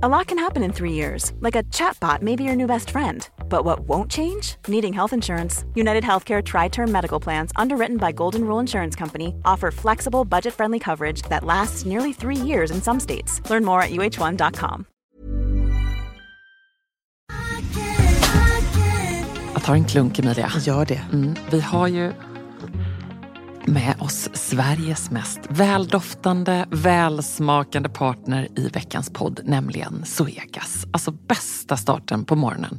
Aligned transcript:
A 0.00 0.08
lot 0.08 0.28
can 0.28 0.38
happen 0.38 0.62
in 0.62 0.72
three 0.72 0.92
years, 0.92 1.32
like 1.40 1.56
a 1.56 1.64
chatbot 1.74 2.22
may 2.22 2.36
be 2.36 2.44
your 2.44 2.54
new 2.54 2.68
best 2.68 2.90
friend. 2.90 3.28
But 3.48 3.64
what 3.64 3.80
won't 3.80 4.08
change? 4.08 4.54
Needing 4.68 4.92
health 4.92 5.12
insurance. 5.12 5.64
United 5.74 6.04
Healthcare 6.04 6.40
Tri 6.40 6.68
Term 6.68 6.92
Medical 6.92 7.18
Plans, 7.18 7.50
underwritten 7.56 7.96
by 7.96 8.12
Golden 8.12 8.44
Rule 8.44 8.60
Insurance 8.60 8.94
Company, 8.94 9.34
offer 9.44 9.72
flexible, 9.72 10.24
budget 10.24 10.54
friendly 10.54 10.78
coverage 10.78 11.22
that 11.22 11.42
lasts 11.42 11.84
nearly 11.84 12.12
three 12.12 12.36
years 12.36 12.70
in 12.70 12.80
some 12.80 13.00
states. 13.00 13.42
Learn 13.50 13.64
more 13.64 13.82
at 13.82 13.90
uh1.com. 13.90 14.84
Jag 19.52 19.62
tar 19.64 19.74
en 19.74 19.84
klunk, 19.84 20.18
Emilia. 20.18 20.50
Gör 20.60 20.84
det. 20.84 21.00
Mm, 21.12 21.34
vi 21.50 21.60
har 21.60 21.88
ju 21.88 22.12
med 23.68 23.94
oss 23.98 24.28
Sveriges 24.32 25.10
mest 25.10 25.40
väldoftande, 25.48 26.66
välsmakande 26.70 27.88
partner 27.88 28.48
i 28.56 28.68
veckans 28.68 29.10
podd, 29.10 29.40
nämligen 29.44 30.04
Zoegas. 30.04 30.86
Alltså 30.92 31.10
bästa 31.10 31.76
starten 31.76 32.24
på 32.24 32.36
morgonen. 32.36 32.78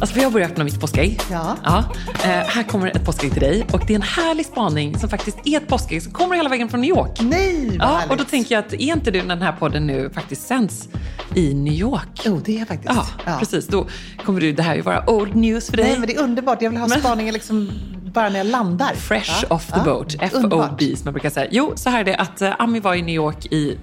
Alltså 0.00 0.14
för 0.14 0.22
jag 0.22 0.32
börjar 0.32 0.48
öppna 0.48 0.64
mitt 0.64 0.80
påskägg. 0.80 1.20
Ja. 1.30 1.56
Ja, 1.64 1.84
eh, 2.24 2.28
här 2.30 2.62
kommer 2.62 2.96
ett 2.96 3.04
påskägg 3.04 3.32
till 3.32 3.40
dig 3.40 3.66
och 3.72 3.80
det 3.86 3.92
är 3.92 3.96
en 3.96 4.02
härlig 4.02 4.46
spaning 4.46 4.98
som 4.98 5.08
faktiskt 5.08 5.38
är 5.44 5.56
ett 5.56 5.68
påskägg 5.68 6.02
som 6.02 6.12
kommer 6.12 6.36
hela 6.36 6.48
vägen 6.48 6.68
från 6.68 6.80
New 6.80 6.90
York. 6.90 7.18
Nej, 7.20 7.66
vad 7.78 7.88
Ja, 7.88 7.92
härligt. 7.94 8.10
och 8.10 8.16
då 8.16 8.24
tänker 8.24 8.54
jag 8.54 8.64
att 8.66 8.72
är 8.72 8.76
inte 8.80 9.10
det 9.10 9.22
när 9.22 9.36
den 9.36 9.42
här 9.44 9.52
podden 9.52 9.86
nu 9.86 10.10
faktiskt 10.14 10.46
sänds 10.46 10.88
i 11.34 11.54
New 11.54 11.72
York? 11.72 12.20
Jo, 12.24 12.40
det 12.44 12.60
är 12.60 12.64
faktiskt. 12.64 12.94
Ja, 13.26 13.36
precis. 13.38 13.66
Då 13.66 13.86
kommer 14.24 14.40
du, 14.40 14.52
det 14.52 14.62
här 14.62 14.74
ju 14.74 14.80
vara 14.80 15.10
old 15.10 15.34
news 15.36 15.70
för 15.70 15.76
dig. 15.76 15.86
Nej, 15.90 15.98
men 15.98 16.08
det 16.08 16.14
är 16.14 16.22
underbart. 16.22 16.62
Jag 16.62 16.70
vill 16.70 16.78
ha 16.78 16.88
Men- 16.88 17.00
spaningen 17.00 17.34
liksom 17.34 17.70
bara 18.14 18.28
när 18.28 18.38
jag 18.38 18.46
landar. 18.46 18.94
Fresh 18.94 19.44
Ja, 19.48 19.54
off 19.54 19.66
the 19.66 19.72
ja. 19.76 19.84
boat. 19.84 20.12
FOB 20.32 20.80
som 20.80 21.04
man 21.04 21.12
brukar 21.12 21.30
säga. 21.30 21.48
Jo, 21.50 21.72
så 21.76 21.90
här 21.90 22.00
är 22.00 22.04
det 22.04 22.16
att 22.16 22.42
eh, 22.42 22.52
Ami 22.58 22.80
var 22.80 22.94
i 22.94 23.02
New 23.02 23.14
York 23.14 23.46
i 23.52 23.70
uh, 23.72 23.76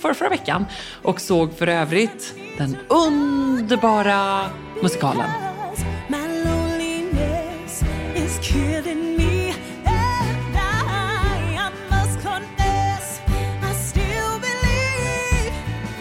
för, 0.00 0.14
förra 0.14 0.28
veckan 0.28 0.66
och 1.02 1.20
såg 1.20 1.52
för 1.58 1.66
övrigt 1.66 2.34
den 2.58 2.76
underbara 2.88 4.40
musikalen. 4.82 5.30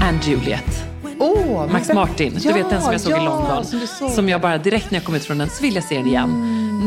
And 0.10 0.24
Juliet. 0.24 0.84
Men 1.20 1.72
Max 1.72 1.94
Martin, 1.94 2.34
du 2.34 2.50
Ja, 2.50 2.56
vet 2.56 2.70
den 2.70 2.82
som 2.82 2.92
jag 2.92 3.02
såg 3.02 3.12
ja, 3.12 3.22
i 3.22 3.26
London. 3.26 3.66
Som, 3.88 4.10
som 4.10 4.30
jag 4.30 4.42
bara 4.42 4.58
direkt 4.58 4.92
när 4.92 4.98
jag 5.00 5.06
kom 5.06 5.16
ut 5.16 5.26
från 5.26 5.38
den 5.38 5.50
så 5.50 5.62
vill 5.64 5.76
jag 5.76 5.84
se 5.84 5.96
den 5.98 6.08
igen. 6.08 6.30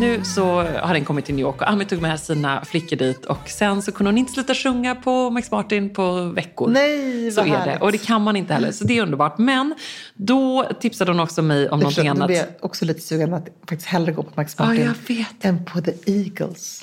Nu 0.00 0.24
så 0.24 0.44
har 0.62 0.94
den 0.94 1.04
kommit 1.04 1.24
till 1.24 1.34
New 1.34 1.42
York 1.42 1.60
och 1.62 1.68
Ami 1.70 1.84
tog 1.84 2.02
med 2.02 2.20
sina 2.20 2.64
flickor 2.64 2.96
dit 2.96 3.24
och 3.24 3.48
sen 3.48 3.82
så 3.82 3.92
kunde 3.92 4.10
hon 4.10 4.18
inte 4.18 4.32
sluta 4.32 4.54
sjunga 4.54 4.94
på 4.94 5.30
Max 5.30 5.50
Martin 5.50 5.90
på 5.94 6.22
veckor. 6.24 6.68
Nej, 6.70 7.30
så 7.30 7.40
vad 7.40 7.48
är 7.48 7.52
det. 7.52 7.58
härligt. 7.58 7.82
Och 7.82 7.92
det 7.92 7.98
kan 7.98 8.22
man 8.22 8.36
inte 8.36 8.54
heller, 8.54 8.72
så 8.72 8.84
det 8.84 8.98
är 8.98 9.02
underbart. 9.02 9.38
Men 9.38 9.74
då 10.14 10.68
tipsade 10.80 11.10
hon 11.10 11.20
också 11.20 11.42
mig 11.42 11.68
om 11.70 11.80
någonting 11.80 12.08
annat. 12.08 12.26
blir 12.26 12.36
jag 12.36 12.46
också 12.60 12.84
lite 12.84 13.00
sugen 13.00 13.34
att 13.34 13.46
faktiskt 13.68 13.88
hellre 13.88 14.12
gå 14.12 14.22
på 14.22 14.30
Max 14.34 14.54
Ja, 14.58 14.64
Martin 14.64 14.84
jag 14.84 15.16
vet. 15.16 15.44
än 15.44 15.64
på 15.64 15.80
The 15.80 15.92
Eagles. 16.06 16.82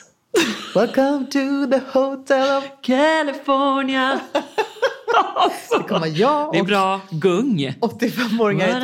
Welcome 0.75 1.25
to 1.25 1.71
the 1.71 1.99
hotel 1.99 2.57
of... 2.57 2.63
California. 2.81 4.19
alltså, 5.35 5.77
Det 5.77 5.83
kommer 5.83 6.07
jag 6.07 6.51
det 6.51 6.57
är 6.57 6.61
och 6.61 6.67
bra 6.67 7.01
gung. 7.09 7.73
85-åringar 7.81 8.67
i 8.67 8.73
typ. 8.73 8.81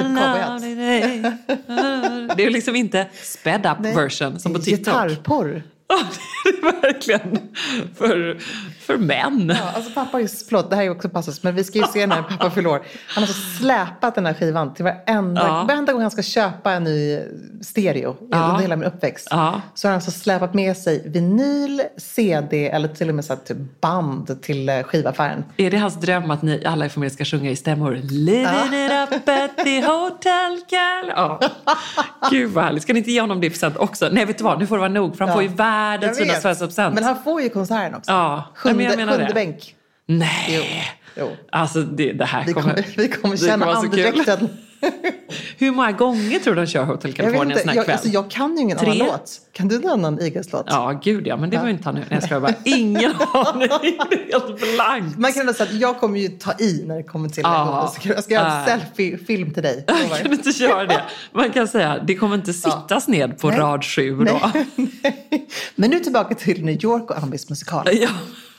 Det 2.38 2.44
är 2.46 2.50
liksom 2.50 2.76
inte 2.76 3.08
sped 3.24 3.66
up 3.66 3.78
Nej, 3.80 3.96
version 3.96 4.40
som 4.40 4.54
på 4.54 4.60
TikTok. 4.60 4.80
Gitarrporr. 4.80 5.64
Ja, 5.88 5.98
det 6.44 6.68
är 6.68 6.82
verkligen 6.82 7.38
för, 7.98 8.38
för 8.82 8.98
män. 8.98 9.54
Ja, 9.60 9.72
alltså 9.76 9.92
pappa, 9.94 10.20
just, 10.20 10.48
förlåt, 10.50 10.70
det 10.70 10.76
här 10.76 10.84
är 10.84 10.90
också 10.90 11.10
passus, 11.10 11.44
men 11.44 11.56
vi 11.56 11.64
ska 11.64 11.78
ju 11.80 11.86
se 11.86 12.08
när 12.08 12.22
pappa 12.22 12.50
fyller 12.52 12.70
år. 12.70 12.82
Han 13.08 13.24
har 13.24 13.28
så 13.28 13.58
släpat 13.60 14.16
den 14.16 14.26
här 14.26 14.34
skivan 14.34 14.74
till 14.74 14.84
varenda, 14.86 15.42
Ja. 15.48 15.64
varenda 15.68 15.94
gång 15.94 16.02
han 16.02 16.12
ska 16.12 16.22
köpa 16.22 16.72
en 16.72 16.84
ny 16.84 17.20
stereo 17.62 18.16
Ja. 18.32 18.44
under 18.44 18.62
hela 18.62 18.76
min 18.76 18.88
uppväxt. 18.88 19.28
Ja. 19.32 19.62
Så 19.74 19.88
har 19.88 19.92
han 19.92 20.02
så 20.02 20.12
släpat 20.12 20.54
med 20.54 20.78
sig 20.78 21.04
vinyl, 21.10 21.82
CD 21.98 22.70
eller 22.70 22.88
till 22.88 23.10
och 23.10 23.16
med 23.16 23.26
så 23.26 23.34
här, 23.34 23.40
typ 23.42 23.82
band 23.82 24.42
till 24.42 24.70
eh, 24.70 24.84
skivaffären. 24.84 25.44
Är 25.58 25.72
det 25.72 25.78
hans 25.78 25.96
dröm 26.02 26.32
att 26.32 26.42
ni 26.42 26.66
alla 26.66 26.86
i 26.86 26.90
familjen 26.90 27.14
ska 27.16 27.26
sjunga 27.26 27.50
i 27.52 27.56
stämmor? 27.56 27.96
Living 28.04 28.86
it 28.86 28.92
up 29.14 29.30
at 29.30 29.58
the 29.66 29.82
hotel 29.86 30.60
Cal. 30.70 31.08
Ja. 31.16 31.40
Gud 32.32 32.52
vad 32.52 32.64
härligt. 32.64 32.84
Ska 32.84 32.94
ni 32.94 33.00
inte 33.00 33.12
ge 33.12 33.22
honom 33.22 33.42
det 33.42 33.48
i 33.48 33.50
present 33.50 33.78
också? 33.78 34.10
Nej, 34.12 34.26
vet 34.26 34.38
du 34.38 34.44
vad? 34.44 34.60
Nu 34.60 34.68
får 34.68 34.76
det 34.76 34.80
vara 34.80 34.90
nog. 34.92 35.18
För 35.18 35.26
han 35.26 35.34
får 35.34 35.44
ju 35.44 35.48
världens 35.50 35.75
Vet. 36.02 36.18
finaste 36.18 36.42
födelsedagspresent. 36.42 36.96
Men 36.96 37.04
han 37.04 37.24
får 37.24 37.42
ju 37.42 37.50
konserten 37.50 37.96
också. 37.96 38.12
Ja, 38.12 38.44
Sjunde, 38.56 38.78
men 38.78 38.86
jag 38.86 38.98
menar 38.98 39.14
sjunde 39.14 39.28
det. 39.28 39.34
bänk. 39.34 39.76
Nej. 40.06 40.84
Jo. 41.18 41.32
Alltså 41.52 41.82
det, 41.82 42.14
det 42.14 42.26
här 42.26 42.44
Vi 42.46 42.54
kommer... 42.54 42.70
kommer, 42.70 42.86
vi 42.98 43.08
kommer 43.10 43.38
känna 43.38 43.66
andedräkten. 43.66 44.50
Hur 45.58 45.72
många 45.72 45.92
gånger 45.92 46.40
tror 46.40 46.56
du 46.56 46.62
de 46.62 46.68
kör 46.68 46.84
Hotel 46.84 47.12
Jag, 47.18 47.26
California 47.26 47.56
en 47.56 47.60
sån 47.62 47.70
här 47.70 47.76
jag, 47.76 47.86
kväll? 47.86 47.94
alltså, 47.94 48.10
jag 48.10 48.32
kan 48.32 48.56
ju 48.56 48.62
ingen 48.62 48.78
Tre? 48.78 48.88
annan 48.92 49.08
låt. 49.08 49.32
Kan 49.52 49.68
du 49.68 49.80
någon 49.80 49.92
annan 49.92 50.22
Eagles-låt? 50.22 50.66
Ja, 50.70 51.00
gud 51.04 51.28
ja. 51.28 51.38
Men 51.38 51.50
det 51.50 51.58
var 51.58 51.66
ju 51.66 51.72
inte 51.72 51.84
han 51.86 51.96
nu. 51.96 52.04
Nej, 52.10 52.22
jag 52.30 52.42
bara. 52.42 52.54
Ingen 52.66 53.12
aning. 53.34 53.68
Det 53.80 53.88
är 53.88 54.32
helt 54.32 54.76
blankt. 54.76 55.18
Man 55.20 55.34
kan 55.34 55.54
säga 55.54 55.70
att 55.70 55.76
jag 55.76 56.00
kommer 56.00 56.20
ju 56.20 56.28
ta 56.28 56.54
i 56.60 56.84
när 56.88 56.96
det 56.98 57.04
kommer 57.04 57.30
till 57.30 57.44
Ja. 57.44 57.94
ja. 58.04 58.12
Jag 58.16 58.24
ska 58.24 58.34
göra 58.34 58.52
en 58.52 58.60
Ja. 58.60 58.66
selfie-film 58.66 59.54
till 59.54 59.64
dig. 59.64 59.86
lovar. 59.88 60.18
Kan 60.18 60.32
inte 60.34 60.52
köra 60.54 60.86
det? 60.86 61.02
Man 61.32 61.52
kan 61.52 61.68
säga 61.68 62.00
det 62.08 62.16
kommer 62.16 62.36
inte 62.36 62.54
sittas 62.54 63.08
ned 63.08 63.40
på 63.40 63.50
Nej. 63.50 63.60
rad 63.60 63.86
sju 63.86 64.16
då. 64.16 64.24
Nej. 64.54 64.66
Men 65.76 65.90
nu 65.90 66.00
tillbaka 66.00 66.36
till 66.36 66.66
New 66.66 66.84
York 66.86 67.12
och 67.12 67.18
Ambis 67.24 67.50
musikal. 67.50 67.88
Ja, 67.92 68.10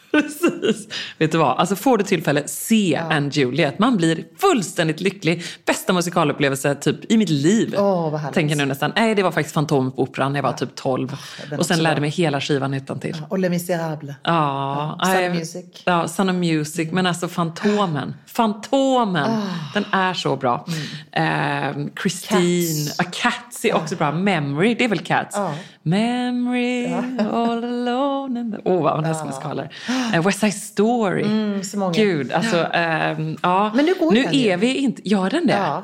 precis. 0.11 0.89
Vet 1.19 1.33
du 1.33 1.39
vad? 1.39 1.59
Alltså 1.59 1.77
får 1.77 1.99
du 1.99 2.05
tillfälle, 2.05 2.43
se 2.47 2.97
Anne 3.11 3.31
Juliet. 3.33 3.79
Man 3.79 3.97
blir 3.97 4.25
fullständigt 4.39 5.01
lycklig. 5.01 5.43
Bästa 5.65 5.93
musikalupplevelse 5.93 6.75
typ 6.75 7.13
i 7.13 7.17
mitt 7.17 7.29
liv. 7.29 7.75
Härligt. 7.77 8.35
Tänker 8.35 8.51
jag 8.51 8.59
nu 8.59 8.67
nästan. 8.67 8.93
Nej, 8.97 9.15
det 9.15 9.23
var 9.23 9.31
faktiskt 9.31 9.55
Fantomen 9.55 9.93
på 9.93 10.03
Operan 10.03 10.33
när 10.33 10.39
jag 10.39 10.43
var 10.43 10.53
typ 10.53 10.75
12. 10.75 11.17
den 11.51 11.59
och 11.59 11.67
sen 11.67 11.83
lärde 11.83 11.95
bra. 11.95 12.01
mig 12.01 12.11
hela 12.11 12.41
skivan 12.41 12.75
utan 12.75 13.01
till. 13.01 13.23
Och 13.29 13.39
Les 13.39 13.51
Misérables. 13.51 14.17
Ja, 14.23 14.99
Sound 15.03 15.17
nej, 15.17 15.31
of 15.31 15.37
Music. 15.37 15.83
Ja, 15.85 16.09
Sound 16.09 16.31
of 16.31 16.37
Music. 16.37 16.93
Men 16.93 17.07
alltså 17.07 17.29
Fantomen. 17.29 18.15
Fantomen! 18.27 19.31
Ah. 19.31 19.43
Den 19.75 19.85
är 19.93 20.15
så 20.15 20.37
bra. 20.37 20.67
Mm. 21.13 21.87
Eh, 21.87 21.93
Christine, 22.03 22.87
Cats. 22.87 23.01
A 23.01 23.05
Cats. 23.13 23.46
Cats 23.57 23.65
är 23.65 23.75
också 23.75 23.97
bra. 23.97 24.13
Memory, 24.13 24.75
det 24.75 24.85
är 24.85 24.89
väl 24.89 24.99
Cats? 24.99 25.37
Ja. 25.37 25.55
Memory, 25.83 26.87
all 27.33 27.65
alone 27.65 28.41
in 28.41 28.53
the... 28.53 28.59
Åh, 28.65 28.77
oh, 28.77 28.83
vad 28.83 28.97
hon 28.97 29.05
älskar 29.05 29.27
musikaler. 29.27 29.71
Uh, 30.15 30.23
West 30.23 30.41
Side 30.41 30.55
Story. 30.55 31.25
så 31.65 31.79
många. 31.79 31.93
Gud, 31.93 32.33
alltså, 32.33 32.67
ehm, 32.73 33.37
ja. 33.43 33.73
Men 33.75 33.85
nu 33.85 33.95
går 33.95 34.13
nu 34.13 34.23
den 34.23 34.35
ju. 34.35 34.49
är 34.49 34.57
vi 34.57 34.77
inte... 34.77 35.09
Gör 35.09 35.31
den 35.31 35.47
det? 35.47 35.83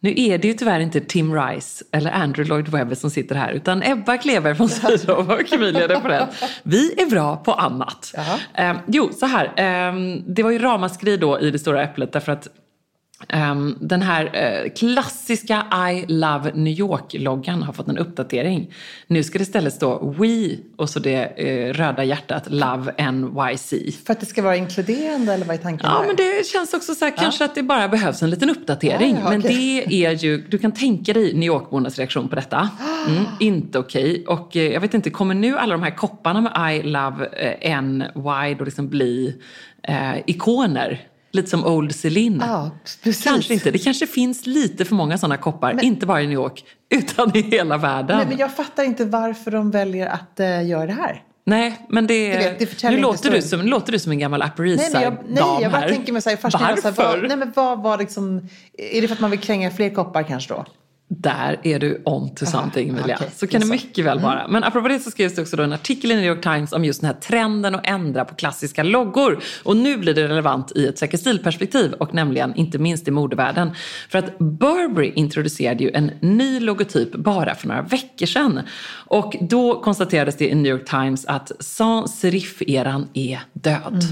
Nu 0.00 0.14
är 0.16 0.38
det 0.38 0.48
ju 0.48 0.54
tyvärr 0.54 0.80
inte 0.80 1.00
Tim 1.00 1.34
Rice 1.34 1.84
eller 1.92 2.10
Andrew 2.10 2.48
Lloyd 2.48 2.68
Webber 2.68 2.94
som 2.94 3.10
sitter 3.10 3.34
här 3.34 3.52
utan 3.52 3.82
Ebba 3.82 4.16
Kleber 4.16 4.54
från 4.54 4.68
Sydow 4.68 5.30
och 5.32 5.52
Emilia 5.52 5.88
Reparell. 5.88 6.26
Vi 6.62 7.02
är 7.02 7.10
bra 7.10 7.36
på 7.36 7.52
annat. 7.52 8.14
Eh, 8.54 8.76
jo, 8.86 9.10
så 9.12 9.26
här. 9.26 9.44
Eh, 9.44 9.94
det 10.26 10.42
var 10.42 10.50
ju 10.50 10.58
ramaskri 10.58 11.16
då 11.16 11.40
i 11.40 11.50
Det 11.50 11.58
stora 11.58 11.82
äpplet 11.82 12.12
därför 12.12 12.32
att 12.32 12.48
ehm, 13.28 13.76
den 13.80 14.02
här 14.02 14.30
eh, 14.32 14.70
klassiska 14.70 15.66
I 15.92 16.04
Love 16.12 16.52
New 16.54 16.78
York-loggan 16.78 17.62
har 17.62 17.72
fått 17.72 17.88
en 17.88 17.98
uppdatering. 17.98 18.72
Nu 19.06 19.22
ska 19.22 19.38
det 19.38 19.42
istället 19.42 19.72
stå 19.74 20.14
We 20.18 20.56
och 20.76 20.90
så 20.90 20.98
det 20.98 21.24
eh, 21.24 21.72
röda 21.72 22.04
hjärtat 22.04 22.44
Love 22.50 23.12
NYC. 23.12 23.74
För 24.06 24.12
att 24.12 24.20
det 24.20 24.26
ska 24.26 24.42
vara 24.42 24.56
inkluderande 24.56 25.34
eller 25.34 25.46
vad 25.46 25.56
är 25.56 25.60
tanken 25.62 25.90
Ja, 25.92 25.98
där? 25.98 26.06
men 26.06 26.16
det 26.16 26.46
känns 26.46 26.74
också 26.74 26.94
så 26.94 27.04
här, 27.04 27.16
kanske 27.16 27.44
att 27.44 27.54
det 27.54 27.62
bara 27.62 27.88
behövs 27.88 28.22
en 28.22 28.30
liten 28.30 28.50
uppdatering. 28.50 29.14
Ja, 29.14 29.20
ja, 29.24 29.30
men 29.30 29.40
okej. 29.40 29.84
det 29.88 30.04
är 30.04 30.12
ju, 30.12 30.38
du 30.48 30.58
kan 30.58 30.72
tänka 30.72 31.12
dig 31.12 31.34
New 31.34 31.46
York-bornas 31.46 31.98
reaktion 31.98 32.28
på 32.28 32.34
detta. 32.36 32.70
Mm, 33.08 33.24
inte 33.40 33.78
okej. 33.78 34.24
Och 34.26 34.56
eh, 34.56 34.72
jag 34.72 34.80
vet 34.80 34.94
inte, 34.94 35.10
kommer 35.10 35.34
nu 35.34 35.58
alla 35.58 35.72
de 35.72 35.82
här 35.82 35.96
kopparna 35.96 36.40
med 36.40 36.74
I 36.76 36.82
love 36.82 37.28
NY 37.82 38.54
då 38.58 38.64
liksom 38.64 38.88
bli 38.88 39.34
ikoner? 40.26 41.00
Lite 41.34 41.50
som 41.50 41.66
Old 41.66 41.94
Celine. 41.94 42.42
Ja, 42.46 42.70
precis. 43.02 43.24
Kanske 43.24 43.54
inte. 43.54 43.70
Det 43.70 43.78
kanske 43.78 44.06
finns 44.06 44.46
lite 44.46 44.84
för 44.84 44.94
många 44.94 45.18
sådana 45.18 45.36
koppar. 45.36 45.84
inte 45.84 46.06
bara 46.06 46.22
i 46.22 46.26
New 46.26 46.34
York, 46.34 46.64
utan 46.90 47.36
i 47.36 47.40
hela 47.40 47.76
världen. 47.76 48.16
Nej, 48.16 48.26
men 48.28 48.38
jag 48.38 48.56
fattar 48.56 48.84
inte 48.84 49.04
varför 49.04 49.50
de 49.50 49.70
väljer 49.70 50.06
att 50.06 50.40
uh, 50.40 50.68
göra 50.68 50.86
det 50.86 50.92
här. 50.92 51.22
Nej, 51.46 51.86
men 51.88 52.06
det, 52.06 52.32
Du 52.32 52.38
vet, 52.38 52.80
det 52.80 52.90
nu 52.90 52.96
låter 52.96 53.30
du, 53.30 53.42
som, 53.42 53.62
låter 53.62 53.92
du 53.92 53.98
som 53.98 54.12
en 54.12 54.18
gammal 54.18 54.42
Upper 54.42 54.66
East 54.66 54.92
Nej, 54.92 54.92
men 54.92 55.02
jag, 55.02 55.16
nej, 55.60 55.70
bara 55.70 55.80
här. 55.80 55.88
tänker 55.88 56.12
mig 56.12 56.22
så 56.22 56.30
här, 56.30 56.36
fascinerad. 56.36 56.78
Så 56.78 56.88
här, 56.88 56.94
Varför? 56.96 57.20
vad, 57.20 57.28
nej, 57.28 57.36
men 57.36 57.52
vad 57.56 57.82
var 57.82 57.98
liksom, 57.98 58.48
är 58.78 59.00
det 59.00 59.08
för 59.08 59.14
att 59.14 59.20
man 59.20 59.30
vill 59.30 59.40
kränga 59.40 59.70
fler 59.70 59.90
koppar 59.90 60.22
kanske 60.22 60.54
då? 60.54 60.64
Där 61.18 61.60
är 61.62 61.78
du 61.78 62.02
on 62.04 62.34
to 62.34 62.46
something 62.46 62.88
Emilia. 62.88 63.16
okej, 63.16 63.30
så 63.36 63.46
kan 63.46 63.60
det 63.60 63.66
mycket 63.66 64.04
väl 64.04 64.20
vara. 64.20 64.48
Men 64.48 64.64
apropå 64.64 64.88
det 64.88 64.98
så 64.98 65.10
skrevs 65.10 65.34
det 65.34 65.42
också 65.42 65.56
då 65.56 65.62
en 65.62 65.72
artikel 65.72 66.12
i 66.12 66.16
New 66.16 66.24
York 66.24 66.42
Times 66.42 66.72
om 66.72 66.84
just 66.84 67.00
den 67.00 67.06
här 67.06 67.20
trenden 67.20 67.74
att 67.74 67.86
ändra 67.86 68.24
på 68.24 68.34
klassiska 68.34 68.82
loggor. 68.82 69.38
Och 69.62 69.76
nu 69.76 69.96
blir 69.96 70.14
det 70.14 70.28
relevant 70.28 70.72
i 70.76 70.86
ett 70.86 70.98
säker 70.98 71.18
stilperspektiv 71.18 71.92
och 71.92 72.14
nämligen 72.14 72.54
inte 72.54 72.78
minst 72.78 73.08
i 73.08 73.10
modevärlden. 73.10 73.70
För 74.08 74.18
att 74.18 74.38
Burberry 74.38 75.12
introducerade 75.14 75.84
ju 75.84 75.90
en 75.90 76.10
ny 76.20 76.60
logotyp 76.60 77.12
bara 77.12 77.54
för 77.54 77.68
några 77.68 77.82
veckor 77.82 78.26
sedan. 78.26 78.60
Och 79.06 79.36
då 79.40 79.80
konstaterades 79.80 80.36
det 80.36 80.48
i 80.48 80.54
New 80.54 80.72
York 80.72 80.90
Times 80.90 81.26
att 81.26 81.52
sans 81.60 82.20
serif-eran 82.20 83.08
är 83.14 83.40
död. 83.52 84.04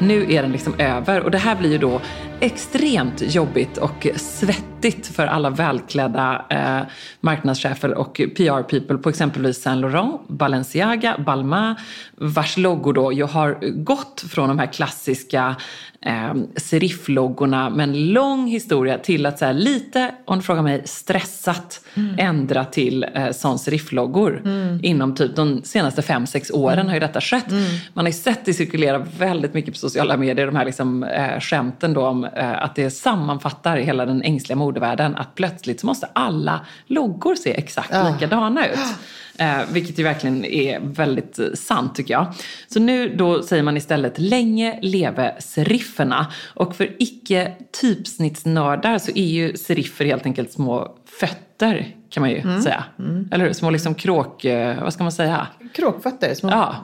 Nu 0.00 0.32
är 0.32 0.42
den 0.42 0.52
liksom 0.52 0.74
över 0.78 1.20
och 1.20 1.30
det 1.30 1.38
här 1.38 1.56
blir 1.56 1.70
ju 1.70 1.78
då 1.78 2.00
extremt 2.40 3.34
jobbigt 3.34 3.78
och 3.78 4.06
svettigt 4.16 4.77
för 5.12 5.26
alla 5.26 5.50
välklädda 5.50 6.44
eh, 6.50 6.86
marknadschefer 7.20 7.94
och 7.94 8.14
PR-people 8.36 8.98
på 8.98 9.08
exempelvis 9.08 9.62
Saint 9.62 9.80
Laurent, 9.80 10.28
Balenciaga, 10.28 11.16
Balmain, 11.18 11.74
vars 12.16 12.56
loggor 12.56 12.92
då 12.92 13.12
ju 13.12 13.24
har 13.24 13.58
gått 13.84 14.24
från 14.30 14.48
de 14.48 14.58
här 14.58 14.66
klassiska 14.66 15.56
eh, 16.06 16.34
serifloggorna 16.56 17.70
med 17.70 17.88
en 17.88 18.12
lång 18.12 18.46
historia 18.46 18.98
till 18.98 19.26
att 19.26 19.38
så 19.38 19.44
här, 19.44 19.52
lite, 19.52 20.14
om 20.24 20.38
du 20.38 20.44
frågar 20.44 20.62
mig, 20.62 20.82
stressat 20.84 21.80
ändra 22.18 22.64
till 22.64 23.06
eh, 23.14 23.30
sans 23.30 23.62
serif-loggor. 23.62 24.42
Inom 24.82 25.14
typ 25.14 25.36
de 25.36 25.62
senaste 25.64 26.02
fem 26.02 26.26
sex 26.26 26.50
åren 26.50 26.86
har 26.86 26.94
ju 26.94 27.00
detta 27.00 27.20
skett. 27.20 27.50
Man 27.94 28.04
har 28.04 28.06
ju 28.06 28.12
sett 28.18 28.44
det 28.44 28.54
cirkulera 28.54 28.98
väldigt 29.18 29.54
mycket 29.54 29.74
på 29.74 29.78
sociala 29.78 30.16
medier, 30.16 30.46
de 30.46 30.56
här 30.56 30.64
liksom, 30.64 31.02
eh, 31.02 31.40
skämten 31.40 31.94
då 31.94 32.06
om 32.06 32.24
eh, 32.24 32.62
att 32.62 32.74
det 32.74 32.90
sammanfattar 32.90 33.76
hela 33.76 34.06
den 34.06 34.22
ängsliga 34.22 34.56
modevärlden. 34.68 35.16
Att 35.16 35.34
plötsligt 35.34 35.80
så 35.80 35.86
måste 35.86 36.08
alla 36.12 36.66
loggor 36.86 37.34
se 37.34 37.50
exakt 37.58 37.90
likadana 38.12 38.66
ut. 38.66 38.78
Eh, 39.38 39.58
vilket 39.72 39.98
ju 39.98 40.02
verkligen 40.04 40.44
är 40.44 40.80
väldigt 40.82 41.38
sant 41.54 41.94
tycker 41.94 42.14
jag. 42.14 42.26
Så 42.68 42.80
nu 42.80 43.16
då 43.16 43.42
säger 43.42 43.62
man 43.62 43.76
istället 43.76 44.18
länge 44.18 44.78
leve 44.82 45.34
serifferna. 45.40 46.26
Och 46.54 46.76
för 46.76 46.96
icke 46.98 47.52
typsnittsnördar 47.80 48.98
så 48.98 49.10
är 49.14 49.26
ju 49.26 49.56
seriffer 49.56 50.04
helt 50.04 50.26
enkelt 50.26 50.52
små 50.52 50.96
fötter 51.20 51.86
kan 52.10 52.20
man 52.20 52.30
ju 52.30 52.42
säga. 52.62 52.84
Eller 53.32 53.44
hur? 53.44 53.52
Små 53.52 53.70
liksom 53.70 53.94
kråk... 53.94 54.44
eh, 54.44 54.82
Vad 54.82 54.92
ska 54.92 55.02
man 55.02 55.12
säga? 55.12 55.46
Kråkfötter? 55.74 56.34
Små... 56.34 56.50
Ja, 56.50 56.76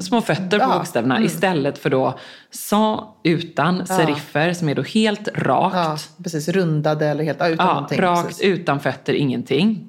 små 0.00 0.20
fötter 0.20 0.58
på 0.58 0.64
Ja, 0.64 0.78
bokstäverna 0.78 1.22
istället 1.22 1.78
för 1.78 1.90
då 1.90 2.18
sa 2.50 3.14
utan 3.24 3.86
seriffer 3.86 4.52
som 4.52 4.68
är 4.68 4.74
då 4.74 4.82
helt 4.82 5.28
rakt. 5.34 5.76
Ja, 5.76 5.96
precis. 6.22 6.48
Rundade 6.48 7.06
eller 7.06 7.24
helt 7.24 7.38
utan 7.38 7.66
Ja, 7.66 7.74
någonting. 7.74 8.00
rakt 8.00 8.26
precis. 8.28 8.42
utan 8.44 8.80
fötter, 8.80 9.12
ingenting. 9.14 9.88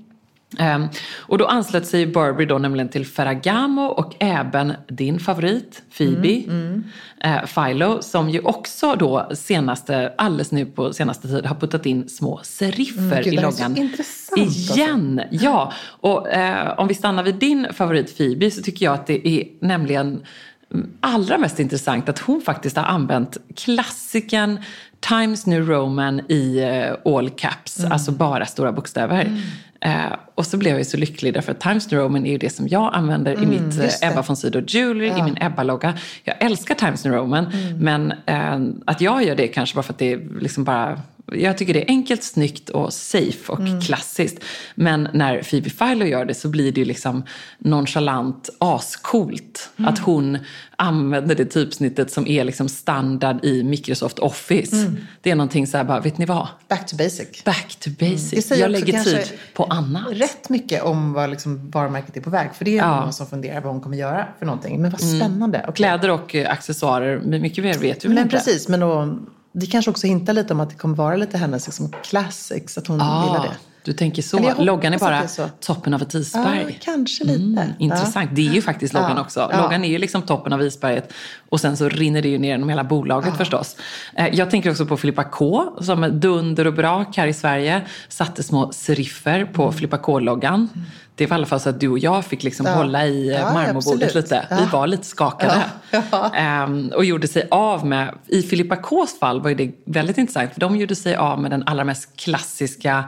Ehm, 0.60 0.88
och 1.18 1.38
då 1.38 1.46
anslöt 1.46 1.86
sig 1.88 2.06
Burberry 2.06 2.46
då 2.46 2.58
nämligen 2.58 2.90
till 2.90 3.06
Ferragamo 3.06 3.82
och 3.86 4.16
även 4.20 4.74
din 4.88 5.20
favorit 5.20 5.82
Phoebe 5.98 6.44
Mm, 6.48 6.84
eh, 7.24 7.42
Philo 7.46 8.02
som 8.02 8.30
ju 8.30 8.40
också 8.40 8.96
då 8.96 9.30
senaste, 9.34 10.14
alldeles 10.18 10.52
nu 10.52 10.66
på 10.66 10.94
senaste 10.94 11.28
tid 11.28 11.46
har 11.46 11.56
puttat 11.56 11.86
in 11.86 12.10
små 12.10 12.40
seriffer 12.44 13.22
Mm, 13.22 13.34
i 13.34 13.36
loggan. 13.36 13.90
alltså. 13.98 14.74
Igen! 14.76 15.22
Ja, 15.32 15.74
och 15.86 16.30
eh, 16.30 16.74
om 16.80 16.88
vi 16.88 16.94
stannar 16.94 17.24
vid 17.24 17.36
din 17.36 17.68
favorit 17.74 18.18
Phoebe 18.18 18.52
så 18.52 18.62
tycker 18.62 18.86
jag 18.86 18.94
att 18.94 19.08
det 19.08 19.28
är 19.28 19.44
nämligen 19.62 20.22
mm, 20.74 20.90
allra 21.02 21.38
mest 21.38 21.60
intressant 21.60 22.10
att 22.10 22.20
hon 22.20 22.42
faktiskt 22.42 22.78
har 22.78 22.84
använt 22.84 23.38
klassiken 23.56 24.60
Times 25.00 25.46
New 25.46 25.68
Roman 25.70 26.22
i 26.32 26.60
eh, 26.60 27.14
all 27.16 27.30
caps, 27.30 27.80
Mm. 27.80 27.92
alltså 27.92 28.12
bara 28.12 28.46
stora 28.46 28.72
bokstäver. 28.72 29.32
Eh, 29.82 29.92
och 30.36 30.46
så 30.46 30.58
blev 30.58 30.78
jag 30.78 30.86
så 30.88 30.98
lycklig 30.98 31.34
därför 31.34 31.52
att 31.52 31.60
Times 31.60 31.92
New 31.92 32.02
Roman 32.02 32.26
är 32.26 32.32
ju 32.32 32.38
det 32.38 32.50
som 32.50 32.68
jag 32.68 32.92
använder 32.96 33.44
i 33.44 33.46
mitt 33.46 33.62
Mm, 33.62 33.82
eh. 34.02 34.10
Ebba 34.12 34.22
von 34.22 34.36
Sydow 34.38 34.64
Jewelry, 34.68 35.08
i 35.08 35.24
min 35.24 35.38
Ebba-logga. 35.42 35.94
Jag 36.24 36.36
älskar 36.42 36.76
Times 36.76 37.06
New 37.06 37.14
Roman, 37.14 37.46
Mm. 37.54 37.78
men 37.78 38.12
eh, 38.26 38.74
att 38.86 39.02
jag 39.02 39.24
gör 39.24 39.36
det 39.36 39.48
kanske 39.48 39.76
bara 39.76 39.84
för 39.84 39.94
att 39.94 40.00
det 40.00 40.14
är 40.14 40.22
liksom 40.42 40.64
bara 40.64 41.00
jag 41.34 41.58
tycker 41.58 41.74
det 41.74 41.82
är 41.82 41.88
enkelt, 41.90 42.24
snyggt 42.24 42.70
och 42.70 42.94
safe 42.94 43.52
och 43.52 43.60
Mm. 43.60 43.82
klassiskt. 43.82 44.40
Men 44.76 45.08
när 45.14 45.42
Phoebe 45.44 45.70
Philo 45.70 46.06
gör 46.06 46.26
det 46.26 46.34
så 46.34 46.48
blir 46.50 46.72
det 46.72 46.80
ju 46.82 46.86
liksom 46.86 47.24
nonchalant 47.60 48.50
ascoolt. 48.60 49.70
Mm. 49.78 49.90
Att 49.94 50.00
hon 50.00 50.38
använder 50.76 51.36
det 51.36 51.46
typsnittet 51.46 52.12
som 52.12 52.28
är 52.28 52.44
liksom 52.44 52.70
standard 52.70 53.46
i 53.46 53.64
Microsoft 53.64 54.20
Office. 54.20 54.76
Mm. 54.76 54.98
Det 55.22 55.32
är 55.32 55.36
någonting 55.36 55.68
så 55.68 55.78
här 55.78 55.84
bara, 55.84 56.00
vet 56.00 56.18
ni 56.18 56.26
vad? 56.26 56.48
Back 56.68 56.88
to 56.88 56.96
basic. 56.96 57.44
Back 57.44 57.76
to 57.80 57.90
basic. 58.00 58.30
Det 58.32 58.42
säger 58.42 58.62
Jag 58.62 58.72
lägger 58.72 59.04
tid 59.04 59.20
på 59.54 59.64
annat. 59.64 60.04
Rätt 60.12 60.50
mycket 60.50 60.84
om 60.84 61.14
vad 61.14 61.30
liksom 61.30 61.70
varumärket 61.72 62.18
är 62.18 62.22
på 62.22 62.30
väg. 62.30 62.50
För 62.56 62.66
det 62.66 62.72
är 62.72 62.76
Ja. 62.78 63.00
någon 63.02 63.14
som 63.14 63.28
funderar 63.28 63.62
vad 63.62 63.72
hon 63.74 63.82
kommer 63.82 63.98
göra 63.98 64.28
för 64.40 64.46
någonting. 64.46 64.82
Men 64.82 64.92
vad 64.92 65.02
spännande. 65.02 65.60
Okej. 65.64 65.76
Kläder 65.76 66.10
och 66.12 66.36
accessoarer, 66.36 67.20
mycket 67.40 67.64
mer 67.64 67.74
vet 67.78 68.06
vi 68.06 68.08
väl 68.08 68.16
Men 68.16 68.24
inte. 68.24 68.38
precis, 68.38 68.68
men 68.68 68.80
då, 68.80 69.18
det 69.60 69.66
kanske 69.66 69.92
också 69.92 70.08
hintar 70.08 70.34
lite 70.34 70.54
om 70.54 70.60
att 70.60 70.70
det 70.70 70.76
kommer 70.76 70.96
vara 70.96 71.16
lite 71.16 71.38
hennes 71.38 71.68
liksom, 71.68 71.94
classics, 72.04 72.78
att 72.78 72.88
hon 72.88 73.02
Ah, 73.02 73.26
gillar 73.26 73.44
det. 73.44 73.58
Du 73.86 73.94
tänker 73.94 74.22
så. 74.22 74.38
Eller 74.38 74.64
Loggan 74.64 74.94
är 74.94 75.00
bara 75.00 75.18
är 75.18 75.50
toppen 75.62 75.94
av 75.94 76.02
ett 76.02 76.14
isberg. 76.14 76.66
Ja, 76.70 76.76
kanske 76.82 77.24
lite. 77.24 77.62
Mm, 77.62 77.70
intressant. 77.80 78.30
Det 78.34 78.48
är 78.48 78.54
ju 78.54 78.62
faktiskt 78.62 78.94
loggan 78.94 79.12
Ja, 79.16 79.22
också. 79.22 79.50
ja. 79.52 79.62
Loggan 79.62 79.84
är 79.84 79.90
ju 79.90 79.98
liksom 79.98 80.22
toppen 80.22 80.54
av 80.54 80.62
isberget 80.62 81.14
och 81.50 81.60
sen 81.60 81.78
så 81.78 81.90
rinner 81.90 82.22
det 82.22 82.30
ju 82.30 82.38
ner 82.38 82.48
genom 82.50 82.70
hela 82.70 82.84
bolaget 82.84 83.38
förstås. 83.38 83.76
Eh, 84.16 84.28
Jag 84.36 84.50
tänker 84.52 84.72
också 84.72 84.86
på 84.86 84.98
Filippa 84.98 85.24
K 85.24 85.64
som 85.82 86.20
dunder 86.20 86.68
och 86.68 86.74
brak 86.74 87.18
här 87.18 87.28
i 87.28 87.34
Sverige 87.34 87.82
satte 88.10 88.44
små 88.44 88.72
seriffer 88.72 89.46
på 89.46 89.72
Filippa 89.72 89.98
K-loggan. 89.98 90.70
Det 91.18 91.26
var 91.26 91.36
i 91.36 91.38
alla 91.38 91.46
fall 91.46 91.60
så 91.60 91.70
att 91.70 91.80
du 91.80 91.88
och 91.88 92.00
jag 92.00 92.26
fick 92.26 92.44
liksom 92.44 92.66
Mm. 92.66 92.78
Ja. 92.78 92.84
hålla 92.86 93.06
i 93.06 93.30
eh, 93.30 93.36
Ja, 93.40 93.54
marmorbordet 93.54 94.16
lite. 94.16 94.48
Vi 94.50 94.56
Ja. 94.56 94.70
var 94.72 94.88
lite 94.88 95.04
skakade. 95.04 95.64
Ja, 95.92 96.02
ja. 96.12 96.32
Ehm, 96.36 96.92
och 96.96 97.06
gjorde 97.06 97.28
sig 97.28 97.48
av 97.52 97.86
med, 97.86 98.14
i 98.28 98.42
Filippa 98.42 98.76
Ks 98.76 99.20
fall 99.20 99.42
var 99.42 99.50
ju 99.50 99.56
det 99.56 99.72
väldigt 99.86 100.18
intressant 100.18 100.54
för 100.54 100.60
de 100.60 100.76
gjorde 100.76 100.96
sig 100.96 101.16
av 101.16 101.42
med 101.42 101.52
den 101.52 101.64
allra 101.66 101.84
mest 101.84 102.10
klassiska 102.20 103.04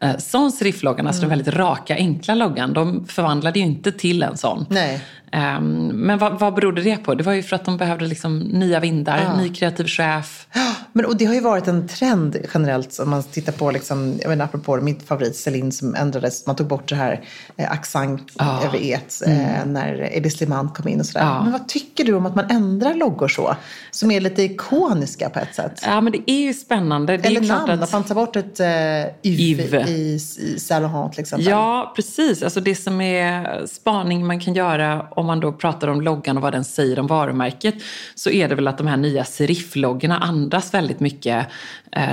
eh, 0.00 0.16
sans 0.16 0.58
serifloggan, 0.58 1.06
alltså 1.06 1.22
Mm. 1.22 1.30
den 1.30 1.38
väldigt 1.38 1.54
raka 1.60 1.94
enkla 1.94 2.34
loggan. 2.34 2.72
De 2.72 3.06
förvandlade 3.06 3.58
ju 3.58 3.64
inte 3.64 3.92
till 3.92 4.22
en 4.22 4.36
sån. 4.36 4.66
Nej. 4.70 5.00
Ehm, 5.32 5.86
men 5.86 6.18
vad, 6.18 6.38
vad 6.38 6.54
berodde 6.54 6.82
det 6.82 6.96
på? 6.96 7.14
Det 7.14 7.22
var 7.24 7.32
ju 7.32 7.42
för 7.42 7.56
att 7.56 7.64
de 7.64 7.76
behövde 7.76 8.04
liksom 8.06 8.38
nya 8.38 8.80
vindar, 8.80 9.36
ny 9.36 9.48
kreativ 9.48 9.86
chef. 9.86 10.46
Men, 10.92 11.04
och 11.04 11.16
det 11.16 11.24
har 11.24 11.34
ju 11.34 11.40
varit 11.40 11.68
en 11.68 11.88
trend 11.88 12.36
generellt 12.54 12.98
om 12.98 13.10
man 13.10 13.22
tittar 13.22 13.52
på, 13.52 13.70
liksom, 13.70 14.18
jag 14.22 14.28
menar, 14.28 14.44
apropå 14.44 14.76
min 14.76 15.00
favorit 15.00 15.36
Celine 15.36 15.72
som 15.72 15.94
ändrades, 15.94 16.46
man 16.46 16.56
tog 16.56 16.66
bort 16.66 16.88
det 16.88 16.96
här 16.96 17.20
eh, 17.56 17.72
accent 17.72 18.32
Ja. 18.38 18.62
över 18.64 18.78
et 18.92 19.22
eh, 19.26 19.66
när 19.66 20.16
Eddie 20.16 20.30
Slimane 20.30 20.68
kom 20.74 20.88
in 20.88 21.00
och 21.00 21.06
sådär. 21.06 21.24
Ja. 21.26 21.42
Men 21.42 21.52
vad 21.52 21.68
tycker 21.68 22.04
du 22.04 22.14
om 22.14 22.26
att 22.26 22.34
man 22.34 22.50
ändrar 22.50 22.94
loggor 22.94 23.28
så? 23.28 23.56
Som 23.90 24.10
är 24.10 24.20
lite 24.20 24.42
ikoniska 24.42 25.30
på 25.30 25.38
ett 25.38 25.54
sätt. 25.54 25.82
Ja, 25.86 26.00
men 26.00 26.12
det 26.12 26.30
är 26.30 26.40
ju 26.40 26.54
spännande. 26.54 27.16
Det 27.16 27.26
är 27.26 27.30
Eller 27.30 27.40
klart 27.44 27.58
namn, 27.68 27.70
att... 27.70 27.82
att 27.88 27.92
man 27.92 28.04
tar 28.04 28.14
bort 28.14 28.36
ett 28.36 28.60
uh, 28.60 29.30
YV 29.30 29.60
i, 29.74 30.14
i 30.38 30.58
Saint 30.58 30.82
Laurent 30.82 31.12
till 31.12 31.20
exempel. 31.20 31.46
Ja, 31.46 31.92
precis. 31.96 32.42
Alltså 32.42 32.60
det 32.60 32.74
som 32.74 33.00
är 33.00 33.66
spaning 33.66 34.26
man 34.26 34.40
kan 34.40 34.54
göra 34.54 35.06
om 35.10 35.25
man 35.26 35.40
då 35.40 35.52
pratar 35.52 35.88
om 35.88 36.00
loggan 36.00 36.36
och 36.36 36.42
vad 36.42 36.52
den 36.52 36.64
säger 36.64 36.98
om 36.98 37.06
varumärket 37.06 37.74
så 38.14 38.30
är 38.30 38.48
det 38.48 38.54
väl 38.54 38.68
att 38.68 38.78
de 38.78 38.86
här 38.86 38.96
nya 38.96 39.24
serifloggorna 39.24 40.18
andas 40.18 40.74
väldigt 40.74 41.00
mycket 41.00 41.46
eh, 41.92 42.10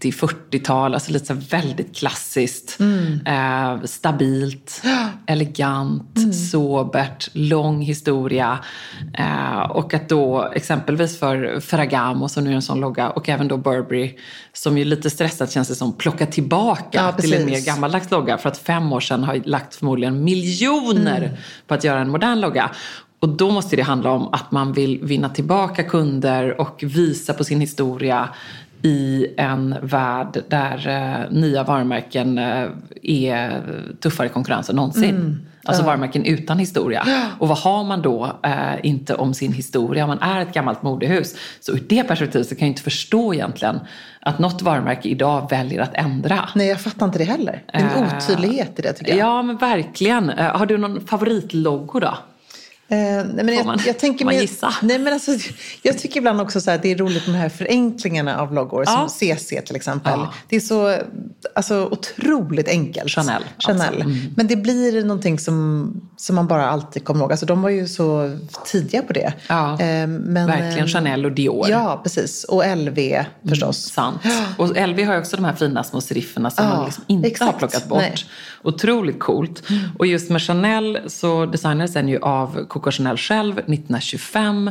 30-40-tal, 0.00 0.94
alltså 0.94 1.12
lite 1.12 1.26
så 1.26 1.34
väldigt 1.34 1.96
klassiskt, 1.96 2.78
eh, 3.26 3.82
stabilt, 3.84 4.82
elegant, 5.26 6.34
sobert, 6.50 7.28
lång 7.32 7.80
historia. 7.80 8.58
Eh, 9.18 9.60
och 9.60 9.94
att 9.94 10.08
då 10.08 10.50
exempelvis 10.54 11.18
för 11.18 11.60
Ferragamo 11.60 12.28
som 12.28 12.44
nu 12.44 12.50
är 12.50 12.54
en 12.54 12.62
sån 12.62 12.80
logga 12.80 13.10
och 13.10 13.28
även 13.28 13.48
då 13.48 13.56
Burberry 13.56 14.16
som 14.62 14.78
ju 14.78 14.84
lite 14.84 15.10
stressat 15.10 15.50
känns 15.50 15.68
det 15.68 15.74
som 15.74 15.92
plockar 15.92 16.26
tillbaka 16.26 16.84
Ja, 16.90 17.12
till 17.12 17.34
en 17.34 17.46
mer 17.46 17.66
gammaldags 17.66 18.10
logga 18.10 18.38
för 18.38 18.48
att 18.48 18.58
fem 18.58 18.92
år 18.92 19.00
sedan 19.00 19.24
har 19.24 19.40
lagt 19.44 19.74
förmodligen 19.74 20.24
miljoner 20.24 21.38
på 21.66 21.74
att 21.74 21.84
göra 21.84 22.00
en 22.00 22.10
modern 22.10 22.40
logga. 22.40 22.70
Och 23.20 23.28
då 23.28 23.50
måste 23.50 23.76
det 23.76 23.82
handla 23.82 24.10
om 24.10 24.28
att 24.32 24.50
man 24.50 24.72
vill 24.72 24.98
vinna 25.02 25.28
tillbaka 25.28 25.82
kunder 25.82 26.60
och 26.60 26.82
visa 26.86 27.34
på 27.34 27.44
sin 27.44 27.60
historia 27.60 28.28
i 28.82 29.26
en 29.36 29.74
värld 29.82 30.42
där 30.48 30.88
eh, 30.88 31.32
nya 31.32 31.62
varumärken 31.62 32.38
eh, 32.38 32.68
är 33.02 33.62
tuffare 34.00 34.26
i 34.26 34.30
konkurrens 34.30 34.70
än 34.70 34.76
någonsin. 34.76 35.46
Alltså 35.64 35.84
varumärken 35.84 36.24
utan 36.24 36.58
historia. 36.58 37.06
Och 37.38 37.48
vad 37.48 37.58
har 37.58 37.84
man 37.84 38.02
då 38.02 38.40
eh, 38.44 38.52
inte 38.82 39.14
om 39.14 39.34
sin 39.34 39.52
historia? 39.52 40.04
Om 40.04 40.08
man 40.08 40.18
är 40.22 40.40
ett 40.40 40.52
gammalt 40.54 40.82
modehus. 40.82 41.34
Så 41.60 41.72
ur 41.72 41.84
det 41.88 42.04
perspektivet 42.04 42.48
så 42.48 42.54
kan 42.54 42.66
jag 42.68 42.72
inte 42.72 42.82
förstå 42.82 43.34
egentligen 43.34 43.80
att 44.20 44.38
något 44.38 44.62
varumärke 44.62 45.08
idag 45.08 45.50
väljer 45.50 45.80
att 45.80 45.94
ändra. 45.94 46.48
Nej, 46.54 46.68
jag 46.68 46.80
fattar 46.80 47.06
inte 47.06 47.18
det 47.18 47.24
heller. 47.24 47.62
Det 47.72 47.78
är 47.78 47.82
en 47.82 48.04
Eh, 48.04 48.16
otydlighet 48.16 48.78
i 48.78 48.82
det 48.82 48.92
tycker 48.92 49.16
jag. 49.16 49.28
Ja, 49.28 49.42
men 49.42 49.56
verkligen. 49.56 50.30
Eh, 50.30 50.56
Har 50.56 50.66
du 50.66 50.78
någon 50.78 51.06
favoritlogo 51.06 52.00
då? 52.00 52.14
Eh, 52.92 52.96
men 52.98 53.38
Får 53.46 53.50
jag, 53.54 53.66
man- 53.66 53.78
jag 53.86 53.98
tänker 53.98 54.24
man 54.24 54.34
mer- 54.34 54.40
gissa? 54.40 54.74
Nej, 54.82 54.98
men 54.98 55.12
alltså, 55.12 55.30
jag 55.82 55.98
tycker 55.98 56.16
ibland 56.20 56.40
också 56.40 56.60
så 56.60 56.70
här, 56.70 56.76
att 56.76 56.82
det 56.82 56.92
är 56.92 56.96
roligt 56.96 57.26
med 57.26 57.34
de 57.36 57.38
här 57.38 57.48
förenklingarna 57.48 58.38
av 58.40 58.54
loggor. 58.54 58.84
Ja. 58.86 58.92
Som 58.92 59.08
CC 59.08 59.62
till 59.66 59.76
exempel. 59.76 60.12
Ja. 60.16 60.32
Det 60.48 60.56
är 60.56 60.60
så 60.60 60.96
alltså, 61.54 61.88
otroligt 61.90 62.68
enkelt. 62.68 63.10
Chanel, 63.10 63.42
Chanel. 63.58 64.00
Mm. 64.00 64.16
Men 64.36 64.46
det 64.46 64.56
blir 64.56 65.04
någonting 65.04 65.38
som, 65.38 65.92
som 66.16 66.36
man 66.36 66.46
bara 66.46 66.70
alltid 66.70 67.04
kommer 67.04 67.20
ihåg. 67.20 67.30
Alltså, 67.30 67.46
de 67.46 67.62
var 67.62 67.70
ju 67.70 67.88
så 67.88 68.38
tidiga 68.64 69.02
på 69.02 69.12
det. 69.12 69.32
Ja, 69.48 69.70
Eh, 69.80 70.06
men, 70.06 70.46
Verkligen 70.46 70.78
eh, 70.78 70.86
Chanel 70.86 71.24
och 71.26 71.32
Dior. 71.32 71.68
Ja, 71.70 72.00
precis. 72.02 72.44
Och 72.44 72.62
LV 72.76 73.24
förstås. 73.48 73.92
Sant. 73.92 74.20
Och 74.56 74.68
LV 74.88 75.04
har 75.04 75.14
ju 75.14 75.20
också 75.20 75.36
de 75.36 75.44
här 75.44 75.52
fina 75.54 75.84
små 75.84 76.00
serifferna 76.00 76.50
som 76.50 76.66
man 76.66 76.84
liksom 76.84 77.04
inte 77.06 77.28
exakt. 77.28 77.52
har 77.52 77.58
plockat 77.58 77.88
bort. 77.88 77.98
Nej. 77.98 78.14
Otroligt 78.64 79.18
coolt. 79.20 79.62
Och 79.98 80.06
just 80.06 80.30
med 80.30 80.42
Chanel 80.42 80.98
så 81.06 81.46
designades 81.46 81.92
den 81.92 82.08
ju 82.08 82.18
av 82.18 82.66
Coco 82.80 82.90
Chanel 82.90 83.16
själv 83.16 83.58
1925. 83.58 84.70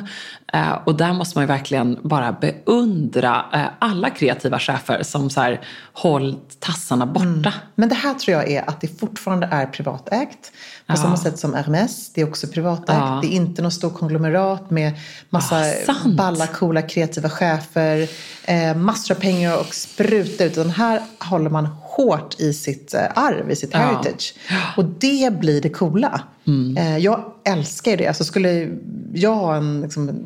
Eh, 0.54 0.72
och 0.86 0.96
där 0.98 1.14
måste 1.14 1.38
man 1.38 1.44
ju 1.44 1.48
verkligen 1.48 1.98
bara 2.04 2.32
beundra 2.32 3.46
eh, 3.54 3.62
alla 3.80 4.10
kreativa 4.10 4.60
chefer 4.60 5.04
som 5.04 5.30
så 5.30 5.42
här 5.42 5.62
hållit 5.94 6.60
tassarna 6.60 7.06
borta. 7.06 7.54
Men 7.76 7.90
det 7.90 7.96
här 7.96 8.14
tror 8.14 8.38
jag 8.38 8.50
är 8.52 8.70
att 8.70 8.82
det 8.82 9.00
fortfarande 9.00 9.48
är 9.52 9.66
privatägt. 9.66 10.52
På 10.88 10.94
Ja. 10.94 10.96
samma 10.96 11.18
sätt 11.18 11.40
som 11.40 11.54
Hermès, 11.56 12.12
det 12.16 12.22
är 12.22 12.28
också 12.28 12.48
privatägt. 12.48 12.90
Ja. 13.00 13.20
Det 13.22 13.28
är 13.28 13.36
inte 13.36 13.62
någon 13.62 13.72
stor 13.72 13.90
konglomerat 13.90 14.72
med 14.72 14.94
massa 15.30 15.64
sant. 15.86 16.18
balla, 16.18 16.48
coola, 16.48 16.82
kreativa 16.82 17.30
chefer. 17.30 18.08
Eh, 18.46 18.76
massor 18.76 19.16
av 19.16 19.20
pengar 19.20 19.60
och 19.60 19.74
spruta 19.76 20.44
ut. 20.46 20.52
Utan 20.58 20.70
här 20.70 21.02
håller 21.20 21.50
man 21.50 21.68
hårt 21.90 22.40
i 22.40 22.54
sitt 22.54 22.94
eh, 22.94 23.02
arv, 23.16 23.52
i 23.52 23.56
sitt 23.56 23.70
Ja. 23.74 23.80
heritage. 23.80 24.34
Och 24.78 24.86
det 24.86 25.40
blir 25.40 25.62
det 25.62 25.70
coola. 25.70 26.22
Mm. 26.48 26.78
Eh, 26.78 26.98
jag 26.98 27.24
älskar 27.46 27.98
det. 27.98 28.08
Alltså 28.08 28.24
skulle 28.24 28.70
jag 29.14 29.36
ha 29.36 29.56
en, 29.56 29.82
liksom, 29.82 30.22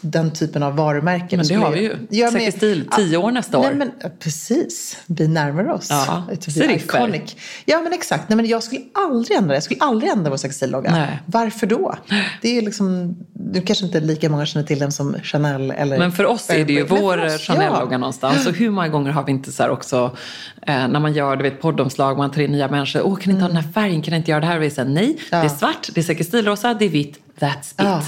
den 0.00 0.30
typen 0.30 0.62
av 0.62 0.76
varumärke. 0.76 1.36
Men 1.36 1.46
det 1.46 1.54
har 1.54 1.64
jag- 1.64 1.70
vi 1.72 1.80
ju. 1.82 1.96
Ja, 2.10 2.30
Säker 2.30 2.50
stil, 2.50 2.88
tio 2.96 3.16
år 3.16 3.30
nästa 3.30 3.58
år. 3.58 3.62
Nej, 3.62 3.74
men, 3.74 3.90
ja, 4.02 4.08
precis, 4.18 4.96
vi 5.06 5.28
närmar 5.28 5.68
oss. 5.72 5.86
Ja, 5.90 6.26
iconic. 6.70 7.36
Ja 7.64 7.80
men 7.80 7.92
exakt. 7.92 8.28
Nej, 8.28 8.36
men 8.36 8.46
jag 8.46 8.62
skulle 8.62 8.82
aldrig 8.94 9.38
ändra 9.38 9.48
det. 9.48 9.54
Jag 9.56 9.62
skulle 9.62 9.80
aldrig 9.80 10.10
ändra 10.10 10.30
vår. 10.30 10.90
Nej. 10.90 11.22
Varför 11.26 11.66
då? 11.66 11.94
Det 12.42 12.58
är 12.58 12.62
liksom, 12.62 13.16
nu 13.32 13.60
kanske 13.60 13.84
inte 13.84 14.00
lika 14.00 14.28
många 14.28 14.46
känner 14.46 14.66
till 14.66 14.78
den 14.78 14.92
som 14.92 15.16
Chanel 15.22 15.70
eller 15.70 15.98
Men 15.98 16.12
för 16.12 16.24
oss 16.26 16.50
är 16.50 16.64
det 16.64 16.72
ju 16.72 16.84
vår 16.86 17.38
Chanel-logga 17.38 17.92
ja. 17.92 17.98
någonstans. 17.98 18.46
Och 18.46 18.54
hur 18.54 18.70
många 18.70 18.88
gånger 18.88 19.10
har 19.10 19.24
vi 19.24 19.32
inte 19.32 19.52
så 19.52 19.62
här 19.62 19.70
också, 19.70 20.16
eh, 20.62 20.88
när 20.88 21.00
man 21.00 21.07
gör 21.12 21.36
du 21.36 21.42
vet, 21.42 21.60
poddomslag, 21.60 22.18
man 22.18 22.30
tar 22.30 22.40
in 22.42 22.52
nya 22.52 22.68
människor. 22.68 23.02
Åh, 23.02 23.16
kan 23.16 23.26
ni 23.26 23.32
inte 23.32 23.42
ha 23.42 23.48
den 23.48 23.56
här 23.64 23.72
färgen? 23.72 24.02
Kan 24.02 24.12
ni 24.12 24.16
inte 24.16 24.30
göra 24.30 24.40
det 24.40 24.46
här? 24.46 24.56
Och 24.56 24.62
vi 24.62 24.70
säger 24.70 24.88
nej, 24.88 25.18
Ja. 25.30 25.38
det 25.38 25.44
är 25.46 25.48
svart, 25.48 25.88
det 25.94 26.00
är 26.00 26.02
säkert 26.02 26.26
stilrosa, 26.26 26.74
det 26.74 26.84
är 26.84 26.88
vitt. 26.88 27.18
That's 27.38 27.58
it. 27.70 27.74
Ja. 27.76 28.02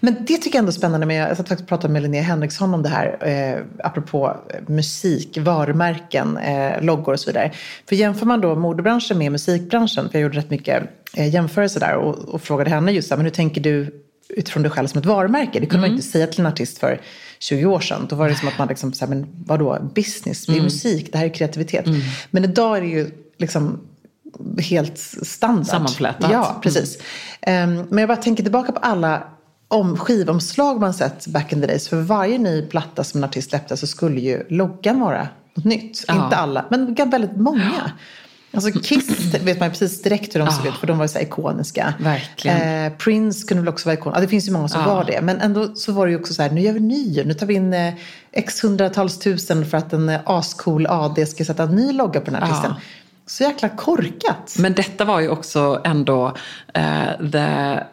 Men 0.00 0.16
det 0.20 0.36
tycker 0.36 0.50
jag 0.50 0.58
ändå 0.58 0.68
är 0.70 0.72
spännande 0.72 1.06
med, 1.06 1.30
jag 1.30 1.36
satt 1.36 1.48
faktiskt 1.48 1.60
och 1.60 1.68
pratade 1.68 1.92
med 1.92 2.02
Linnea 2.02 2.22
Henriksson 2.22 2.74
om 2.74 2.82
det 2.82 2.88
här, 2.88 3.18
eh, 3.28 3.86
apropå 3.86 4.36
eh, 4.48 4.60
musik, 4.72 5.38
varumärken, 5.40 6.36
eh, 6.36 6.82
loggor 6.82 7.12
och 7.12 7.20
så 7.20 7.30
vidare. 7.30 7.52
För 7.88 7.96
jämför 7.96 8.26
man 8.26 8.40
då 8.40 8.54
modebranschen 8.54 9.18
med 9.18 9.32
musikbranschen, 9.32 10.08
för 10.08 10.18
jag 10.18 10.22
gjorde 10.22 10.38
rätt 10.38 10.50
mycket 10.50 10.82
eh, 11.14 11.28
jämförelser 11.34 11.80
där 11.80 11.94
och, 11.96 12.14
och 12.18 12.42
frågade 12.42 12.70
henne 12.70 12.92
just 12.92 13.08
så 13.08 13.14
här, 13.14 13.16
men 13.16 13.26
hur 13.26 13.30
tänker 13.30 13.60
du 13.60 14.02
utifrån 14.28 14.62
dig 14.62 14.72
själv 14.72 14.86
som 14.86 14.98
ett 15.00 15.06
varumärke? 15.06 15.60
Det 15.60 15.66
kunde 15.66 15.80
man 15.80 15.90
ju 15.90 15.96
inte 15.96 16.08
säga 16.08 16.26
till 16.26 16.40
en 16.40 16.46
artist 16.46 16.78
för 16.78 17.00
20 17.38 17.66
år 17.66 17.80
sedan. 17.80 18.06
Då 18.08 18.16
var 18.16 18.28
det 18.28 18.34
som 18.34 18.48
att 18.48 18.58
man 18.58 18.68
liksom, 18.68 18.92
så 18.92 19.04
här, 19.04 19.14
men 19.14 19.26
vadå, 19.46 19.78
business, 19.94 20.46
det 20.46 20.58
är 20.58 20.62
musik, 20.62 21.12
det 21.12 21.18
här 21.18 21.24
är 21.24 21.34
kreativitet. 21.34 21.86
Men 22.30 22.44
idag 22.44 22.76
är 22.76 22.80
det 22.80 22.86
ju 22.86 23.10
liksom 23.38 23.80
helt 24.58 24.98
standard. 25.22 25.66
Sammanflätat. 25.66 26.30
Ja, 26.32 26.58
precis. 26.62 26.98
Ehm, 27.40 27.86
men 27.90 27.98
jag 27.98 28.08
bara 28.08 28.16
tänker 28.16 28.42
tillbaka 28.42 28.72
på 28.72 28.78
alla 28.78 29.22
om 29.68 29.96
skivomslag 29.96 30.80
man 30.80 30.94
sett 30.94 31.26
back 31.26 31.52
in 31.52 31.60
the 31.60 31.66
days. 31.66 31.88
För 31.88 31.96
varje 31.96 32.38
ny 32.38 32.62
platta 32.62 33.04
som 33.04 33.20
en 33.20 33.24
artist 33.24 33.50
släppte 33.50 33.76
så 33.76 33.86
skulle 33.86 34.20
ju 34.20 34.46
loggan 34.48 35.00
vara 35.00 35.28
något 35.54 35.64
nytt. 35.64 36.04
Ja. 36.08 36.24
Inte 36.24 36.36
alla, 36.36 36.64
men 36.70 36.94
väldigt 36.94 37.36
många. 37.36 37.92
Alltså 38.56 38.80
Kiss 38.80 39.34
vet 39.44 39.60
man 39.60 39.70
precis 39.70 40.02
direkt 40.02 40.34
hur 40.34 40.40
de 40.40 40.50
såg 40.50 40.66
Ja. 40.66 40.70
ut, 40.70 40.76
för 40.76 40.86
de 40.86 40.98
var 40.98 41.04
ju 41.04 41.08
så 41.08 41.18
ikoniska. 41.18 41.94
Eh, 42.44 42.92
Prince 42.98 43.46
kunde 43.48 43.60
väl 43.62 43.68
också 43.68 43.88
vara 43.88 43.94
ikonisk. 43.98 44.16
Ja, 44.16 44.20
det 44.20 44.28
finns 44.28 44.48
ju 44.48 44.52
många 44.52 44.68
som 44.68 44.80
Ja. 44.80 44.94
var 44.94 45.04
det. 45.04 45.20
Men 45.22 45.40
ändå 45.40 45.74
så 45.74 45.92
var 45.92 46.06
det 46.06 46.12
ju 46.12 46.18
också 46.18 46.34
så 46.34 46.42
här, 46.42 46.50
nu 46.50 46.60
gör 46.60 46.72
vi 46.72 46.80
ny. 46.80 47.22
Nu 47.24 47.34
tar 47.34 47.46
vi 47.46 47.54
in 47.54 47.74
eh, 47.74 47.94
x 48.32 48.64
hundratals 48.64 49.18
tusen 49.18 49.66
för 49.66 49.78
att 49.78 49.92
en 49.92 50.08
eh, 50.08 50.20
ascool 50.24 50.86
AD 50.86 51.26
ska 51.26 51.44
sätta 51.44 51.62
en 51.62 51.74
ny 51.74 51.92
logga 51.92 52.20
på 52.20 52.30
den 52.30 52.42
här 52.42 52.50
artisten. 52.50 52.74
Så 53.28 53.42
jäkla 53.44 53.68
korkat. 53.68 54.56
Men 54.58 54.72
detta 54.72 55.04
var 55.04 55.20
ju 55.20 55.28
också 55.28 55.80
ändå 55.84 56.36
eh, 56.74 57.30
the, 57.32 57.38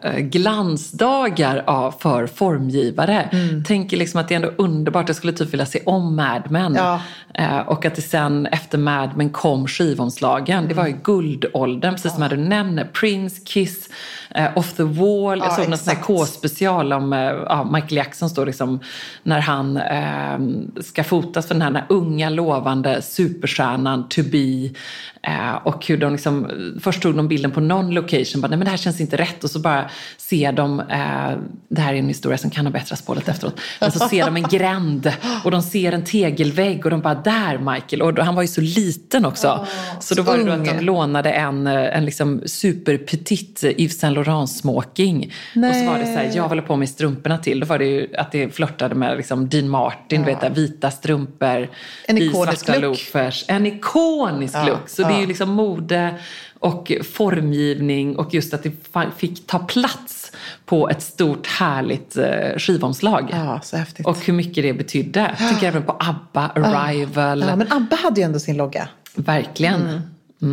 eh, 0.08 0.18
glansdagar 0.18 1.64
av, 1.66 1.94
för 2.00 2.26
formgivare. 2.26 3.22
Mm. 3.32 3.64
Tänker 3.64 3.96
liksom 3.96 4.20
att 4.20 4.28
det 4.28 4.34
är 4.34 4.36
ändå 4.36 4.52
underbart. 4.58 5.08
Jag 5.08 5.16
skulle 5.16 5.32
typ 5.32 5.52
vilja 5.52 5.66
se 5.66 5.80
om 5.86 6.16
Mad 6.16 6.42
Men. 6.50 6.74
Ja. 6.74 7.00
Eh, 7.34 7.58
och 7.58 7.84
att 7.84 7.94
det 7.94 8.02
sen 8.02 8.46
efter 8.46 8.78
Mad 8.78 9.10
Men 9.16 9.30
kom 9.30 9.66
skivomslagen. 9.68 10.68
Det 10.68 10.74
var 10.74 10.84
Mm. 10.84 10.96
ju 10.96 11.02
guldåldern, 11.04 11.94
precis 11.94 12.14
som 12.14 12.28
du 12.28 12.36
nämner. 12.36 12.84
Prince, 12.84 13.42
Kiss, 13.44 13.88
eh, 14.34 14.58
Off 14.58 14.72
the 14.72 14.82
Wall. 14.82 15.38
Jag 15.38 15.46
Ja, 15.46 15.50
såg 15.50 15.64
någon 15.64 15.72
exakt. 15.74 16.04
K-special 16.04 16.92
om 16.92 17.12
eh, 17.12 17.18
ja, 17.20 17.68
Michael 17.72 17.96
Jackson 17.96 18.30
står 18.30 18.46
liksom 18.46 18.80
när 19.22 19.40
han 19.40 19.76
eh, 19.76 20.82
ska 20.82 21.04
fotas 21.04 21.46
för 21.46 21.54
den 21.54 21.62
här, 21.62 21.70
den 21.70 21.76
här 21.76 21.86
unga 21.88 22.30
lovande 22.30 23.02
superstjärnan 23.02 24.08
To 24.08 24.22
Be. 24.22 24.70
Eh, 25.26 25.54
och 25.64 25.86
hur 25.86 25.96
de 25.96 26.12
liksom, 26.12 26.50
först 26.80 27.02
tog 27.02 27.16
de 27.16 27.28
bilden 27.28 27.50
på 27.50 27.60
någon 27.60 27.90
location, 27.90 28.40
bara, 28.40 28.48
nej 28.48 28.58
men 28.58 28.64
det 28.64 28.70
här 28.70 28.78
känns 28.78 29.00
inte 29.00 29.16
rätt. 29.16 29.44
Och 29.44 29.50
så 29.50 29.58
bara 29.58 29.90
ser 30.16 30.52
de, 30.52 30.80
eh, 30.80 31.38
det 31.68 31.80
här 31.80 31.94
är 31.94 31.98
en 31.98 32.08
historia 32.08 32.38
som 32.38 32.50
kan 32.50 32.66
ha 32.66 32.72
bättrats 32.72 33.02
på 33.02 33.14
lite 33.14 33.30
efteråt. 33.30 33.60
Men 33.80 33.92
så 33.92 34.08
ser 34.08 34.24
de 34.24 34.36
en 34.36 34.42
gränd 34.42 35.12
och 35.44 35.50
de 35.50 35.62
ser 35.62 35.92
en 35.92 36.04
tegelvägg 36.04 36.84
och 36.84 36.90
de 36.90 37.00
bara, 37.00 37.14
där 37.14 37.58
Michael. 37.58 38.02
Och 38.02 38.14
då, 38.14 38.22
han 38.22 38.34
var 38.34 38.42
ju 38.42 38.48
så 38.48 38.60
liten 38.60 39.24
också. 39.24 39.66
så 40.00 40.14
då 40.14 40.22
var 40.22 40.38
det 40.38 40.44
då 40.44 40.52
att 40.52 40.64
de 40.64 40.80
lånade 40.80 41.30
en, 41.32 41.66
eh, 41.66 41.96
en 41.96 42.04
liksom 42.04 42.42
superpetit 42.46 43.64
Yves 43.64 43.98
Saint 43.98 44.16
Laurent 44.24 44.50
smoking. 44.50 45.32
Och 45.68 45.74
så 45.74 45.86
var 45.86 45.98
det 45.98 46.06
så 46.06 46.12
här, 46.12 46.30
jag 46.34 46.48
håller 46.48 46.62
på 46.62 46.76
med 46.76 46.88
strumporna 46.88 47.38
till. 47.38 47.60
Då 47.60 47.66
var 47.66 47.78
det 47.78 47.84
ju 47.84 48.16
att 48.16 48.32
det 48.32 48.54
flörtade 48.54 48.94
med 48.94 49.16
liksom 49.16 49.48
Dean 49.48 49.68
Martin, 49.68 50.20
du 50.20 50.26
vet, 50.26 50.40
där, 50.40 50.50
vita 50.50 50.90
strumpor, 50.90 51.68
En 52.08 52.18
i 52.18 52.24
ikonisk 52.24 52.64
svarta 52.64 52.80
loafers. 52.80 53.44
En 53.48 53.66
ikonisk 53.66 54.54
Ja, 54.54 54.66
look. 54.66 54.88
Så 54.88 55.02
det 55.02 55.08
är 55.08 55.12
ja. 55.12 55.20
ju 55.20 55.26
liksom 55.26 55.50
mode 55.50 56.14
och 56.58 56.92
formgivning 57.12 58.16
och 58.16 58.34
just 58.34 58.54
att 58.54 58.62
det 58.62 58.72
fick 59.16 59.46
ta 59.46 59.58
plats 59.58 60.32
på 60.64 60.88
ett 60.88 61.02
stort 61.02 61.46
härligt 61.46 62.16
eh, 62.16 62.58
skivomslag. 62.58 63.28
Ja, 63.32 63.60
så 63.62 63.76
häftigt. 63.76 64.06
Och 64.06 64.24
hur 64.24 64.32
mycket 64.32 64.64
det 64.64 64.72
betydde. 64.72 65.20
Jag 65.38 65.48
tänker 65.48 65.66
även 65.66 65.82
på 65.82 65.96
ABBA, 66.00 66.48
Arrival. 66.54 67.44
ja, 67.48 67.56
men 67.56 67.72
ABBA 67.72 67.96
hade 67.96 68.20
ju 68.20 68.24
ändå 68.24 68.38
sin 68.38 68.56
logga. 68.56 68.88
Verkligen. 69.14 70.02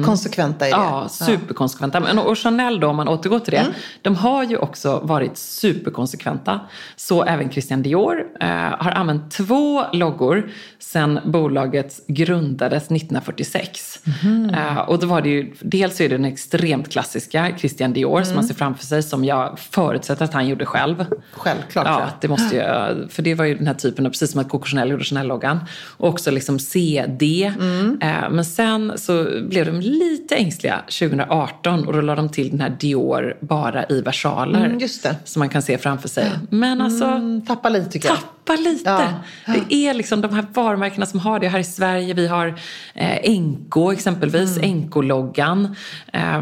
Konsekventa 0.06 0.68
i 0.68 0.72
det. 0.72 0.76
Ja, 0.78 1.08
superkonsekventa. 1.10 2.00
Men, 2.00 2.20
och 2.20 2.38
Chanel 2.38 2.80
då, 2.80 2.88
om 2.88 2.96
man 2.96 3.08
återgår 3.08 3.40
till 3.40 3.52
det, 3.52 3.58
Mm. 3.58 3.72
de 4.02 4.16
har 4.16 4.44
ju 4.44 4.58
också 4.58 5.00
varit 5.04 5.38
superkonsekventa. 5.38 6.60
Så 6.96 7.24
även 7.24 7.52
Christian 7.52 7.82
Dior 7.82 8.24
eh, 8.40 8.48
har 8.80 8.92
använt 8.92 9.32
två 9.32 9.84
loggor 9.94 10.50
sedan 10.80 11.20
bolaget 11.26 12.00
grundades 12.08 12.92
1946. 12.92 14.00
Mhm. 14.24 14.50
Eh, 14.50 14.78
och 14.78 15.00
då 15.00 15.08
var 15.08 15.22
det 15.22 15.30
ju, 15.30 15.54
dels 15.62 16.02
är 16.02 16.10
det 16.10 16.16
den 16.18 16.26
extremt 16.26 16.90
klassiska 16.92 17.52
Christian 17.58 17.94
Dior 17.94 18.12
Mm. 18.18 18.26
som 18.26 18.36
man 18.36 18.44
ser 18.44 18.56
framför 18.56 18.86
sig, 18.86 19.04
som 19.04 19.26
jag 19.26 19.60
förutsätter 19.60 20.26
att 20.26 20.34
han 20.34 20.48
gjorde 20.48 20.66
själv. 20.66 21.06
Självklart. 21.32 21.88
Ja, 21.88 22.08
det 22.22 22.28
måste 22.28 22.56
ju, 22.56 22.62
för 23.10 23.22
det 23.22 23.36
var 23.36 23.46
ju 23.46 23.56
den 23.56 23.68
här 23.68 23.74
typen 23.74 24.06
av, 24.06 24.10
precis 24.10 24.32
som 24.32 24.42
att 24.42 24.50
Coco 24.50 24.66
Chanel 24.66 24.90
gjorde 24.90 25.04
Chanel-loggan. 25.04 25.60
Och 25.98 26.10
också 26.10 26.32
liksom 26.32 26.60
CD. 26.60 27.54
Mm. 27.60 27.98
Eh, 28.02 28.30
men 28.32 28.46
sen 28.46 28.94
så 28.98 29.28
blev 29.50 29.71
de 29.72 29.80
lite 29.80 30.36
ängsliga 30.36 30.78
2018 30.78 31.88
och 31.88 31.94
då 31.94 32.02
la 32.02 32.16
de 32.16 32.30
till 32.30 32.50
den 32.52 32.62
här 32.62 32.70
Dior 32.80 33.38
bara 33.42 33.86
i 33.90 34.02
versaler. 34.02 34.66
Mm, 34.66 34.80
just 34.80 35.04
det. 35.04 35.16
Som 35.26 35.40
man 35.40 35.50
kan 35.50 35.62
se 35.62 35.78
framför 35.78 36.10
sig. 36.10 36.30
Men 36.50 36.82
alltså, 36.82 37.06
Mm, 37.06 37.42
tappa 37.46 37.70
lite 37.70 37.90
tycker 37.92 38.08
jag. 38.10 38.18
tappa 38.18 38.56
lite. 38.62 38.90
Ja. 38.90 39.54
Det 39.70 39.76
är 39.76 39.94
liksom 39.94 40.22
de 40.22 40.34
här 40.36 40.46
varumärkena 40.54 41.06
som 41.06 41.20
har 41.20 41.40
det 41.40 41.48
här 41.48 41.60
i 41.60 41.64
Sverige. 41.64 42.14
Vi 42.14 42.28
har 42.28 42.56
eh, 42.94 43.40
NK 43.42 43.92
exempelvis, 43.94 44.58
Mm. 44.58 44.78
NK-loggan. 44.78 45.76
Eh, 46.14 46.42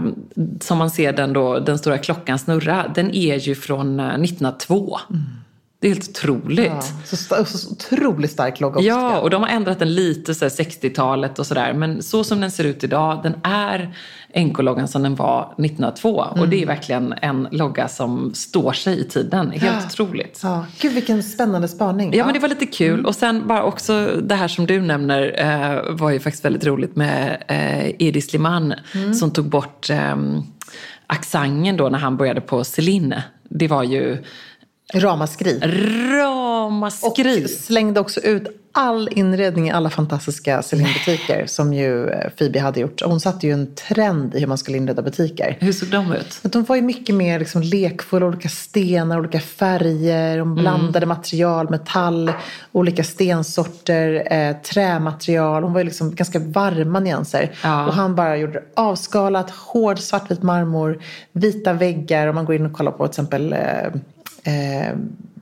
som 0.59 0.77
man 0.77 0.89
ser 0.91 1.13
den 1.13 1.33
då, 1.33 1.59
den 1.59 1.77
stora 1.79 1.98
klockan 1.98 2.39
snurra. 2.39 2.86
Den 2.95 3.12
är 3.15 3.36
ju 3.36 3.55
från 3.55 4.00
eh, 4.00 4.05
1902. 4.05 4.98
Det 5.81 5.88
är 5.88 5.93
helt 5.93 6.09
otroligt. 6.09 6.59
Mm. 6.67 6.77
Ja, 7.12 7.15
så, 7.17 7.45
så 7.45 7.71
otroligt 7.71 8.31
stark 8.31 8.59
logga 8.59 8.81
Ja, 8.81 9.19
och 9.19 9.29
de 9.29 9.43
har 9.43 9.50
ändrat 9.50 9.79
den 9.79 9.93
lite 9.95 10.36
så 10.36 10.45
här 10.45 10.50
60-talet 10.50 11.39
och 11.39 11.45
sådär. 11.48 11.74
Men 11.74 12.03
så 12.03 12.24
som 12.24 12.41
den 12.41 12.51
ser 12.51 12.63
ut 12.63 12.83
idag, 12.83 13.19
den 13.24 13.33
är 13.43 13.95
NK-loggan 14.36 14.88
som 14.88 15.03
den 15.03 15.15
var 15.15 15.41
1902. 15.57 16.09
Och 16.09 16.38
Mm. 16.38 16.50
det 16.50 16.62
är 16.62 16.65
verkligen 16.65 17.13
en 17.21 17.48
logga 17.51 17.88
som 17.88 18.33
står 18.33 18.74
sig 18.74 19.00
i 19.00 19.03
tiden. 19.03 19.51
Helt 19.51 19.63
Ja. 19.63 19.88
otroligt. 19.88 20.39
Ja, 20.43 20.65
gud 20.81 20.93
vilken 20.93 21.24
spännande 21.24 21.67
spaning. 21.67 22.13
Ja, 22.13 22.25
men 22.25 22.33
det 22.33 22.39
var 22.39 22.50
lite 22.50 22.65
kul. 22.65 23.05
Och 23.05 23.15
sen 23.15 23.48
bara 23.48 23.63
också 23.63 24.07
det 24.24 24.36
här 24.36 24.48
som 24.48 24.65
du 24.65 24.81
nämner 24.81 25.36
eh, 25.38 25.95
var 25.95 26.09
ju 26.12 26.19
faktiskt 26.19 26.45
väldigt 26.45 26.65
roligt 26.65 26.95
med 26.95 27.43
eh, 27.48 28.07
Edi 28.07 28.21
Sliman 28.21 28.74
som 29.19 29.31
tog 29.31 29.45
bort 29.50 29.89
eh, 29.89 30.15
accenten 31.07 31.77
då 31.77 31.89
när 31.89 32.00
han 32.00 32.17
började 32.17 32.41
på 32.41 32.63
Celine. 32.63 33.15
Det 33.50 33.67
var 33.67 33.83
ju 33.83 34.24
Ramaskri. 34.93 35.60
ramaskri. 36.12 37.46
Och 37.46 37.50
slängde 37.50 38.00
också 38.00 38.19
ut 38.19 38.48
all 38.72 39.10
inredning 39.12 39.67
i 39.67 39.72
alla 39.72 39.89
fantastiska 39.89 40.62
Celine-butiker 40.62 41.46
som 41.46 41.74
ju 41.74 42.10
eh, 42.10 42.29
Phoebe 42.29 42.60
hade 42.60 42.79
gjort. 42.79 43.01
Hon 43.01 43.19
satte 43.19 43.48
ju 43.48 43.53
en 43.53 43.75
trend 43.75 44.36
i 44.36 44.39
hur 44.39 44.48
man 44.48 44.58
skulle 44.58 44.77
inreda 44.77 45.01
butiker. 45.01 45.58
Hur 45.60 45.72
såg 45.72 45.89
de 45.89 46.13
ut? 46.13 46.39
De 46.43 46.63
var 46.63 46.75
ju 46.75 46.81
mycket 46.81 47.15
mer 47.15 47.39
liksom 47.39 47.62
lekfulla, 47.62 48.25
olika 48.25 48.50
stenar, 48.50 49.19
olika 49.19 49.39
färger, 49.39 50.38
de 50.38 50.55
blandade 50.55 51.05
material, 51.05 51.69
metall, 51.69 52.31
olika 52.72 53.03
stensorter, 53.03 54.34
eh, 54.34 54.55
trämaterial. 54.62 55.63
Hon 55.63 55.74
var 55.74 55.79
ju 55.79 55.86
liksom 55.86 56.15
ganska 56.15 56.39
varma 56.39 57.00
nyanser. 57.00 57.51
Ja. 57.63 57.88
Och 57.88 57.93
han 57.93 58.15
bara 58.15 58.38
gjorde 58.38 58.63
avskalat, 58.75 59.50
hård 59.51 60.00
svartvit 60.00 60.43
marmor, 60.43 61.00
vita 61.31 61.74
väggar. 61.74 62.27
Om 62.27 62.36
man 62.36 62.46
går 62.46 62.55
in 62.55 62.65
och 62.65 62.74
kollar 62.74 62.91
på 62.91 63.08
till 63.08 63.12
exempel 63.12 63.53
eh, 63.53 63.60
eh, 64.50 64.96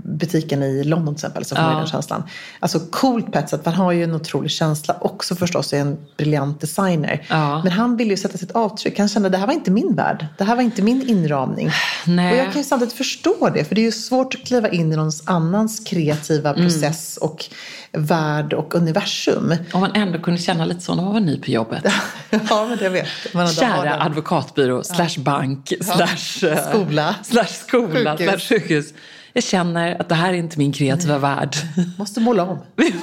butiken 0.08 0.64
i 0.64 0.84
London 0.84 1.16
till 1.16 1.20
exempel 1.20 1.46
så 1.46 1.56
får 1.56 1.64
man 1.64 1.72
Ja. 1.72 1.78
den 1.78 1.88
känslan. 1.88 2.24
Alltså 2.60 2.80
coolt 2.80 3.32
på 3.32 3.40
ett 3.40 3.50
sätt, 3.50 3.62
han 3.66 3.74
har 3.74 3.92
ju 3.92 4.04
en 4.04 4.14
otrolig 4.16 4.52
känsla 4.52 4.96
också 5.02 5.36
förstås, 5.36 5.74
är 5.74 5.78
en 5.80 5.98
briljant 6.18 6.62
designer. 6.62 7.26
Ja. 7.30 7.64
Men 7.64 7.72
han 7.72 7.98
ville 7.98 8.10
ju 8.12 8.18
sätta 8.18 8.38
sitt 8.38 8.52
avtryck. 8.52 9.00
Han 9.00 9.08
kände 9.08 9.30
det 9.30 9.38
här 9.38 9.48
var 9.48 9.54
inte 9.54 9.72
min 9.72 9.96
värld. 9.96 10.28
Det 10.38 10.44
här 10.44 10.56
var 10.56 10.64
inte 10.64 10.82
min 10.82 11.10
inramning. 11.10 11.70
Nej. 12.06 12.32
Och 12.32 12.38
jag 12.38 12.46
kan 12.54 12.62
ju 12.62 12.68
samtidigt 12.68 12.94
förstå 12.94 13.50
det. 13.54 13.64
För 13.66 13.76
det 13.76 13.82
är 13.82 13.86
ju 13.86 13.92
svårt 13.92 14.36
att 14.36 14.42
kliva 14.46 14.70
in 14.70 14.94
i 14.94 14.96
någon 14.96 15.12
annans 15.26 15.80
kreativa 15.80 16.50
Mm. 16.54 16.62
process 16.64 17.18
och 17.18 17.46
värld 17.92 18.54
och 18.54 18.76
universum. 18.76 19.56
Om 19.74 19.82
man 19.82 19.92
ändå 19.96 20.20
kunde 20.20 20.40
känna 20.42 20.66
lite 20.66 20.82
så 20.82 20.96
när 20.96 21.04
man 21.04 21.14
var 21.14 21.20
ny 21.20 21.40
på 21.40 21.52
jobbet. 21.52 21.84
ja, 22.30 22.66
men 22.70 22.78
jag 22.82 22.90
vet. 22.92 23.08
Man 23.34 23.48
Kära 23.48 24.02
advokatbyrå, 24.04 24.84
slash 24.84 25.20
bank, 25.20 25.74
slash 25.82 26.48
eh, 26.50 26.70
Skola. 26.70 27.16
slash 27.24 27.46
skola, 27.68 28.18
Sjukhus. 28.18 28.30
slash 28.30 28.40
sjukhus. 28.60 28.94
Jag 29.38 29.44
känner 29.44 30.02
att 30.02 30.10
det 30.10 30.16
här 30.16 30.34
är 30.34 30.38
inte 30.38 30.58
min 30.60 30.72
kreativa 30.74 31.18
värld. 31.18 31.56
Måste 31.98 32.20
måla 32.20 32.44
om. 32.44 32.60
Vi 32.76 32.94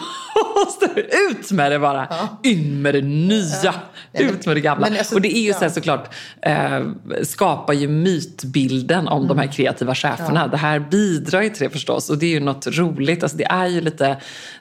måste 0.54 0.86
ut 1.30 1.50
med 1.52 1.72
det 1.72 1.78
bara. 1.78 2.08
In 2.42 2.82
med 2.82 2.94
det 2.94 3.02
nya. 3.02 3.74
Ut 4.12 4.46
med 4.46 4.56
det 4.56 4.60
gamla. 4.60 4.86
Alltså, 4.86 5.14
och 5.14 5.20
det 5.20 5.36
är 5.36 5.40
ju 5.40 5.48
ja. 5.48 5.54
så 5.54 5.60
här 5.60 5.68
såklart, 5.68 6.14
eh, 6.42 6.80
skapar 7.22 7.72
ju 7.72 7.88
mytbilden 7.88 9.08
om 9.08 9.28
de 9.28 9.38
här 9.38 9.46
kreativa 9.46 9.94
cheferna. 9.94 10.46
Det 10.48 10.56
här 10.56 10.78
bidrar 10.78 11.42
ju 11.42 11.48
till 11.50 11.64
det 11.64 11.70
förstås. 11.70 12.10
Och 12.10 12.18
det 12.18 12.26
är 12.26 12.30
ju 12.30 12.40
något 12.40 12.66
roligt. 12.66 13.22
Alltså, 13.22 13.38
det 13.38 13.44
är 13.44 13.66
ju 13.66 13.80
lite 13.80 14.16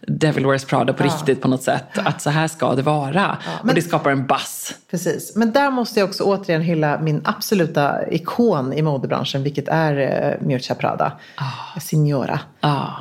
Devil 0.07 0.45
Wears 0.45 0.65
Prada 0.65 0.93
på 0.93 1.03
riktigt 1.03 1.41
på 1.41 1.47
något 1.47 1.63
sätt. 1.63 1.97
Att 1.97 2.21
så 2.21 2.29
här 2.29 2.47
ska 2.47 2.75
det 2.75 2.81
vara. 2.81 3.37
men- 3.61 3.69
Och 3.69 3.75
det 3.75 3.81
skapar 3.81 4.11
en 4.11 4.27
buzz. 4.27 4.73
Precis. 4.91 5.35
Men 5.35 5.51
där 5.51 5.71
måste 5.71 5.99
jag 5.99 6.09
också 6.09 6.23
återigen 6.23 6.61
hylla 6.61 6.99
min 7.01 7.21
absoluta 7.25 8.09
ikon 8.11 8.73
i 8.73 8.81
modebranschen, 8.81 9.43
vilket 9.43 9.67
är 9.67 9.93
uh, 10.41 10.47
Miuccia 10.47 10.75
Prada. 10.75 11.11
Signora. 11.81 12.39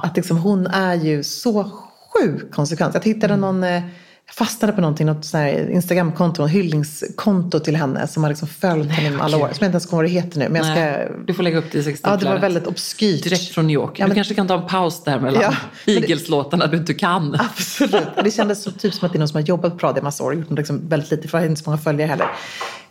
Att 0.03 0.17
liksom, 0.17 0.37
hon 0.39 0.67
är 0.67 0.95
ju 0.95 1.23
så 1.23 1.71
sjukt 2.13 2.55
konsekvent. 2.55 2.95
Jag 2.95 3.05
hittade 3.05 3.37
någon, 3.37 3.65
eh, 3.65 3.83
jag 4.27 4.35
fastnade 4.35 4.73
på 4.73 4.81
någonting, 4.81 5.07
något 5.07 5.25
sån 5.25 5.41
här 5.41 5.71
Instagramkonto, 5.71 6.43
en 6.43 6.49
hyllningskonto 6.49 7.61
till 7.61 7.77
henne 7.77 8.07
som 8.07 8.23
har 8.23 8.31
liksom 8.31 8.49
följt 8.49 8.91
henne 8.93 9.17
i 9.17 9.21
alla 9.21 9.37
år. 9.37 9.41
Som 9.41 9.47
jag 9.47 9.53
inte 9.53 9.65
ens 9.65 9.87
kommer 9.87 10.05
ihåg 10.05 10.13
vad 10.13 10.23
det 10.23 10.27
heter 10.27 10.39
nu. 10.39 10.49
Men 10.49 10.67
jag 10.67 10.77
ska, 10.77 11.15
du 11.27 11.35
får 11.35 11.43
lägga 11.43 11.59
upp 11.59 11.73
det 11.73 11.87
i 11.87 11.97
ja, 12.03 12.17
det 12.17 12.25
var 12.25 12.39
väldigt 12.39 12.67
obskyrt. 12.67 13.25
Direkt 13.25 13.49
från 13.49 13.67
New 13.67 13.75
York. 13.75 13.99
Ja, 13.99 14.05
du 14.05 14.09
men- 14.09 14.15
kanske 14.15 14.35
kan 14.35 14.49
ta 14.49 14.55
en 14.55 14.67
paus 14.67 15.05
där 15.05 15.21
mellan 15.21 15.43
Ja, 15.43 15.55
Eagles-låtarna 15.87 16.67
du 16.67 16.77
inte 16.77 16.95
kan. 16.95 17.35
Absolut. 17.41 18.09
Det 18.25 18.31
kändes 18.31 18.63
så, 18.63 18.71
typ 18.71 18.95
som 18.95 19.07
att 19.07 19.13
det 19.13 19.17
är 19.17 19.19
någon 19.21 19.29
som 19.29 19.37
har 19.37 19.47
jobbat 19.47 19.73
på 19.73 19.79
Prada 19.79 19.99
i 19.99 20.03
massa 20.03 20.25
år 20.25 20.31
och 20.31 20.39
gjort 20.39 20.51
liksom 20.51 20.89
väldigt 20.89 21.11
lite, 21.11 21.29
för 21.29 21.39
jag 21.39 21.43
har 21.43 21.51
inte 21.51 21.63
så 21.63 21.71
många 21.71 21.83
följare 21.83 22.09
heller. 22.09 22.27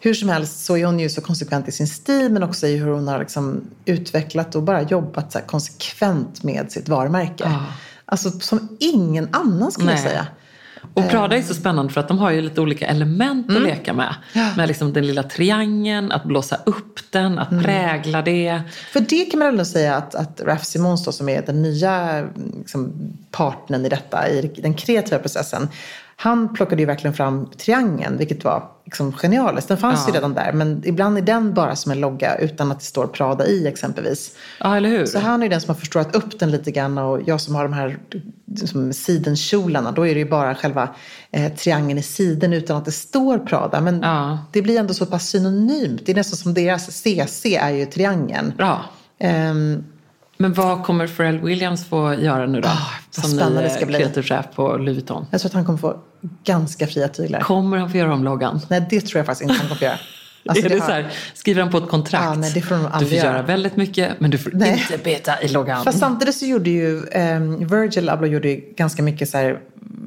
Hur 0.04 0.14
som 0.14 0.30
helst 0.30 0.66
så 0.66 0.78
är 0.78 0.86
hon 0.86 1.00
ju 1.00 1.10
så 1.10 1.22
konsekvent 1.22 1.68
i 1.68 1.72
sin 1.72 1.88
stil 1.88 2.32
men 2.32 2.44
också 2.44 2.68
i 2.68 2.78
hur 2.78 2.92
hon 2.92 3.08
har 3.08 3.20
liksom 3.20 3.62
utvecklat 3.86 4.56
och 4.56 4.64
bara 4.64 4.82
jobbat 4.82 5.32
så 5.32 5.40
konsekvent 5.40 6.44
med 6.44 6.72
sitt 6.72 6.90
varumärke. 6.90 7.44
Ja. 7.44 7.66
Alltså 8.06 8.32
som 8.32 8.78
ingen 8.80 9.30
annan 9.32 9.72
skulle 9.72 9.92
jag 9.92 10.00
Nej. 10.00 10.10
säga. 10.10 10.28
Och 10.94 11.10
Prada 11.10 11.38
är 11.38 11.42
så 11.42 11.54
spännande 11.54 11.94
för 11.94 12.02
att 12.02 12.08
de 12.08 12.20
har 12.20 12.32
ju 12.32 12.42
lite 12.42 12.62
olika 12.62 12.88
element 12.88 13.50
att 13.56 13.62
leka 13.62 13.94
med. 13.94 14.16
Mm. 14.34 14.48
Ja. 14.48 14.56
Med 14.58 14.68
liksom 14.68 14.94
den 14.94 15.08
lilla 15.08 15.24
triangeln, 15.24 16.12
att 16.12 16.24
blåsa 16.24 16.58
upp 16.66 17.00
den, 17.10 17.40
att 17.40 17.52
Mm. 17.52 17.64
prägla 17.64 18.22
det. 18.22 18.62
För 18.92 19.00
det 19.00 19.26
kan 19.26 19.40
man 19.40 19.48
ändå 19.48 19.66
säga 19.66 19.96
att, 19.96 20.16
att 20.16 20.42
Raf 20.42 20.66
Simons 20.66 21.06
då, 21.06 21.12
som 21.12 21.30
är 21.30 21.42
den 21.42 21.62
nya 21.62 22.26
liksom, 22.58 22.94
partnern 23.32 23.86
i 23.86 23.90
detta, 23.90 24.30
i 24.30 24.52
den 24.62 24.74
kreativa 24.74 25.20
processen. 25.20 25.68
Han 26.22 26.54
plockade 26.54 26.82
ju 26.82 26.86
verkligen 26.86 27.14
fram 27.14 27.46
triangeln, 27.58 28.18
vilket 28.18 28.44
var 28.44 28.64
liksom 28.86 29.14
genialiskt. 29.14 29.68
Den 29.68 29.78
fanns 29.78 30.08
ju 30.08 30.12
Ja. 30.12 30.16
redan 30.18 30.34
där, 30.34 30.54
men 30.54 30.82
ibland 30.86 31.18
är 31.18 31.22
den 31.22 31.54
bara 31.54 31.76
som 31.76 31.92
en 31.92 32.00
logga 32.00 32.36
utan 32.38 32.72
att 32.72 32.80
det 32.80 32.86
står 32.86 33.08
Prada 33.08 33.46
i 33.48 33.68
exempelvis. 33.68 34.36
Ja, 34.60 34.78
eller 34.78 34.90
hur? 34.90 35.06
Så 35.06 35.20
han 35.20 35.42
är 35.42 35.46
ju 35.46 35.50
den 35.50 35.62
som 35.62 35.70
har 35.70 35.80
förstorat 35.80 36.16
upp 36.16 36.40
den 36.40 36.52
lite 36.52 36.72
grann 36.72 36.98
och 36.98 37.20
jag 37.26 37.42
som 37.42 37.56
har 37.56 37.64
de 37.64 37.74
här 37.74 37.98
som 38.66 38.94
sidenkjolarna, 38.94 39.92
då 39.92 40.08
är 40.08 40.14
det 40.14 40.20
ju 40.20 40.30
bara 40.30 40.56
själva 40.56 40.90
eh, 41.32 41.54
triangeln 41.54 42.00
i 42.00 42.04
siden 42.04 42.54
utan 42.54 42.78
att 42.78 42.86
det 42.86 42.92
står 42.92 43.38
Prada. 43.40 43.82
Men 43.82 44.00
Ja. 44.02 44.40
det 44.52 44.62
blir 44.62 44.80
ändå 44.80 44.94
så 44.94 45.06
pass 45.06 45.28
synonymt. 45.30 46.06
Det 46.06 46.12
är 46.12 46.16
nästan 46.16 46.38
som 46.38 46.54
deras 46.54 46.92
CC 46.92 47.56
är 47.56 47.70
ju 47.70 47.86
triangeln. 47.86 48.54
Bra. 48.58 48.86
Ehm, 49.20 49.84
Men 50.42 50.54
vad 50.54 50.84
kommer 50.84 51.08
Pharrell 51.08 51.40
Williams 51.40 51.86
få 51.86 52.14
göra 52.14 52.46
nu 52.46 52.62
då? 52.62 52.68
Ah, 52.68 52.72
vad 53.16 53.26
som 53.26 53.34
spännande 53.34 53.62
ny 53.62 53.68
det 53.68 53.74
ska 53.74 53.86
bli. 53.86 54.24
chef 54.24 54.46
på 54.56 54.78
Louis 54.78 54.96
Vuitton. 54.98 55.26
jag 55.32 55.42
tror 55.42 55.50
att 55.50 55.54
han 55.54 55.66
kommer 55.66 55.78
få 55.80 55.96
ganska 56.44 56.88
fria 56.88 57.08
tyglar. 57.08 57.40
Kommer 57.40 57.78
han 57.78 57.92
få 57.92 57.98
göra 57.98 58.14
om 58.14 58.24
loggan? 58.24 58.62
Nej, 58.70 58.86
det 58.90 59.02
tror 59.02 59.20
jag 59.20 59.26
faktiskt 59.26 59.42
inte 59.42 59.54
han 59.54 59.62
kommer 59.68 59.76
få 59.80 59.86
göra. 59.86 59.98
Alltså, 60.46 60.66
är 60.66 60.70
det 60.70 60.80
har- 60.80 60.86
så 60.88 60.92
här, 60.94 61.08
skriver 61.34 61.62
han 61.62 61.72
på 61.72 61.78
ett 61.78 61.90
kontrakt? 61.90 62.24
Ja, 62.26 62.34
nej, 62.34 62.52
det 62.54 62.62
får 62.62 62.76
de 62.76 62.84
du 63.00 63.06
får 63.06 63.18
göra 63.18 63.28
göra. 63.34 63.42
väldigt 63.42 63.76
mycket, 63.76 64.20
men 64.20 64.32
du 64.32 64.38
får 64.38 64.52
Nej. 64.54 64.86
inte 64.92 65.04
beta 65.04 65.42
i 65.42 65.48
loggan. 65.48 65.84
Fast 65.84 66.00
samtidigt 66.00 66.36
så 66.36 66.46
gjorde 66.46 66.70
ju 66.70 66.98
um, 66.98 67.68
Virgil 67.68 68.10
Abloh 68.10 68.30
gjorde 68.32 68.50
ju 68.50 68.74
ganska 68.78 69.04
mycket 69.04 69.30
så 69.30 69.38
här 69.38 69.60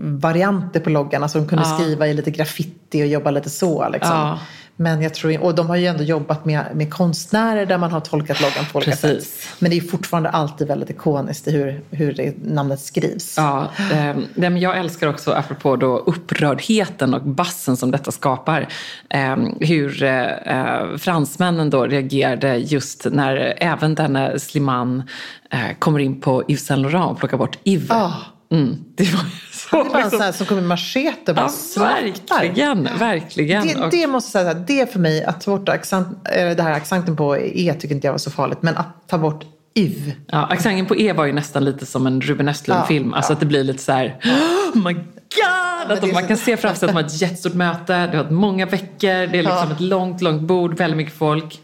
varianter 0.03 0.81
på 0.81 0.90
loggan. 0.90 1.23
Alltså 1.23 1.38
de 1.38 1.49
kunde 1.49 1.64
Ja. 1.68 1.75
skriva 1.79 2.07
i 2.09 2.14
lite 2.14 2.31
graffiti 2.31 3.03
och 3.03 3.07
jobba 3.07 3.31
lite 3.31 3.51
så. 3.51 3.88
Liksom. 3.88 4.16
Ja. 4.16 4.38
Men 4.76 5.02
jag 5.02 5.14
tror, 5.14 5.42
och 5.42 5.54
de 5.54 5.66
har 5.66 5.76
ju 5.76 5.87
ändå 5.87 6.02
jobbat 6.02 6.44
med, 6.44 6.64
med 6.74 6.90
konstnärer 6.90 7.66
där 7.66 7.78
man 7.78 7.92
har 7.92 8.00
tolkat 8.00 8.40
loggan 8.40 8.64
på 8.72 8.76
olika 8.78 8.90
Precis. 8.90 9.34
sätt. 9.34 9.56
Men 9.58 9.70
det 9.70 9.76
är 9.76 9.80
fortfarande 9.80 10.30
alltid 10.30 10.68
väldigt 10.68 10.90
ikoniskt 10.90 11.48
hur, 11.48 11.80
hur 11.90 12.12
det, 12.12 12.34
namnet 12.44 12.80
skrivs. 12.80 13.34
Ja, 13.37 13.70
eh, 13.92 14.16
men 14.34 14.60
jag 14.60 14.78
älskar 14.78 15.08
också, 15.08 15.32
apropå 15.32 15.76
då 15.76 15.98
upprördheten 15.98 17.14
och 17.14 17.22
bassen 17.22 17.76
som 17.76 17.90
detta 17.90 18.12
skapar, 18.12 18.68
eh, 19.08 19.37
hur 19.60 20.02
eh, 20.02 20.96
fransmännen 20.98 21.70
då 21.70 21.87
reagerade 21.87 22.56
just 22.56 23.06
när 23.10 23.54
även 23.56 23.94
denne 23.94 24.38
Slimane 24.38 25.04
eh, 25.50 25.78
kommer 25.78 25.98
in 25.98 26.20
på 26.20 26.44
Yves 26.48 26.66
Saint 26.66 26.82
Laurent 26.82 27.10
och 27.12 27.18
plockar 27.18 27.37
bort 27.37 27.58
Yves. 27.64 27.90
Ah. 27.90 28.12
Mm, 28.54 28.76
det 28.94 29.04
var 29.14 29.24
så 29.52 29.80
är 29.80 29.84
liksom- 29.84 30.10
sån 30.10 30.20
här 30.20 30.32
som 30.32 30.46
kommer 30.46 30.60
med 30.62 30.68
machete 30.68 31.30
och 31.30 31.34
bara 31.36 31.50
Ja, 31.76 31.82
verkligen, 31.84 32.88
verkligen. 32.98 33.66
Det, 33.66 33.88
det 33.90 34.06
måste 34.06 34.30
säga, 34.30 34.44
här, 34.44 34.64
det 34.66 34.92
för 34.92 34.98
mig 34.98 35.24
att 35.24 35.40
ta 35.40 35.58
bort 35.58 35.68
accent, 35.68 36.08
det 36.56 36.62
här 36.62 36.72
accenten 36.72 37.16
på 37.16 37.36
E 37.38 37.74
tycker 37.80 37.94
inte 37.94 38.06
jag 38.06 38.12
var 38.12 38.18
så 38.18 38.30
farligt. 38.30 38.58
Men 38.60 38.76
att 38.76 39.08
ta 39.08 39.18
bort 39.18 39.44
IV. 39.74 40.12
Ja, 40.26 40.46
accenten 40.46 40.86
på 40.86 40.96
E 40.96 41.12
var 41.12 41.24
ju 41.24 41.32
nästan 41.32 41.64
lite 41.64 41.86
som 41.86 42.06
en 42.06 42.20
Ruben 42.20 42.48
Östlund-film. 42.48 43.08
Ja, 43.10 43.16
alltså 43.16 43.32
att 43.32 43.40
det 43.40 43.46
blir 43.46 43.64
lite 43.64 43.82
så 43.82 43.92
här, 43.92 44.16
oh 44.24 44.78
my 44.86 44.92
god! 44.92 45.92
Att 45.92 46.12
man 46.12 46.22
så- 46.22 46.28
kan 46.28 46.36
se 46.36 46.56
framför 46.56 46.78
sig 46.78 46.88
att 46.88 46.94
man 46.94 47.02
har 47.04 47.10
ett 47.10 47.20
jättestort 47.20 47.54
möte, 47.54 47.92
det 47.92 48.16
har 48.16 48.24
varit 48.24 48.30
många 48.30 48.66
veckor, 48.66 49.08
det 49.08 49.12
är 49.12 49.26
liksom 49.42 49.52
Ja. 49.68 49.72
ett 49.72 49.80
långt, 49.80 50.22
långt 50.22 50.42
bord, 50.42 50.76
väldigt 50.78 50.96
mycket 50.96 51.14
folk. 51.18 51.60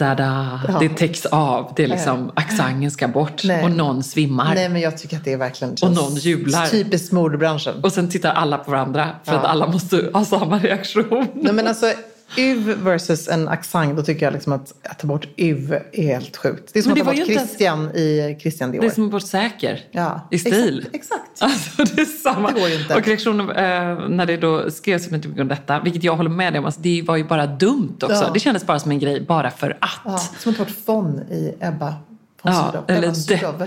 Ja. 0.00 0.60
Det 0.80 0.88
täcks 0.88 1.26
av, 1.26 1.72
det 1.76 1.84
är 1.84 1.88
liksom, 1.88 2.30
accenten 2.34 2.90
ska 2.90 3.08
bort 3.08 3.44
Nej. 3.44 3.64
och 3.64 3.70
någon 3.70 4.02
svimmar. 4.02 4.54
Nej 4.54 4.68
men 4.68 4.80
jag 4.82 4.98
tycker 4.98 5.16
att 5.16 5.24
det 5.24 5.32
är 5.32 5.36
verkligen 5.36 5.74
Och 5.82 5.90
någon 5.94 6.14
jublar. 6.14 6.66
typiskt 6.66 7.12
modebranschen. 7.12 7.74
Och 7.82 7.92
sen 7.92 8.08
tittar 8.08 8.32
alla 8.32 8.58
på 8.58 8.70
varandra 8.70 9.08
för 9.24 9.32
att 9.34 9.42
Ja. 9.42 9.48
alla 9.48 9.66
måste 9.66 10.10
ha 10.12 10.24
samma 10.24 10.58
reaktion. 10.58 11.26
Nej 11.34 11.52
men 11.52 11.66
alltså 11.66 11.92
UV 12.36 12.84
versus 12.84 13.28
en 13.28 13.48
accent, 13.48 13.96
då 13.96 14.02
tycker 14.02 14.26
jag 14.26 14.32
liksom 14.32 14.52
att, 14.52 14.74
att 14.82 14.98
ta 14.98 15.06
bort 15.06 15.28
UV 15.36 15.72
är 15.92 16.02
helt 16.02 16.36
sjukt. 16.36 16.70
Det 16.72 16.78
är 16.78 16.82
som 16.82 16.92
Men 16.92 17.00
att 17.00 17.06
ta 17.06 17.12
det 17.12 17.18
bort 17.20 17.26
Christian 17.26 17.90
i 17.94 18.38
Christian 18.40 18.70
Dior. 18.70 18.82
Det 18.82 18.86
är 18.86 18.90
som 18.90 19.06
att 19.06 19.12
vara 19.12 19.20
säker 19.20 19.80
ja. 19.90 20.28
i 20.30 20.38
stil. 20.38 20.88
Exakt. 20.92 21.22
exakt. 21.22 21.24
Alltså 21.40 21.94
det 21.94 22.00
är 22.00 22.04
samma. 22.04 22.48
Det 22.50 22.60
går 22.60 22.68
ju 22.68 22.74
inte. 22.80 22.94
Och 22.94 23.06
reaktionen 23.06 23.50
eh, 23.50 24.08
när 24.08 24.26
det 24.26 24.36
då 24.36 24.70
skrevs 24.70 25.04
så 25.04 25.10
mycket 25.10 25.40
om 25.40 25.48
detta, 25.48 25.80
vilket 25.80 26.02
jag 26.02 26.16
håller 26.16 26.30
med 26.30 26.52
dig 26.52 26.58
om, 26.58 26.64
alltså, 26.64 26.80
det 26.80 27.02
var 27.02 27.16
ju 27.16 27.24
bara 27.24 27.46
dumt 27.46 27.96
också. 28.02 28.14
Ja. 28.14 28.30
Det 28.34 28.40
kändes 28.40 28.66
bara 28.66 28.78
som 28.78 28.90
en 28.90 28.98
grej 28.98 29.20
bara 29.20 29.50
för 29.50 29.78
att. 29.80 30.00
Ja, 30.04 30.18
som 30.38 30.50
att 30.50 30.56
ta 30.56 30.64
bort 30.64 30.74
Fon 30.86 31.20
i 31.30 31.54
Ebba 31.60 31.94
von 32.42 32.52
Ja, 32.52 32.66
Sydow. 32.72 32.84
eller 32.88 33.08
Ebba 33.08 33.14
det- 33.14 33.20
Sydow. 33.20 33.66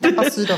Ebba 0.08 0.30
Sydow. 0.30 0.56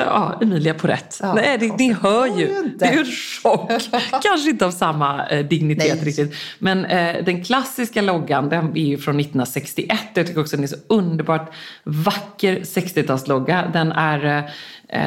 Ja, 0.00 0.38
Emilia 0.42 0.74
på 0.74 0.86
rätt. 0.86 1.18
Ja, 1.22 1.34
Nej, 1.34 1.58
det, 1.58 1.76
ni 1.76 1.92
hör 1.92 2.38
ju. 2.38 2.72
Det 2.78 2.84
är 2.84 2.98
en 2.98 3.04
chock. 3.04 3.70
Kanske 4.22 4.50
inte 4.50 4.66
av 4.66 4.70
samma 4.70 5.26
eh, 5.26 5.46
dignitet 5.46 5.94
Nej. 5.94 6.04
riktigt. 6.04 6.34
Men 6.58 6.84
eh, 6.84 7.24
den 7.24 7.44
klassiska 7.44 8.02
loggan, 8.02 8.48
den 8.48 8.76
är 8.76 8.86
ju 8.86 8.98
från 8.98 9.20
1961. 9.20 9.98
Jag 10.14 10.26
tycker 10.26 10.40
också 10.40 10.56
den 10.56 10.64
är 10.64 10.68
så 10.68 10.76
underbart 10.86 11.52
vacker 11.84 12.60
60-talslogga. 12.60 13.72
Den 13.72 13.92
är 13.92 14.38
eh, 14.38 14.44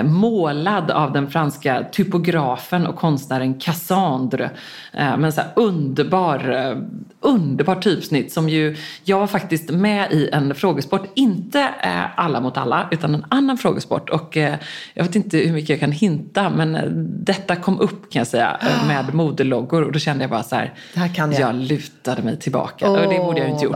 målad 0.04 0.92
av 0.92 1.14
den 1.14 1.30
franska 1.30 1.86
typografen 1.92 2.88
och 2.88 2.96
konstnären 2.96 3.60
Cassandre. 3.60 4.50
Eh, 4.94 5.18
men 5.18 5.34
så 5.34 5.42
underbar, 5.56 6.50
eh, 6.50 6.78
underbar 7.20 7.76
typsnitt 7.76 8.32
som 8.34 8.50
ju, 8.50 8.78
jag 9.04 9.20
var 9.20 9.28
faktiskt 9.28 9.70
med 9.70 10.12
i 10.12 10.30
en 10.30 10.56
frågesport, 10.56 11.12
inte 11.16 11.60
eh, 11.60 12.20
alla 12.20 12.42
mot 12.42 12.58
alla, 12.58 12.88
utan 12.92 13.16
en 13.16 13.26
annan 13.30 13.58
frågesport. 13.58 14.10
Och 14.10 14.38
eh, 14.38 14.56
jag 14.94 15.04
vet 15.04 15.16
inte 15.16 15.38
hur 15.38 15.54
mycket 15.54 15.70
jag 15.70 15.80
kan 15.80 15.92
hinta, 15.92 16.50
men 16.50 16.76
eh, 16.76 16.84
detta 17.26 17.56
kom 17.56 17.80
upp 17.80 18.12
kan 18.12 18.20
jag 18.20 18.28
säga 18.28 18.58
eh, 18.62 18.88
med 18.88 19.14
modeloggor 19.14 19.84
och 19.84 19.92
då 19.92 20.00
kände 20.00 20.24
jag 20.24 20.32
bara 20.32 20.44
så 20.44 20.56
här, 20.56 20.74
här 20.96 21.16
jag. 21.42 21.50
jag 21.50 21.56
lutade 21.56 22.22
mig 22.22 22.40
tillbaka. 22.40 22.90
och 22.90 23.14
det 23.14 23.20
borde 23.20 23.40
jag 23.40 23.48
ju 23.48 23.54
inte 23.54 23.66
gjort. 23.66 23.74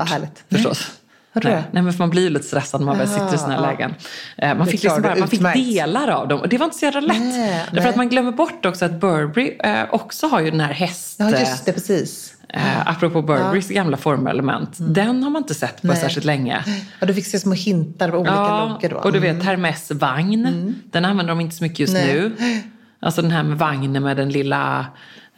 Förstås. 0.50 1.03
Hörde 1.34 1.50
Nej. 1.50 1.64
Nej, 1.72 1.84
men 1.84 1.94
för 1.94 2.00
man 2.00 2.10
blir 2.10 2.22
ju 2.22 2.30
lite 2.30 2.46
stressad 2.46 2.82
när 2.82 2.86
man 2.86 2.98
väl 2.98 3.08
sitter 3.08 3.36
i 3.36 3.38
sådana 3.38 3.54
här 3.56 3.62
lägen. 3.62 3.94
Eh, 4.38 4.56
Man 4.58 4.68
fick, 4.68 4.84
liksom 4.84 5.02
bara, 5.02 5.16
man 5.16 5.28
fick 5.28 5.42
delar 5.54 6.08
av 6.08 6.28
dem 6.28 6.40
och 6.40 6.50
det 6.50 6.58
var 6.58 6.66
inte 6.66 6.78
så 6.78 6.86
jävla 6.86 7.00
lätt. 7.02 7.20
Nej, 7.20 7.64
Därför 7.66 7.82
nej. 7.82 7.90
att 7.90 7.96
man 7.96 8.10
glömmer 8.10 8.32
bort 8.32 8.66
också 8.66 8.86
att 8.86 9.00
Burberry 9.00 9.58
eh, 9.64 9.84
också 9.92 10.28
har 10.28 10.40
ju 10.42 10.52
den 10.52 10.60
här 10.60 10.74
häst... 10.74 11.16
Ja, 11.20 11.30
just 11.40 11.66
det, 11.66 11.74
precis. 11.74 12.34
Eh, 12.50 12.88
apropå 12.88 13.22
Burberrys 13.22 13.70
gamla 13.70 13.98
formelement. 13.98 14.70
Den 14.80 15.24
har 15.24 15.30
man 15.30 15.42
inte 15.42 15.54
sett 15.54 15.82
på 15.82 15.88
Mm. 15.88 15.94
Nej. 15.94 16.04
särskilt 16.04 16.26
länge. 16.26 16.64
Ja, 17.00 17.08
du 17.08 17.14
fick 17.14 17.26
se 17.26 17.40
små 17.40 17.54
hintar 17.54 18.10
på 18.10 18.18
olika 18.18 18.34
Ja, 18.36 18.66
loggor 18.70 18.90
då. 18.90 18.96
och 18.96 19.12
du 19.12 19.18
Mm. 19.18 19.36
vet 19.38 19.46
Hermes 19.46 19.92
vagn. 19.92 20.76
Den 20.92 21.06
använder 21.06 21.32
de 21.32 21.42
inte 21.42 21.56
så 21.56 21.64
mycket 21.64 21.80
just 21.80 21.94
Nej. 21.94 22.14
nu. 22.14 22.32
Alltså 23.06 23.22
den 23.22 23.32
här 23.32 23.44
med 23.44 23.58
vagnen 23.58 24.04
med 24.04 24.18
den 24.18 24.30
lilla 24.30 24.86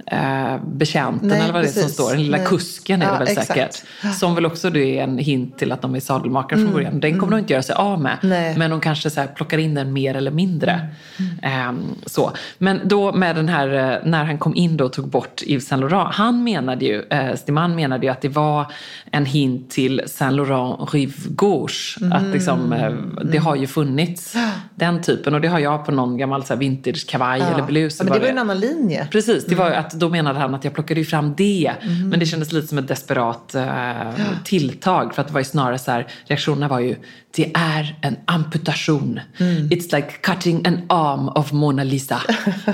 eh, 0.06 0.58
betjänten 0.66 1.28
Nej, 1.30 1.40
eller 1.42 1.54
vad 1.54 1.64
det 1.64 1.68
är 1.68 1.72
som 1.72 1.82
precis. 1.82 1.94
står. 1.94 2.10
Den 2.10 2.24
lilla 2.24 2.38
Nej. 2.38 2.46
kusken 2.46 3.02
är 3.02 3.06
Ja, 3.06 3.12
det 3.12 3.20
väl 3.20 3.28
exakt. 3.28 3.48
säkert. 3.48 3.84
Som 4.20 4.36
väl 4.36 4.46
också 4.46 4.68
är 4.76 5.04
en 5.04 5.18
hint 5.18 5.58
till 5.58 5.72
att 5.72 5.82
de 5.82 5.96
är 5.96 6.00
sadelmakare 6.00 6.60
från 6.60 6.74
början. 6.74 7.00
Den 7.00 7.20
kommer 7.20 7.32
de 7.32 7.40
inte 7.40 7.54
göra 7.54 7.64
sig 7.64 7.76
av 7.76 8.02
med. 8.02 8.18
Mm. 8.24 8.30
Nej. 8.30 8.46
Mm. 8.48 8.60
Men 8.60 8.72
de 8.72 8.82
kanske 8.82 9.10
så 9.10 9.24
plockar 9.36 9.58
in 9.58 9.74
den 9.76 9.94
mer 9.94 10.16
eller 10.16 10.32
mindre. 10.32 10.88
Ehm, 11.42 11.84
så. 12.06 12.32
Men 12.58 12.80
då 12.84 13.12
med 13.12 13.36
den 13.36 13.50
här, 13.50 13.94
eh, 13.94 14.00
när 14.04 14.24
han 14.24 14.38
kom 14.38 14.56
in 14.56 14.78
då 14.78 14.86
och 14.86 14.94
tog 14.94 15.08
bort 15.08 15.42
Yves 15.48 15.68
Saint 15.68 15.82
Laurent. 15.82 16.16
Han 16.16 16.44
menade 16.44 16.86
ju, 16.86 17.02
eh, 17.10 17.36
Stiman 17.36 17.76
menade 17.76 18.06
ju 18.06 18.12
att 18.12 18.22
det 18.22 18.30
var 18.30 18.66
en 19.12 19.26
hint 19.26 19.70
till 19.72 20.02
Saint 20.06 20.36
Laurent 20.36 20.94
Rive 20.94 21.14
Gauche. 21.30 22.14
Att 22.14 22.24
liksom, 22.24 22.74
eh, 22.74 22.92
det 23.32 23.38
har 23.38 23.56
ju 23.56 23.68
funnits 23.68 24.36
den 24.76 25.02
typen. 25.02 25.34
Och 25.34 25.42
det 25.42 25.48
har 25.48 25.60
jag 25.60 25.86
på 25.86 25.92
någon 25.92 26.18
gammal 26.18 26.44
så 26.44 26.54
här, 26.54 26.60
vintage 26.60 27.08
kavaj 27.10 27.42
eller 27.54 27.64
blus. 27.64 27.96
Ja, 28.00 28.04
men 28.04 28.14
det 28.14 28.20
var 28.20 28.26
ju 28.26 28.32
en 28.32 28.38
annan 28.38 28.60
linje. 28.60 29.08
Precis, 29.12 29.46
det 29.46 29.56
var 29.56 29.70
ju 29.70 29.76
att 29.86 29.94
då 29.94 30.10
menade 30.10 30.40
han 30.40 30.56
att 30.56 30.64
jag 30.64 30.74
plockade 30.74 31.00
ju 31.00 31.06
fram 31.06 31.34
det. 31.38 31.74
Mm. 31.82 32.10
Men 32.10 32.20
det 32.20 32.26
kändes 32.26 32.52
lite 32.52 32.68
som 32.68 32.78
ett 32.78 32.88
desperat 32.88 33.56
eh, 33.56 34.12
tilltag. 34.44 35.16
För 35.16 35.22
att 35.22 35.28
det 35.28 35.34
var 35.34 35.42
ju 35.42 35.46
snarare 35.46 35.80
så 35.80 35.92
här, 35.92 36.08
reaktionerna 36.26 36.68
var 36.68 36.80
ju, 36.80 36.96
det 37.32 37.52
är 37.56 37.96
en 38.02 38.18
amputation. 38.26 39.20
Mm. 39.38 39.70
It's 39.70 39.96
like 39.96 40.12
cutting 40.22 40.68
an 40.68 40.82
arm 40.90 41.30
of 41.30 41.52
Mona 41.52 41.84
Lisa. 41.84 42.22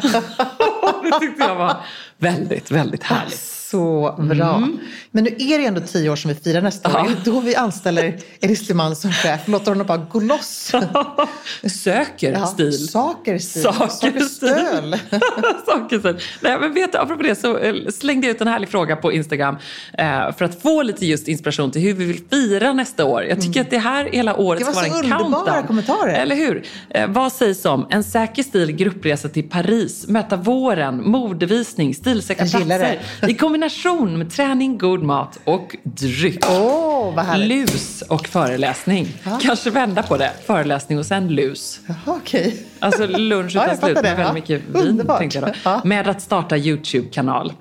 det 1.03 1.19
tyckte 1.19 1.43
jag 1.43 1.55
var 1.55 1.77
väldigt, 2.17 2.71
väldigt 2.71 3.03
härligt. 3.03 3.50
Så 3.71 4.15
bra. 4.19 4.67
Men 5.11 5.23
nu 5.23 5.29
är 5.39 5.59
det 5.59 5.65
ändå 5.65 5.81
tio 5.81 6.09
år 6.09 6.15
som 6.15 6.29
vi 6.29 6.35
firar 6.35 6.61
nästa 6.61 6.89
år. 6.95 6.99
Mm. 6.99 7.11
Ja. 7.25 7.31
Då 7.31 7.39
vi 7.39 7.55
anställer 7.55 8.19
Elis 8.41 8.67
Liman 8.69 8.95
som 8.95 9.11
chef. 9.11 9.47
Låter 9.47 9.71
honom 9.71 9.87
bara 9.87 9.97
gå 9.97 10.19
loss. 10.19 10.71
Söker 11.83 12.31
Ja, 12.31 12.45
stil. 12.45 12.87
Saker 12.87 13.37
stil. 13.37 13.61
Saker 13.63 13.87
Saker 13.87 14.19
stil. 14.19 14.29
stöl. 14.29 14.95
Saker 15.65 15.99
stil. 15.99 16.17
Nej, 16.41 16.57
men 16.59 16.73
vet 16.73 16.91
du, 16.91 16.97
apropå 16.97 17.23
det 17.23 17.35
så 17.35 17.57
eh, 17.57 17.73
slängde 17.93 18.27
jag 18.27 18.35
ut 18.35 18.41
en 18.41 18.47
härlig 18.47 18.69
fråga 18.69 18.95
på 18.95 19.11
Instagram 19.11 19.55
eh, 19.97 20.31
för 20.37 20.45
att 20.45 20.61
få 20.61 20.81
lite 20.81 21.05
just 21.05 21.27
inspiration 21.27 21.71
till 21.71 21.81
hur 21.81 21.93
vi 21.93 22.05
vill 22.05 22.21
fira 22.29 22.73
nästa 22.73 23.05
år. 23.05 23.23
Jag 23.23 23.41
tycker 23.41 23.61
att 23.61 23.69
det 23.69 23.77
här 23.77 24.05
hela 24.05 24.35
året 24.35 24.61
Mm. 24.61 24.73
Det 24.73 24.75
var 24.79 24.83
ska 24.83 24.91
vara 24.93 25.01
så 25.03 25.07
en 25.07 25.13
underbara 25.25 25.43
countdown. 25.45 25.67
kommentarer. 25.67 26.13
Eller 26.13 26.35
hur? 26.35 26.63
Eh, 26.89 27.07
vad 27.09 27.31
sägs 27.33 27.65
om 27.65 27.87
en 27.89 28.03
säker 28.03 28.43
stil 28.43 28.71
gruppresa 28.71 29.29
till 29.29 29.49
Paris, 29.49 30.07
möta 30.07 30.35
våren, 30.35 31.09
modevisning, 31.09 31.95
stilsäkra 31.95 32.45
platser 32.45 32.99
i 33.27 33.33
kombination 33.69 34.17
med 34.17 34.29
träning, 34.31 34.77
god 34.77 35.03
mat 35.03 35.39
och 35.43 35.75
dryck. 35.83 36.45
Åh, 36.49 37.15
vad 37.15 37.25
härligt. 37.25 37.47
Lus 37.71 38.01
och 38.01 38.27
föreläsning. 38.27 39.07
Kanske 39.41 39.69
vända 39.69 40.03
på 40.03 40.17
det. 40.17 40.31
Föreläsning 40.45 40.99
och 40.99 41.05
sen 41.05 41.27
lus. 41.27 41.79
Jaha, 41.87 41.97
okej. 42.05 42.65
Alltså 42.79 43.07
lunch 43.07 43.51
Ja, 43.55 43.61
utan 43.63 43.69
jag 43.69 43.77
slut 43.77 43.95
med 43.95 44.03
det. 44.03 44.09
väldigt 44.09 44.25
Ja. 44.27 44.33
mycket 44.33 44.61
vin. 44.75 44.87
Underbart. 44.87 45.19
Tänkte 45.19 45.37
jag 45.39 45.47
då. 45.47 45.53
Ja. 45.63 45.73
Mm. 45.75 45.89
Med 45.89 46.07
att 46.07 46.21
starta 46.21 46.57
YouTube-kanal. 46.57 47.53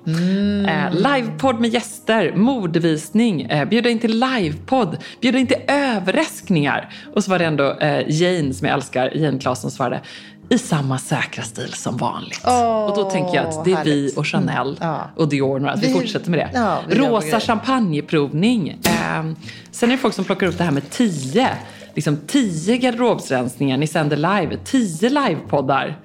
Eh, 0.67 0.93
livepodd 0.93 1.59
med 1.59 1.69
gäster, 1.73 2.33
modevisning, 2.35 3.41
eh, 3.41 3.65
bjuda 3.67 3.89
in 3.89 3.99
till 3.99 4.19
livepodd, 4.19 4.97
bjuda 5.21 5.37
in 5.37 5.47
till 5.47 5.57
överraskningar. 5.67 6.93
Och 7.15 7.23
så 7.23 7.31
var 7.31 7.39
det 7.39 7.45
ändå 7.45 7.77
eh, 7.79 8.03
Jane 8.07 8.53
som 8.53 8.67
jag 8.67 8.75
älskar, 8.75 9.11
Jane 9.17 9.39
Claesson 9.39 9.71
som 9.71 9.77
svarade 9.77 10.01
i 10.49 10.57
samma 10.57 10.97
säkra 10.97 11.43
stil 11.43 11.73
som 11.73 11.97
vanligt. 11.97 12.41
Åh, 12.47 12.85
och 12.85 12.95
då 12.97 13.09
tänker 13.09 13.35
jag 13.35 13.45
att 13.45 13.65
det 13.65 13.71
är 13.71 13.83
vi 13.83 13.91
härligt. 13.91 14.17
och 14.17 14.27
Chanel 14.27 14.77
Ja. 14.81 15.01
och 15.15 15.29
Dior 15.29 15.67
att 15.67 15.83
vi, 15.83 15.87
Vi- 15.87 15.93
fortsätter 15.93 16.29
med 16.29 16.39
det. 16.39 16.49
ja, 16.53 16.79
vi 16.89 16.95
Rosa 16.95 17.39
champagneprovning. 17.39 18.69
Eh, 18.69 19.23
sen 19.71 19.89
är 19.91 19.95
det 19.95 20.01
folk 20.01 20.13
som 20.13 20.25
plockar 20.25 20.47
upp 20.47 20.57
det 20.57 20.63
här 20.63 20.71
med 20.71 20.89
tio. 20.89 21.49
Liksom 21.95 22.17
tio 22.27 22.77
garderobsrensningar, 22.77 23.77
ni 23.77 23.87
sänder 23.87 24.17
live. 24.17 24.57
Tio 24.63 25.09
livepoddar. 25.09 25.97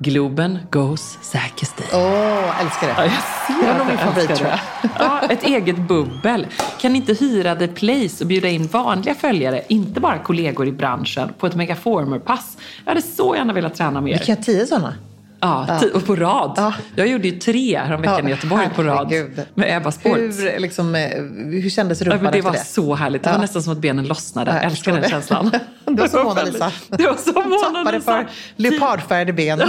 Globen 0.00 0.58
goes 0.70 1.18
säker 1.20 1.66
stil. 1.66 1.86
Åh, 1.92 2.60
älskar 2.62 2.86
det. 2.86 2.94
Ja, 2.96 3.04
jag 3.04 3.12
ser 3.12 3.60
det 3.60 3.66
var 3.66 3.72
att 3.72 3.78
nog 3.78 3.86
min 3.86 3.98
favorit 3.98 4.30
älskar 4.30 4.36
tror 4.36 4.48
jag. 4.48 4.58
det. 4.82 4.90
Ja, 4.98 5.22
ett 5.30 5.44
eget 5.44 5.78
bubbel. 5.78 6.46
Kan 6.80 6.96
inte 6.96 7.12
hyra 7.12 7.56
The 7.56 7.68
Place 7.68 8.24
och 8.24 8.28
bjuda 8.28 8.48
in 8.48 8.66
vanliga 8.66 9.14
följare, 9.14 9.62
inte 9.68 10.00
bara 10.00 10.18
kollegor 10.18 10.68
i 10.68 10.72
branschen, 10.72 11.32
på 11.38 11.46
ett 11.46 11.54
Megaformer-pass? 11.54 12.56
Jag 12.84 12.90
hade 12.90 13.02
så 13.02 13.36
gärna 13.36 13.52
velat 13.52 13.74
träna 13.74 14.00
mer. 14.00 14.18
Vi 14.18 14.24
kan 14.24 14.36
ha 14.36 14.42
tio 14.42 14.66
sådana. 14.66 14.94
Ja, 15.40 15.66
ti- 15.82 15.90
och 15.94 16.06
på 16.06 16.16
rad. 16.16 16.52
Ja. 16.56 16.72
Jag 16.96 17.06
gjorde 17.06 17.28
ju 17.28 17.38
tre 17.38 17.78
häromveckan 17.78 18.18
Ja, 18.22 18.28
i 18.28 18.30
Göteborg 18.30 18.68
på 18.76 18.82
rad 18.82 19.12
med 19.54 19.76
Ebba 19.76 19.92
Sports. 19.92 20.18
Hur, 20.40 20.58
liksom, 20.60 20.94
eh, 20.94 21.08
hur 21.62 21.70
kändes 21.70 22.00
Ja, 22.00 22.06
rumpan 22.06 22.22
men 22.22 22.32
det 22.32 22.38
efter 22.38 22.50
var 22.50 22.56
det? 22.58 22.64
så 22.64 22.94
härligt. 22.94 23.22
Det 23.22 23.28
var 23.28 23.36
Ja. 23.36 23.40
nästan 23.40 23.62
som 23.62 23.72
att 23.72 23.78
benen 23.78 24.06
lossnade. 24.06 24.50
Ja, 24.50 24.56
Jag 24.56 24.64
älskar 24.64 24.92
den 24.92 25.02
det. 25.02 25.08
känslan. 25.08 25.50
Det 25.84 26.00
var 26.00 26.08
som 26.08 26.24
Mona 26.24 26.42
Lisa. 26.42 26.72
Det 26.88 27.02
var 27.06 27.14
som 27.14 27.34
Mona 27.50 27.58
Tappade 27.58 27.98
Lisa. 27.98 28.12
för 28.12 28.26
leopardfärgade 28.56 29.32
ben. 29.32 29.62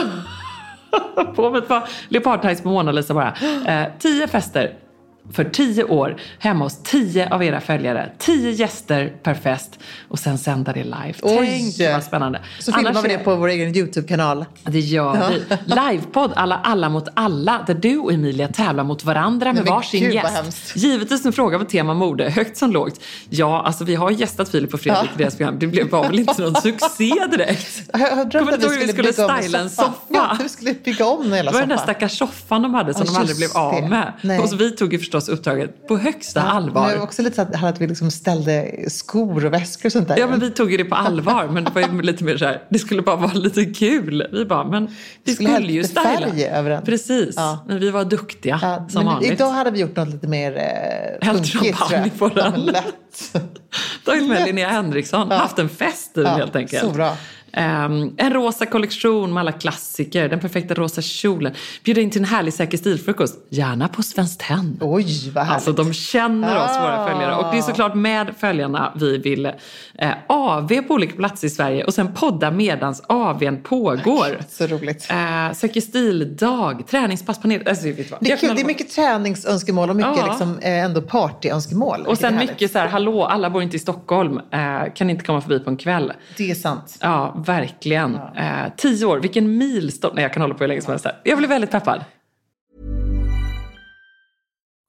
På 1.36 1.50
med 1.50 1.58
ett 1.62 1.68
par 1.68 1.84
leopardtights 2.08 2.62
på 2.62 2.70
Mona 2.70 2.92
Lisa 2.92 3.14
bara. 3.14 3.34
Eh, 3.68 3.88
tio 4.00 4.28
fester. 4.28 4.74
För 5.34 5.44
tio 5.44 5.84
år 5.84 6.18
hemma 6.40 6.66
hos 6.66 6.84
tio 6.84 7.34
av 7.34 7.44
era 7.44 7.62
följare. 7.62 8.12
Tio 8.18 8.52
gäster 8.52 9.14
per 9.24 9.34
fest 9.34 9.80
och 10.08 10.20
sen 10.20 10.38
sända 10.38 10.74
det 10.74 10.84
live. 10.84 11.14
Tänk 11.24 11.76
vad 11.94 12.04
spännande. 12.04 12.42
Så 12.60 12.72
filmar 12.74 12.90
Annars 12.90 13.06
vi 13.06 13.10
det 13.10 13.18
på 13.18 13.36
vår 13.36 13.48
egen 13.48 13.76
YouTube-kanal. 13.76 14.46
det 14.64 14.80
gör 14.80 15.30
vi. 15.30 15.42
Livepodd 15.66 16.32
alla, 16.36 16.56
alla 16.64 16.90
mot 16.90 17.08
alla 17.14 17.64
där 17.68 17.74
du 17.74 17.98
och 17.98 18.14
Emilia 18.14 18.48
tävlar 18.48 18.84
mot 18.84 19.04
varandra 19.04 19.54
med 19.54 19.66
varsin 19.66 20.04
gud, 20.04 20.14
gäst. 20.14 20.76
Givetvis 20.76 21.26
en 21.26 21.34
fråga 21.34 21.60
på 21.60 21.66
tema 21.66 21.94
mode, 21.94 22.30
högt 22.30 22.58
som 22.58 22.72
lågt. 22.72 23.00
Ja, 23.30 23.62
alltså 23.66 23.84
vi 23.84 23.96
har 23.96 24.12
gästat 24.12 24.50
Filip 24.50 24.74
och 24.74 24.82
Fredrik 24.82 25.10
i 25.16 25.18
deras 25.18 25.36
program. 25.36 25.60
Det 25.60 25.68
blev 25.68 25.90
väl 25.90 26.20
inte 26.20 26.42
någon 26.42 26.56
succé 26.62 27.14
direkt. 27.32 27.82
Jag 27.94 28.30
drömt 28.30 28.32
Kommer 28.32 28.54
att 28.54 28.64
vi 28.64 28.88
skulle 28.88 29.04
bygga 29.04 29.26
om 29.26 29.42
styla 29.42 29.60
en 29.60 29.70
soffan. 29.70 29.94
soffa? 29.94 30.06
Ja, 30.08 30.38
vi 30.44 30.50
skulle 30.50 30.74
bygga 30.74 31.06
om 31.06 31.34
hela 31.34 31.52
Det 31.52 31.54
var 31.56 31.60
den 31.62 31.70
där 31.70 31.76
soffan. 31.78 31.96
stackars 31.96 32.18
soffan 32.18 32.62
de 32.62 32.74
hade 32.74 32.94
som 32.94 33.04
Ja, 33.06 33.12
de 33.12 33.18
aldrig 33.18 33.38
blev 33.38 33.50
av 33.58 33.90
med. 33.90 34.14
Nej. 34.22 34.40
Och 34.40 34.62
vi 34.62 34.72
tog 34.72 34.94
ju 34.94 35.00
förstås 35.00 35.19
uppdraget 35.28 35.88
på 35.88 35.98
högsta 35.98 36.40
Men 36.44 36.50
allvar. 36.52 36.90
det 36.90 36.96
var 36.98 37.04
också 37.04 37.22
lite 37.22 37.36
så 37.36 37.42
att, 37.42 37.64
att 37.64 37.82
vi 37.82 37.88
liksom 37.88 38.12
ställde 38.12 38.72
skor 38.88 39.46
och 39.46 39.54
väskor 39.54 39.86
och 39.86 39.92
sånt 39.92 40.08
där. 40.08 40.18
Ja, 40.18 40.28
men 40.28 40.40
vi 40.40 40.52
tog 40.52 40.72
ju 40.72 40.78
det 40.78 40.84
på 40.86 40.96
allvar. 40.96 41.48
Men 41.48 41.64
det 41.64 41.72
var 41.76 42.04
lite 42.04 42.24
mer 42.24 42.38
så 42.38 42.46
här, 42.46 42.64
det 42.70 42.80
skulle 42.80 43.02
bara 43.02 43.16
vara 43.16 43.34
lite 43.34 43.66
kul. 43.66 44.28
Vi 44.32 44.46
bara, 44.46 44.64
men 44.64 44.88
vi 45.24 45.34
skulle 45.36 45.54
skulle, 45.54 45.72
ju 45.72 45.84
styla. 45.84 46.82
Precis. 46.86 47.34
Ja. 47.38 47.66
Men 47.68 47.80
vi 47.80 47.90
var 47.90 48.06
duktiga, 48.06 48.60
Ja, 48.62 48.86
som 48.90 49.04
men 49.06 49.14
vanligt. 49.14 49.32
idag 49.32 49.50
hade 49.50 49.72
vi 49.72 49.80
gjort 49.80 49.96
något 49.96 50.10
lite 50.10 50.28
mer 50.28 50.58
eh, 50.58 51.28
Hällt 51.28 51.48
champagne 51.48 52.12
på 52.20 52.28
den. 52.28 52.38
Ja, 52.46 52.52
men 52.52 52.62
lätt. 52.66 53.36
Tagit 54.06 54.28
med 54.30 54.46
Linnea 54.46 54.70
Henriksson, 54.70 55.32
haft 55.32 55.60
en 55.60 55.70
fest 55.70 56.18
i 56.18 56.20
den 56.20 56.32
Ja, 56.32 56.38
helt 56.38 56.56
enkelt. 56.56 56.84
så 56.84 56.90
bra. 56.90 57.16
Ehm, 57.54 58.14
en 58.18 58.34
rosa 58.34 58.66
kollektion 58.66 59.34
med 59.34 59.42
alla 59.42 59.52
klassiker, 59.52 60.30
den 60.30 60.40
perfekta 60.40 60.74
rosa 60.74 61.02
kjolen. 61.02 61.54
Bjuda 61.84 62.02
in 62.02 62.10
till 62.12 62.22
en 62.22 62.26
härlig 62.26 62.54
säker 62.54 62.78
stilfrukost, 62.78 63.36
gärna 63.50 63.88
på 63.88 64.04
Svenskt 64.04 64.40
Tenn. 64.40 64.78
Oj, 64.82 65.32
vad 65.36 65.44
härligt. 65.44 65.54
Alltså 65.68 65.72
de 65.84 65.94
känner 65.94 66.56
oss, 66.64 66.78
våra 66.78 67.00
Ah. 67.04 67.08
följare. 67.08 67.36
Och 67.36 67.52
det 67.52 67.58
är 67.58 67.62
såklart 67.62 67.96
med 67.96 68.34
följarna 68.40 68.94
vi 68.96 69.18
vill 69.18 69.46
eh, 69.46 70.10
AV 70.28 70.82
på 70.88 70.94
olika 70.94 71.16
platser 71.16 71.48
i 71.48 71.50
Sverige 71.50 71.84
och 71.84 71.94
sen 71.94 72.14
podda 72.14 72.52
medans 72.52 73.02
AVn 73.08 73.64
pågår. 73.64 74.40
Så 74.50 74.68
roligt. 74.68 75.08
Eh, 75.12 75.54
Säker 75.54 75.82
stildag, 75.82 76.84
träningspass 76.88 77.42
på 77.42 77.48
ned... 77.48 77.68
Alltså, 77.68 77.86
vet 77.88 77.98
du 77.98 78.04
vad? 78.04 78.20
Det 78.22 78.32
är, 78.32 78.38
kul, 78.38 78.56
det 78.56 78.62
är 78.62 78.66
mycket 78.66 78.90
träningsönskemål 78.96 79.90
och 79.90 79.96
mycket 79.96 80.18
Ja. 80.18 80.26
liksom, 80.26 80.60
eh, 80.60 80.84
ändå 80.84 81.02
partyönskemål. 81.02 82.06
Och 82.08 82.18
sen 82.18 82.36
mycket 82.36 82.72
så 82.72 82.80
här, 82.80 82.88
hallå, 82.88 83.26
alla 83.26 83.50
bor 83.50 83.64
inte 83.64 83.76
i 83.76 83.80
Stockholm, 83.80 84.40
eh, 84.52 84.94
kan 84.96 85.10
inte 85.10 85.26
komma 85.26 85.42
förbi 85.42 85.60
på 85.60 85.70
en 85.70 85.78
kväll. 85.78 86.14
Det 86.38 86.52
är 86.52 86.56
sant. 86.56 86.98
Ja, 87.02 87.39
verkligen. 87.44 88.16
Eh, 88.16 88.74
tio 88.78 89.06
år, 89.06 89.20
vilken 89.20 89.58
milstolpe. 89.58 90.16
Nej, 90.16 90.24
jag 90.24 90.34
kan 90.34 90.42
hålla 90.42 90.54
på 90.54 90.64
hur 90.64 90.68
länge 90.68 90.82
som 90.82 90.92
helst 90.92 91.06
här. 91.06 91.22
Jag 91.24 91.38
blir 91.38 91.48
väldigt 91.48 91.72
peppad. 91.72 92.04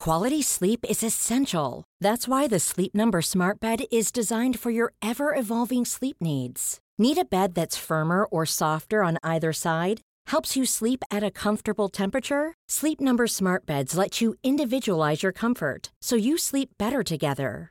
Quality 0.05 0.43
sleep 0.43 0.87
is 0.89 1.03
essential. 1.03 1.85
That's 2.03 2.27
why 2.27 2.49
the 2.49 2.59
Sleep 2.59 2.95
Number 2.95 3.21
Smart 3.21 3.61
Bed 3.61 3.81
is 3.91 4.11
designed 4.13 4.59
for 4.59 4.71
your 4.73 4.95
ever 5.03 5.35
evolving 5.35 5.85
sleep 5.85 6.17
needs. 6.21 6.79
Need 6.99 7.19
a 7.19 7.25
bed 7.31 7.55
that's 7.55 7.77
firmer 7.77 8.25
or 8.25 8.47
softer 8.47 9.03
on 9.03 9.19
either 9.23 9.53
side? 9.53 10.01
Helps 10.29 10.57
you 10.57 10.65
sleep 10.65 11.05
at 11.11 11.23
a 11.23 11.31
comfortable 11.31 11.91
temperature? 11.91 12.55
Sleep 12.67 12.99
Number 13.01 13.27
Smart 13.27 13.67
Beds 13.67 13.95
let 13.95 14.23
you 14.23 14.37
individualize 14.43 15.23
your 15.23 15.33
comfort 15.33 15.91
so 16.01 16.17
you 16.17 16.39
sleep 16.39 16.71
better 16.79 17.03
together. 17.03 17.71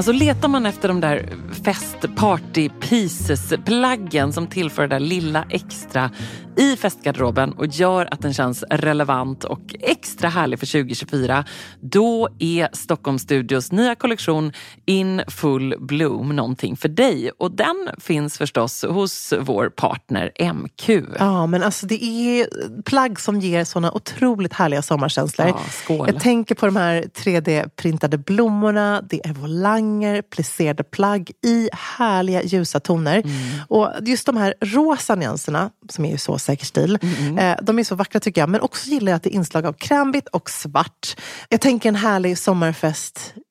Alltså 0.00 0.12
letar 0.12 0.48
man 0.48 0.66
efter 0.66 0.88
de 0.88 1.00
där 1.00 1.28
fest 1.64 2.16
party 2.16 2.68
pieces 2.68 3.52
plaggen 3.64 4.32
som 4.32 4.46
tillför 4.46 4.82
det 4.82 4.88
där 4.88 5.00
lilla 5.00 5.44
extra 5.50 6.10
i 6.56 6.76
festgarderoben 6.76 7.52
och 7.52 7.66
gör 7.66 8.08
att 8.10 8.22
den 8.22 8.34
känns 8.34 8.64
relevant 8.70 9.44
och 9.44 9.74
extra 9.80 10.28
härlig 10.28 10.58
för 10.58 10.66
2024. 10.66 11.44
Då 11.80 12.28
är 12.38 12.68
Stockholm 12.72 13.18
Studios 13.18 13.72
nya 13.72 13.94
kollektion 13.94 14.52
In 14.86 15.22
Full 15.28 15.74
Bloom 15.80 16.36
någonting 16.36 16.76
för 16.76 16.88
dig. 16.88 17.30
Och 17.38 17.50
den 17.50 17.88
finns 17.98 18.38
förstås 18.38 18.84
hos 18.88 19.34
vår 19.40 19.68
partner 19.68 20.52
MQ. 20.52 20.88
Ja, 21.18 21.46
men 21.46 21.62
alltså 21.62 21.86
det 21.86 22.04
är 22.04 22.46
plagg 22.82 23.20
som 23.20 23.40
ger 23.40 23.64
såna 23.64 23.92
otroligt 23.92 24.52
härliga 24.52 24.82
sommarkänslor. 24.82 25.48
Ja, 25.48 25.60
skål. 25.70 26.08
Jag 26.12 26.22
tänker 26.22 26.54
på 26.54 26.66
de 26.66 26.76
här 26.76 27.02
3D-printade 27.02 28.16
blommorna, 28.16 29.02
det 29.10 29.26
är 29.26 29.32
volanger, 29.90 30.22
plisserade 30.22 30.82
plagg 30.82 31.30
i 31.42 31.68
härliga 31.72 32.42
ljusa 32.42 32.80
toner. 32.80 33.16
Mm. 33.16 33.60
Och 33.68 33.90
just 34.02 34.26
de 34.26 34.36
här 34.36 34.54
rosa 34.60 35.14
nyanserna, 35.14 35.70
som 35.88 36.04
är 36.04 36.10
ju 36.10 36.18
så 36.18 36.38
säker 36.38 36.66
stil, 36.66 36.98
Mm, 37.02 37.38
eh, 37.38 37.56
de 37.62 37.78
är 37.78 37.84
så 37.84 37.94
vackra 37.94 38.20
tycker 38.20 38.40
jag. 38.40 38.48
Men 38.48 38.60
också 38.60 38.90
gillar 38.90 39.12
jag 39.12 39.16
att 39.16 39.22
det 39.22 39.30
är 39.30 39.34
inslag 39.34 39.66
av 39.66 39.72
krämvitt 39.72 40.28
och 40.28 40.50
svart. 40.50 41.16
Jag 41.48 41.60
tänker 41.60 41.88
en 41.88 41.96
härlig 41.96 42.38
sommarfest 42.38 43.34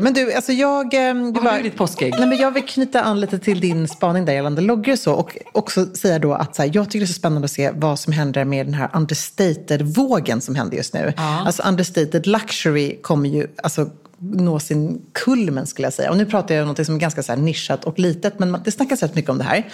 Men 0.00 0.12
du, 0.14 0.32
alltså 0.32 0.52
jag... 0.52 0.94
eh, 0.94 1.14
Du 1.32 1.40
har 1.40 1.52
du 1.52 1.58
i 1.60 1.62
ditt 1.62 1.76
påskägg? 1.76 2.14
Nej, 2.18 2.28
men 2.28 2.38
jag 2.38 2.50
vill 2.50 2.62
knyta 2.66 3.00
an 3.02 3.20
lite 3.20 3.38
till 3.38 3.60
din 3.60 3.88
spaning 3.88 4.24
där 4.24 4.32
gällande 4.32 4.62
loggor 4.62 4.92
och 4.92 4.98
så. 4.98 5.12
Och 5.14 5.36
också 5.52 5.86
säga 5.94 6.18
då 6.18 6.34
att 6.34 6.56
så 6.56 6.62
här, 6.62 6.70
jag 6.74 6.86
tycker 6.90 6.98
det 6.98 7.04
är 7.04 7.06
så 7.06 7.12
spännande 7.12 7.44
att 7.44 7.50
se 7.50 7.70
vad 7.74 7.98
som 7.98 8.12
händer 8.12 8.44
med 8.44 8.66
den 8.66 8.74
här 8.74 8.90
understated-vågen 8.94 10.40
som 10.40 10.54
händer 10.54 10.76
just 10.76 10.94
nu. 10.94 11.12
Alltså 11.16 11.62
understated 11.62 12.26
luxury 12.26 12.96
kommer 13.02 13.28
ju 13.28 13.46
alltså, 13.62 13.90
nå 14.18 14.58
sin 14.60 15.02
kulmen 15.12 15.66
skulle 15.66 15.86
jag 15.86 15.92
säga. 15.92 16.10
Och 16.10 16.16
nu 16.16 16.26
pratar 16.26 16.54
jag 16.54 16.62
om 16.62 16.68
något 16.68 16.86
som 16.86 16.94
är 16.94 16.98
ganska 16.98 17.22
så 17.22 17.34
nischat 17.36 17.84
och 17.84 17.98
litet. 17.98 18.38
Men 18.38 18.56
det 18.64 18.70
snackas 18.70 19.02
rätt 19.02 19.14
mycket 19.14 19.30
om 19.30 19.38
det 19.38 19.44
här. 19.44 19.66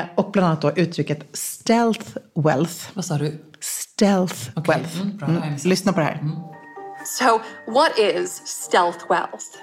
Eh, 0.00 0.04
och 0.14 0.30
bland 0.32 0.46
annat 0.48 0.62
då 0.62 0.72
uttrycket 0.76 1.20
stealth 1.32 2.06
wealth. 2.44 2.74
Vad 2.94 3.04
sa 3.04 3.18
du? 3.18 3.40
Stealth 3.60 4.50
wealth. 4.68 5.00
mm, 5.00 5.18
Mm. 5.36 5.42
Lyssna 5.64 5.92
på 5.92 6.00
det 6.00 6.06
här. 6.06 6.20
So, 7.04 7.38
what 7.66 7.98
is 7.98 8.42
stealth 8.44 9.08
wealth? 9.08 9.58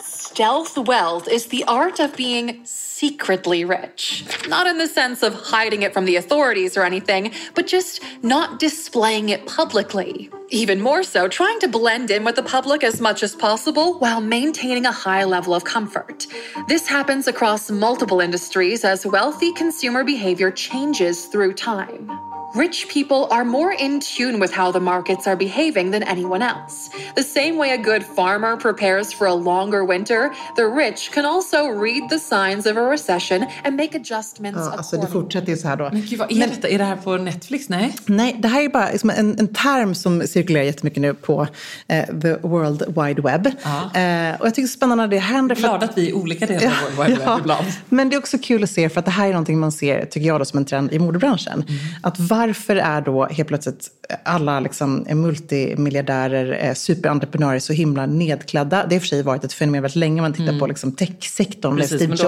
Stealth 0.00 0.78
wealth 0.78 1.28
is 1.28 1.46
the 1.46 1.64
art 1.64 2.00
of 2.00 2.16
being 2.16 2.64
secretly 3.02 3.64
rich. 3.64 4.24
Not 4.46 4.68
in 4.68 4.78
the 4.78 4.86
sense 4.86 5.24
of 5.24 5.34
hiding 5.34 5.82
it 5.82 5.92
from 5.92 6.04
the 6.04 6.14
authorities 6.14 6.76
or 6.76 6.84
anything, 6.84 7.32
but 7.56 7.66
just 7.66 8.00
not 8.22 8.60
displaying 8.60 9.30
it 9.30 9.44
publicly. 9.44 10.30
Even 10.50 10.80
more 10.80 11.02
so, 11.02 11.26
trying 11.26 11.58
to 11.58 11.66
blend 11.66 12.12
in 12.12 12.22
with 12.22 12.36
the 12.36 12.44
public 12.44 12.84
as 12.84 13.00
much 13.00 13.24
as 13.24 13.34
possible 13.34 13.98
while 13.98 14.20
maintaining 14.20 14.86
a 14.86 14.92
high 14.92 15.24
level 15.24 15.52
of 15.52 15.64
comfort. 15.64 16.28
This 16.68 16.86
happens 16.86 17.26
across 17.26 17.72
multiple 17.72 18.20
industries 18.20 18.84
as 18.84 19.04
wealthy 19.04 19.52
consumer 19.54 20.04
behavior 20.04 20.52
changes 20.52 21.24
through 21.24 21.54
time. 21.54 22.08
Rich 22.54 22.88
people 22.88 23.28
are 23.30 23.46
more 23.46 23.72
in 23.72 23.98
tune 23.98 24.38
with 24.38 24.52
how 24.52 24.70
the 24.70 24.78
markets 24.78 25.26
are 25.26 25.36
behaving 25.36 25.90
than 25.90 26.02
anyone 26.02 26.42
else. 26.42 26.90
The 27.14 27.22
same 27.22 27.56
way 27.56 27.70
a 27.70 27.78
good 27.78 28.04
farmer 28.04 28.58
prepares 28.58 29.10
for 29.10 29.26
a 29.26 29.32
longer 29.32 29.86
winter, 29.86 30.34
the 30.54 30.68
rich 30.68 31.12
can 31.12 31.24
also 31.24 31.68
read 31.68 32.10
the 32.10 32.18
signs 32.18 32.66
of 32.66 32.76
a 32.76 32.82
recession 32.92 33.44
and 33.64 33.76
make 33.76 33.96
adjustments 33.98 34.60
Ja, 34.60 34.72
alltså 34.76 34.96
det 34.96 35.02
accordingly. 35.02 35.22
fortsätter 35.22 35.48
ju 35.52 35.56
så 35.56 35.68
här 35.68 35.76
då. 35.76 35.88
Men 35.92 36.02
gud, 36.02 36.18
vad 36.18 36.32
är 36.32 36.36
detta? 36.46 36.68
Är 36.68 36.78
det 36.78 36.84
här 36.84 36.96
på 36.96 37.16
Netflix? 37.16 37.68
Nej. 37.68 37.94
Nej, 38.06 38.36
det 38.38 38.48
här 38.48 38.62
är 38.64 38.68
bara 38.68 38.90
liksom 38.90 39.10
en, 39.10 39.38
en 39.38 39.48
term 39.48 39.94
som 39.94 40.22
cirkulerar 40.26 40.64
jättemycket 40.64 41.00
nu 41.02 41.14
på 41.14 41.46
eh, 41.88 42.04
the 42.06 42.34
world 42.42 42.82
wide 42.86 43.22
web. 43.22 43.46
Eh, 43.46 44.40
och 44.40 44.46
jag 44.46 44.54
tycker 44.54 44.62
det 44.62 44.62
är 44.62 44.66
spännande 44.66 45.04
när 45.04 45.08
det 45.10 45.18
händer. 45.18 45.54
att- 45.54 45.60
Glad 45.60 45.82
att 45.82 45.98
vi 45.98 46.08
är 46.10 46.14
olika 46.16 46.46
delar 46.46 46.66
av 46.66 46.96
vår 46.96 47.04
webb 47.04 47.18
Ja, 47.24 47.38
ibland. 47.40 47.66
Men 47.88 48.08
det 48.10 48.16
är 48.16 48.18
också 48.18 48.38
kul 48.42 48.62
att 48.62 48.70
se, 48.70 48.88
för 48.88 48.98
att 48.98 49.04
det 49.04 49.10
här 49.10 49.26
är 49.26 49.30
någonting 49.32 49.58
man 49.58 49.72
ser, 49.72 50.04
tycker 50.04 50.26
jag, 50.26 50.40
då, 50.40 50.44
som 50.44 50.58
en 50.58 50.64
trend 50.64 50.92
i 50.92 50.98
modebranschen. 50.98 51.52
Mm. 51.68 51.80
Att 52.02 52.18
varför 52.20 52.76
är 52.76 53.00
då 53.00 53.26
helt 53.26 53.48
plötsligt 53.48 53.88
alla 54.24 54.60
liksom, 54.60 55.06
multimiljardärer, 55.10 56.66
eh, 56.68 56.74
superentreprenörer 56.74 57.58
så 57.58 57.72
himla 57.72 58.06
nedklädda? 58.06 58.76
Det 58.76 58.82
har 58.86 58.92
i 58.94 58.98
och 58.98 59.02
för 59.02 59.08
sig 59.08 59.22
varit 59.22 59.44
ett 59.44 59.52
fenomen 59.52 59.82
väldigt 59.82 59.96
länge. 59.96 60.22
Man 60.22 60.32
tittar 60.32 60.58
på 60.58 60.66
liksom, 60.66 60.92
techsektorn 60.92 61.72
Mm. 61.72 61.80
Precis, 61.80 61.96
Steve 61.96 62.12
Jobs 62.12 62.22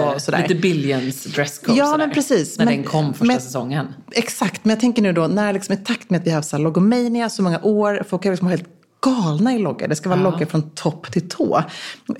och 0.00 0.22
sådär. 0.22 0.42
lite 0.48 0.54
billions 0.54 1.24
dresscode 1.24 1.78
Ja, 1.78 1.84
sådär, 1.86 1.98
men 2.06 2.14
precis. 2.14 2.58
När 2.58 2.64
Men- 2.64 2.74
den 2.74 2.84
kom 2.84 3.12
första 3.14 3.24
men- 3.24 3.40
säsongen. 3.40 3.86
Exakt, 4.12 4.64
men 4.64 4.70
jag 4.70 4.80
tänker 4.80 5.02
nu 5.02 5.12
då 5.12 5.26
när 5.26 5.52
liksom 5.52 5.74
i 5.74 5.76
takt 5.76 6.10
med 6.10 6.20
att 6.20 6.26
vi 6.26 6.30
har 6.30 6.36
haft 6.36 6.52
logomania 6.58 7.28
så 7.28 7.42
många 7.42 7.60
år, 7.62 8.02
folk 8.08 8.24
har 8.24 8.30
liksom 8.32 8.48
helt 8.48 8.64
galna 9.02 9.54
i 9.54 9.58
loggor. 9.58 9.88
Det 9.88 9.96
ska 9.96 10.08
vara 10.08 10.20
loggor 10.20 10.46
från 10.46 10.70
topp 10.70 11.12
till 11.12 11.28
tå. 11.28 11.62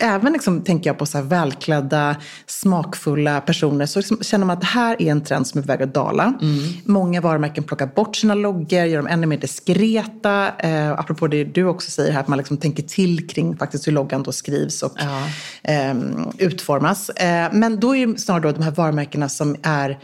Även 0.01 0.33
liksom, 0.33 0.63
tänker 0.63 0.91
jag 0.91 0.99
på 0.99 1.07
så 1.07 1.19
här 1.19 1.25
välklädda, 1.25 2.17
smakfulla 2.47 3.41
personer 3.41 3.87
så 3.87 3.99
liksom 3.99 4.19
känner 4.23 4.47
man 4.47 4.55
att 4.57 4.61
det 4.61 4.67
här 4.67 5.03
är 5.03 5.11
en 5.11 5.25
trend 5.25 5.47
som 5.47 5.59
är 5.59 5.63
på 5.63 5.67
väg 5.67 5.83
att 5.83 5.95
dala. 5.95 6.35
Många 6.85 7.21
varumärken 7.21 7.65
plockar 7.65 7.87
bort 7.87 8.17
sina 8.17 8.35
loggor, 8.35 8.85
gör 8.85 8.97
dem 8.97 9.07
ännu 9.07 9.27
mer 9.27 9.37
diskreta. 9.39 10.49
Eh, 10.59 10.91
apropå 10.91 11.27
det 11.27 11.45
du 11.45 11.65
också 11.65 11.91
säger 11.91 12.13
här, 12.13 12.21
att 12.21 12.29
man 12.29 12.39
liksom 12.39 12.57
tänker 12.57 12.83
till 12.83 13.29
kring 13.29 13.57
faktiskt 13.57 13.87
hur 13.87 13.93
loggan 13.93 14.23
då 14.23 14.33
skrivs 14.33 14.83
och 14.83 14.93
Ja. 14.99 15.23
ehm, 15.63 16.29
utformas. 16.39 17.09
Eh, 17.11 17.49
men 17.53 17.81
då 17.81 17.97
är 17.97 18.07
det 18.07 18.19
snarare 18.19 18.43
då 18.43 18.53
de 18.53 18.63
här 18.63 18.71
varumärkena 18.71 19.29
som 19.29 19.57
är 19.63 19.99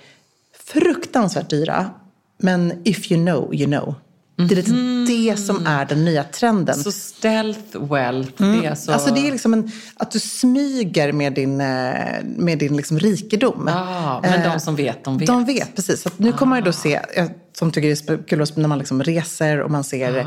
fruktansvärt 0.65 1.51
dyra. 1.51 1.91
Men 2.39 2.73
if 2.85 3.12
you 3.12 3.25
know, 3.25 3.55
you 3.55 3.67
know. 3.67 3.95
Det 4.37 4.55
är 4.55 4.57
lite 4.57 4.72
det 5.12 5.37
som 5.37 5.66
är 5.66 5.85
den 5.85 6.05
nya 6.05 6.25
trenden. 6.25 6.75
Så 6.75 6.92
stealth 6.92 7.79
wealth, 7.90 8.33
det 8.37 8.66
är 8.66 8.75
så... 8.75 8.92
Alltså 8.92 9.14
det 9.14 9.29
är 9.29 9.33
liksom 9.33 9.53
en, 9.53 9.70
att 9.96 10.11
du 10.11 10.20
smyger 10.20 11.12
med 11.12 11.33
din, 11.33 11.61
eh, 11.61 11.96
med 12.25 12.59
din 12.59 12.77
liksom 12.77 12.99
rikedom. 12.99 13.68
Ah, 13.68 14.20
men 14.22 14.53
de 14.53 14.61
som 14.61 14.77
vet, 14.77 15.05
de 15.05 15.18
vet. 15.18 15.27
De 15.27 15.44
vet, 15.44 15.77
precis. 15.77 16.03
Så 16.03 16.11
nu 16.16 16.33
kommer 16.33 16.51
man 16.51 16.59
ju 16.59 16.64
då 16.64 16.72
se, 16.72 17.01
jag 17.16 17.31
som 17.59 17.72
tycker 17.72 17.88
det 17.88 18.09
är 18.12 18.27
kul 18.27 18.46
när 18.55 18.68
man 18.68 18.79
liksom 18.79 19.03
reser 19.03 19.61
och 19.61 19.70
man 19.70 19.85
ser 19.85 20.27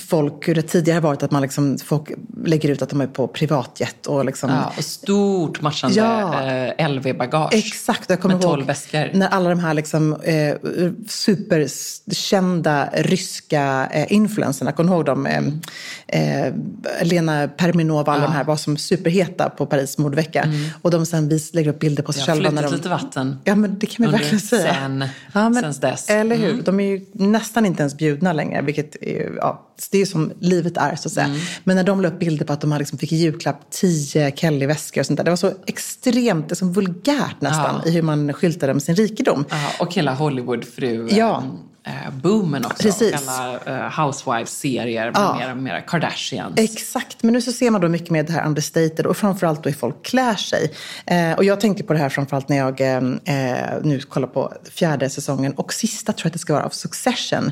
folk, 0.00 0.48
hur 0.48 0.54
det 0.54 0.62
tidigare 0.62 0.96
har 0.96 1.00
varit 1.02 1.22
att 1.22 1.30
man 1.30 1.42
liksom, 1.42 1.78
folk 1.84 2.08
lägger 2.46 2.68
ut 2.68 2.82
att 2.82 2.88
de 2.90 3.00
är 3.00 3.06
på 3.06 3.28
privatjet 3.28 4.06
och 4.06 4.24
liksom 4.24 4.50
Ja, 4.50 4.72
och 4.78 4.84
stort 4.84 5.60
matchande 5.60 5.96
Ja. 5.96 6.42
eh, 6.78 6.88
LV-bagage. 6.88 7.54
Exakt, 7.54 8.10
jag 8.10 8.20
kommer 8.20 8.34
Med 8.34 8.42
12 8.42 8.58
ihåg 8.60 8.66
väskor. 8.66 9.10
när 9.14 9.28
alla 9.28 9.48
de 9.48 9.58
här 9.60 9.74
liksom, 9.74 10.12
eh, 10.22 10.54
superkända 11.08 12.88
ryska 12.92 13.88
eh, 13.92 14.12
influencerna, 14.12 14.72
kommer 14.72 14.90
du 14.90 14.96
ihåg 14.96 15.04
dem? 15.04 15.26
Eh, 15.26 16.46
eh, 16.46 16.52
Lena 17.02 17.48
Perminova, 17.48 18.12
alla 18.12 18.22
de 18.26 18.32
här 18.32 18.44
var 18.44 18.56
som 18.56 18.76
superheta 18.76 19.50
på 19.50 19.66
Paris 19.66 19.98
modevecka. 19.98 20.48
Och 20.82 20.90
de 20.90 21.06
sen 21.06 21.28
vis, 21.28 21.54
lägger 21.54 21.70
upp 21.70 21.78
bilder 21.78 22.02
på 22.02 22.12
sig 22.12 22.22
Det 22.26 22.30
har 22.30 22.36
själva. 22.36 22.50
När 22.50 22.62
de, 22.62 22.72
lite 22.74 22.88
vatten. 22.88 23.36
Ja, 23.44 23.54
men 23.54 23.78
det 23.78 23.86
kan 23.86 24.04
man 24.04 24.12
verkligen 24.12 24.40
säga. 24.40 24.74
sen- 24.74 25.04
ja, 25.32 25.48
men, 25.48 25.62
sens 25.62 25.80
dess. 25.80 26.10
Eller 26.10 26.36
hur? 26.36 26.50
Mm. 26.52 26.64
De 26.64 26.80
är 26.80 26.84
ju 26.84 27.00
nästan 27.12 27.66
inte 27.66 27.82
ens 27.82 27.96
bjudna 27.96 28.32
längre, 28.32 28.62
vilket 28.62 29.02
är, 29.02 29.32
ja, 29.36 29.66
det 29.90 29.98
är 30.02 30.06
som 30.06 30.32
livet 30.40 30.76
är 30.76 30.96
så 30.96 31.08
att 31.08 31.12
säga. 31.12 31.26
Mm. 31.26 31.38
Men 31.64 31.76
när 31.76 31.84
de 31.84 32.00
la 32.00 32.08
upp 32.08 32.18
bilder 32.18 32.44
på 32.46 32.52
att 32.52 32.60
de 32.60 32.72
hade 32.72 32.82
liksom 32.82 32.98
fick 32.98 33.12
i 33.12 33.16
julklapp 33.16 33.70
tio 33.70 34.30
Kelly-väskor 34.36 35.00
och 35.02 35.06
sånt 35.06 35.16
där. 35.16 35.24
Det 35.24 35.30
var 35.30 35.36
så 35.36 35.52
extremt, 35.66 36.48
det 36.48 36.52
är 36.52 36.56
som 36.56 36.72
vulgärt 36.72 37.40
nästan 37.40 37.80
Ja. 37.84 37.90
i 37.90 37.90
hur 37.90 38.02
man 38.02 38.32
skyltade 38.32 38.74
med 38.74 38.82
sin 38.82 38.94
rikedom. 38.96 39.44
Ja, 39.50 39.56
och 39.80 39.94
hela 39.94 40.14
Hollywood-fru 40.14 41.08
Ja. 41.10 41.42
Eh, 41.86 42.10
boomen 42.12 42.64
också. 42.64 42.82
Precis. 42.82 43.12
Och 43.12 43.20
alla 43.32 43.58
eh, 43.86 44.04
housewives-serier 44.04 45.04
med 45.04 45.14
Ja. 45.20 45.36
mera, 45.38 45.54
mera 45.54 45.80
Kardashians. 45.80 46.52
Exakt, 46.56 47.22
men 47.22 47.32
nu 47.32 47.40
så 47.40 47.52
ser 47.52 47.70
man 47.70 47.80
då 47.80 47.88
mycket 47.88 48.10
med 48.10 48.26
det 48.26 48.32
här 48.32 48.46
understated 48.46 49.06
och 49.06 49.16
framförallt 49.16 49.62
då 49.62 49.68
hur 49.70 49.76
folk 49.76 50.02
klär 50.06 50.34
sig. 50.34 50.72
Eh, 51.06 51.32
och 51.32 51.44
jag 51.44 51.60
tänkte 51.60 51.84
på 51.84 51.92
det 51.92 51.98
här 51.98 52.08
framförallt 52.08 52.48
när 52.48 52.56
jag 52.56 52.80
eh, 52.80 53.00
nu 53.82 54.00
kollar 54.08 54.28
på 54.28 54.52
fjärde 54.70 55.10
säsongen 55.10 55.52
och 55.52 55.72
sista 55.72 56.12
tror 56.12 56.24
jag 56.26 56.28
att 56.28 56.32
det 56.32 56.38
ska 56.38 56.52
vara 56.52 56.64
av 56.64 56.70
Succession. 56.70 57.50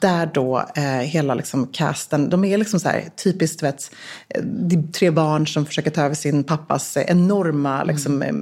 Där 0.00 0.30
då 0.34 0.64
eh, 0.74 0.82
hela 0.84 1.34
liksom 1.34 1.66
casten, 1.66 2.30
de 2.30 2.44
är 2.44 2.58
liksom 2.58 2.80
så 2.80 2.88
här 2.88 3.04
typiskt, 3.24 3.62
vet, 3.62 3.90
är 4.28 4.92
tre 4.92 5.10
barn 5.10 5.46
som 5.46 5.66
försöker 5.66 5.90
ta 5.90 6.02
över 6.02 6.14
sin 6.14 6.44
pappas 6.44 6.96
enorma 6.96 7.84
liksom, 7.84 8.22
eh, 8.22 8.32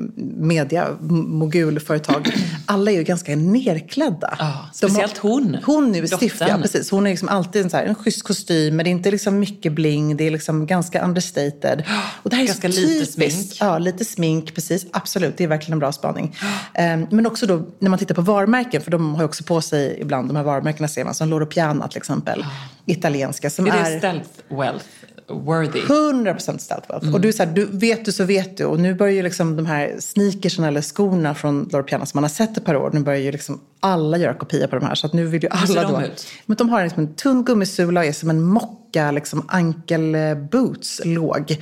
media-mogulföretag. 1.00 2.28
Alla 2.66 2.90
är 2.90 2.94
ju 2.96 3.02
ganska 3.04 3.36
nerklädda. 3.36 4.34
Ja, 4.38 4.68
De 4.72 4.76
speciellt 4.76 5.18
hon, 5.18 5.29
Hon 5.64 5.92
nu 5.92 6.02
är 6.02 6.06
stiff, 6.06 6.40
ja 6.40 6.58
precis. 6.62 6.90
Hon 6.90 7.06
är 7.06 7.10
liksom 7.10 7.28
alltid 7.28 7.62
en, 7.62 7.70
så 7.70 7.76
här, 7.76 7.84
en 7.84 7.94
schysst 7.94 8.22
kostym, 8.22 8.76
men 8.76 8.84
det 8.84 8.90
är 8.90 8.92
inte 8.92 9.10
liksom 9.10 9.38
mycket 9.38 9.72
bling. 9.72 10.16
Det 10.16 10.26
är 10.26 10.30
liksom 10.30 10.66
ganska 10.66 11.04
understated. 11.04 11.84
Och 12.22 12.30
det 12.30 12.36
här 12.36 12.42
är 12.42 12.46
Ganska 12.46 12.68
lite 12.68 13.12
smink. 13.12 13.56
Ja, 13.60 13.78
lite 13.78 14.04
smink, 14.04 14.54
precis. 14.54 14.86
Absolut, 14.92 15.36
det 15.36 15.44
är 15.44 15.48
verkligen 15.48 15.72
en 15.72 15.78
bra 15.78 15.92
spaning. 15.92 16.36
Ehm, 16.74 17.06
men 17.10 17.26
också 17.26 17.46
då 17.46 17.66
när 17.78 17.90
man 17.90 17.98
tittar 17.98 18.14
på 18.14 18.22
varumärken, 18.22 18.82
för 18.82 18.90
de 18.90 19.14
har 19.14 19.22
ju 19.22 19.24
också 19.24 19.44
på 19.44 19.60
sig 19.60 19.96
ibland, 20.00 20.28
de 20.28 20.36
här 20.36 20.42
varumärkena 20.42 20.88
ser 20.88 21.04
man, 21.04 21.14
som 21.14 21.28
Loro 21.28 21.46
Piana 21.46 21.88
till 21.88 21.98
exempel. 21.98 22.44
Italienska, 22.86 23.50
som 23.50 23.66
Är 23.66 23.70
är... 23.70 23.90
det 23.90 23.98
stealth 23.98 24.30
wealth 24.48 24.86
worthy? 25.34 25.80
100% 25.80 26.58
stealth 26.58 26.90
wealth. 26.90 27.14
Och 27.14 27.20
du, 27.20 27.28
är 27.28 27.32
så 27.32 27.42
här, 27.42 27.52
du 27.52 27.68
vet 27.72 28.04
du 28.04 28.12
så 28.12 28.24
vet 28.24 28.56
du. 28.56 28.64
Och 28.64 28.80
nu 28.80 28.94
börjar 28.94 29.14
ju 29.14 29.22
liksom 29.22 29.56
de 29.56 29.66
här 29.66 29.96
sneakersen 29.98 30.64
eller 30.64 30.82
skorna 30.82 31.34
från 31.34 31.68
Loro 31.72 31.82
Piana 31.82 32.06
som 32.06 32.18
man 32.18 32.24
har 32.24 32.28
sett 32.28 32.56
ett 32.56 32.64
par 32.64 32.76
år. 32.76 32.90
Nu 32.92 33.00
börjar 33.00 33.20
ju 33.20 33.32
liksom 33.32 33.60
alla 33.80 34.18
göra 34.18 34.34
kopior 34.34 34.66
på 34.66 34.76
de 34.76 34.86
här. 34.86 34.94
Så 34.94 35.06
att 35.06 35.12
nu 35.12 35.26
vill 35.26 35.42
ju 35.42 35.48
alla 35.48 35.66
ser 35.66 35.82
de 35.82 35.92
då... 35.92 36.00
ut? 36.00 36.26
Men 36.46 36.56
de 36.56 36.68
har 36.68 36.84
liksom 36.84 37.02
en 37.02 37.14
tunn 37.14 37.44
gummisula 37.44 38.00
och 38.00 38.06
är 38.06 38.12
som 38.12 38.30
en 38.30 38.42
mocka, 38.90 39.10
liksom 39.10 39.44
ankelboots 39.48 41.00
låg. 41.04 41.56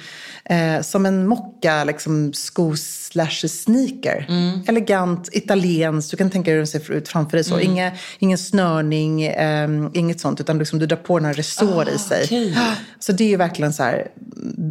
Eh, 0.45 0.83
som 0.83 1.07
en 1.07 1.27
mocka, 1.27 1.85
liksom 1.85 2.33
sko 2.33 2.77
slash 2.77 3.49
sneaker. 3.49 4.27
Mm. 4.29 4.61
Elegant, 4.67 5.29
italienskt. 5.33 6.11
Du 6.11 6.17
kan 6.17 6.31
tänka 6.31 6.51
dig 6.51 6.55
hur 6.55 6.59
den 6.59 6.67
ser 6.67 6.93
ut 6.93 7.09
framför 7.09 7.37
dig. 7.37 7.45
Så. 7.45 7.55
Mm. 7.55 7.71
Inga, 7.71 7.93
ingen 8.19 8.39
snörning, 8.39 9.23
eh, 9.23 9.69
inget 9.95 10.21
sånt. 10.21 10.41
Utan 10.41 10.59
liksom, 10.59 10.79
du 10.79 10.87
drar 10.87 10.97
på 10.97 11.19
den 11.19 11.27
här 11.27 11.35
resår 11.35 11.89
i 11.89 11.99
sig. 11.99 12.23
Ah, 12.23 12.25
okej. 12.25 12.55
Så 13.01 13.13
det 13.13 13.25
är 13.25 13.29
ju 13.29 13.37
verkligen 13.37 13.73
så 13.73 13.83
här, 13.83 14.09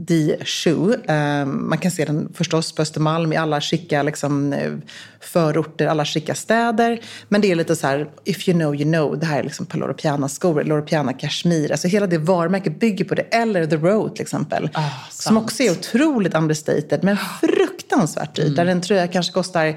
the 0.07 0.45
shoe. 0.45 0.97
Eh, 1.07 1.45
man 1.45 1.77
kan 1.77 1.91
se 1.91 2.05
den 2.05 2.29
förstås 2.33 2.71
på 2.71 2.81
Östermalm 2.81 3.33
i 3.33 3.35
alla 3.35 3.61
skicka 3.61 4.03
liksom, 4.03 4.53
eh, 4.53 4.71
förorter, 5.19 5.87
alla 5.87 6.05
skicka 6.05 6.35
städer. 6.35 6.99
Men 7.29 7.41
det 7.41 7.51
är 7.51 7.55
lite 7.55 7.75
så 7.75 7.87
här, 7.87 8.09
if 8.25 8.47
you 8.47 8.57
know 8.57 8.75
you 8.75 8.83
know. 8.83 9.19
Det 9.19 9.25
här 9.25 9.39
är 9.39 9.43
liksom 9.43 9.65
på 9.65 9.77
Loro 9.77 9.93
Piana-skor, 9.93 10.63
Loro 10.63 10.81
Piana 10.81 11.13
Kashmir. 11.13 11.71
Alltså 11.71 11.87
hela 11.87 12.07
det 12.07 12.17
varumärket 12.47 12.79
bygger 12.79 13.05
på 13.05 13.15
det. 13.15 13.21
Eller 13.21 13.65
The 13.65 13.75
Road 13.75 14.15
till 14.15 14.21
exempel. 14.21 14.69
Ah, 14.73 14.89
som 15.09 15.37
också 15.37 15.63
är 15.63 15.71
otroligt 15.71 16.33
understated, 16.33 17.03
men 17.03 17.17
fruktansvärt 17.41 18.35
dyrt. 18.35 18.55
Där 18.55 18.65
en 18.65 18.81
tröja 18.81 19.07
kanske 19.07 19.33
kostar 19.33 19.75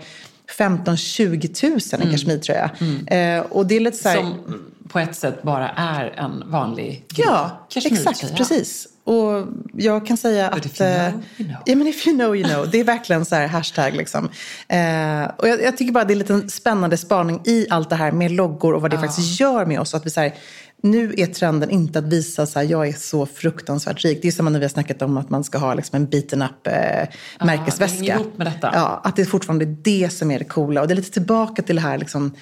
15-20 0.58 1.54
tusen, 1.54 2.02
en 2.02 2.10
kashmirtröja. 2.10 2.70
Eh, 3.06 3.40
och 3.40 3.66
det 3.66 3.76
är 3.76 3.80
lite 3.80 3.96
så 3.96 4.08
här... 4.08 4.16
Som 4.16 4.64
på 4.88 4.98
ett 4.98 5.16
sätt 5.16 5.42
bara 5.42 5.68
är 5.68 6.06
en 6.06 6.42
vanlig 6.46 7.04
Ja, 7.16 7.66
exakt. 7.74 8.36
Precis. 8.36 8.88
Och 9.04 9.46
jag 9.72 10.06
kan 10.06 10.16
säga 10.16 10.50
But 10.50 10.66
att... 10.66 10.66
if 10.66 10.80
you 10.80 10.90
know, 10.90 11.06
eh, 11.06 11.12
you 11.38 11.48
know. 11.48 11.62
Ja, 11.66 11.76
men 11.76 11.86
if 11.86 12.06
you 12.06 12.16
know, 12.16 12.36
you 12.36 12.48
know. 12.48 12.70
Det 12.70 12.80
är 12.80 12.84
verkligen 12.84 13.24
så 13.24 13.34
här 13.34 13.46
hashtag 13.46 13.96
liksom. 13.96 14.28
Eh, 14.68 15.30
och 15.36 15.48
jag, 15.48 15.62
jag 15.62 15.76
tycker 15.76 15.92
bara 15.92 16.04
det 16.04 16.12
är 16.12 16.14
en 16.14 16.18
liten 16.18 16.50
spännande 16.50 16.96
spaning 16.96 17.40
i 17.44 17.66
allt 17.70 17.90
det 17.90 17.96
här 17.96 18.12
med 18.12 18.30
loggor 18.30 18.74
och 18.74 18.82
vad 18.82 18.90
det 18.90 18.98
faktiskt 18.98 19.40
gör 19.40 19.66
med 19.66 19.80
oss. 19.80 19.94
Att 19.94 20.06
vi 20.06 20.10
så 20.10 20.20
här, 20.20 20.34
nu 20.82 21.14
är 21.16 21.26
trenden 21.26 21.70
inte 21.70 21.98
att 21.98 22.04
visa 22.04 22.46
så 22.46 22.58
här, 22.58 22.66
jag 22.66 22.88
är 22.88 22.92
så 22.92 23.26
fruktansvärt 23.26 24.04
rik. 24.04 24.18
Det 24.22 24.28
är 24.28 24.32
som 24.32 24.52
när 24.52 24.58
vi 24.58 24.64
har 24.64 24.70
snackat 24.70 25.02
om 25.02 25.16
att 25.16 25.30
man 25.30 25.44
ska 25.44 25.58
ha 25.58 25.74
liksom 25.74 25.96
en 25.96 26.06
beaten 26.06 26.42
up 26.42 26.66
eh, 26.66 27.08
märkesväska. 27.46 27.98
det 27.98 28.06
ihop 28.06 28.38
med 28.38 28.46
detta. 28.46 28.70
Ja, 28.74 29.00
att 29.04 29.16
det 29.16 29.22
är 29.22 29.26
fortfarande 29.26 29.64
det 29.64 30.12
som 30.12 30.30
är 30.30 30.38
det 30.38 30.44
coola. 30.44 30.80
Och 30.80 30.88
det 30.88 30.94
är 30.94 30.96
lite 30.96 31.10
tillbaka 31.10 31.62
till 31.62 31.76
det 31.76 31.82
här 31.82 31.98
liksom, 31.98 32.34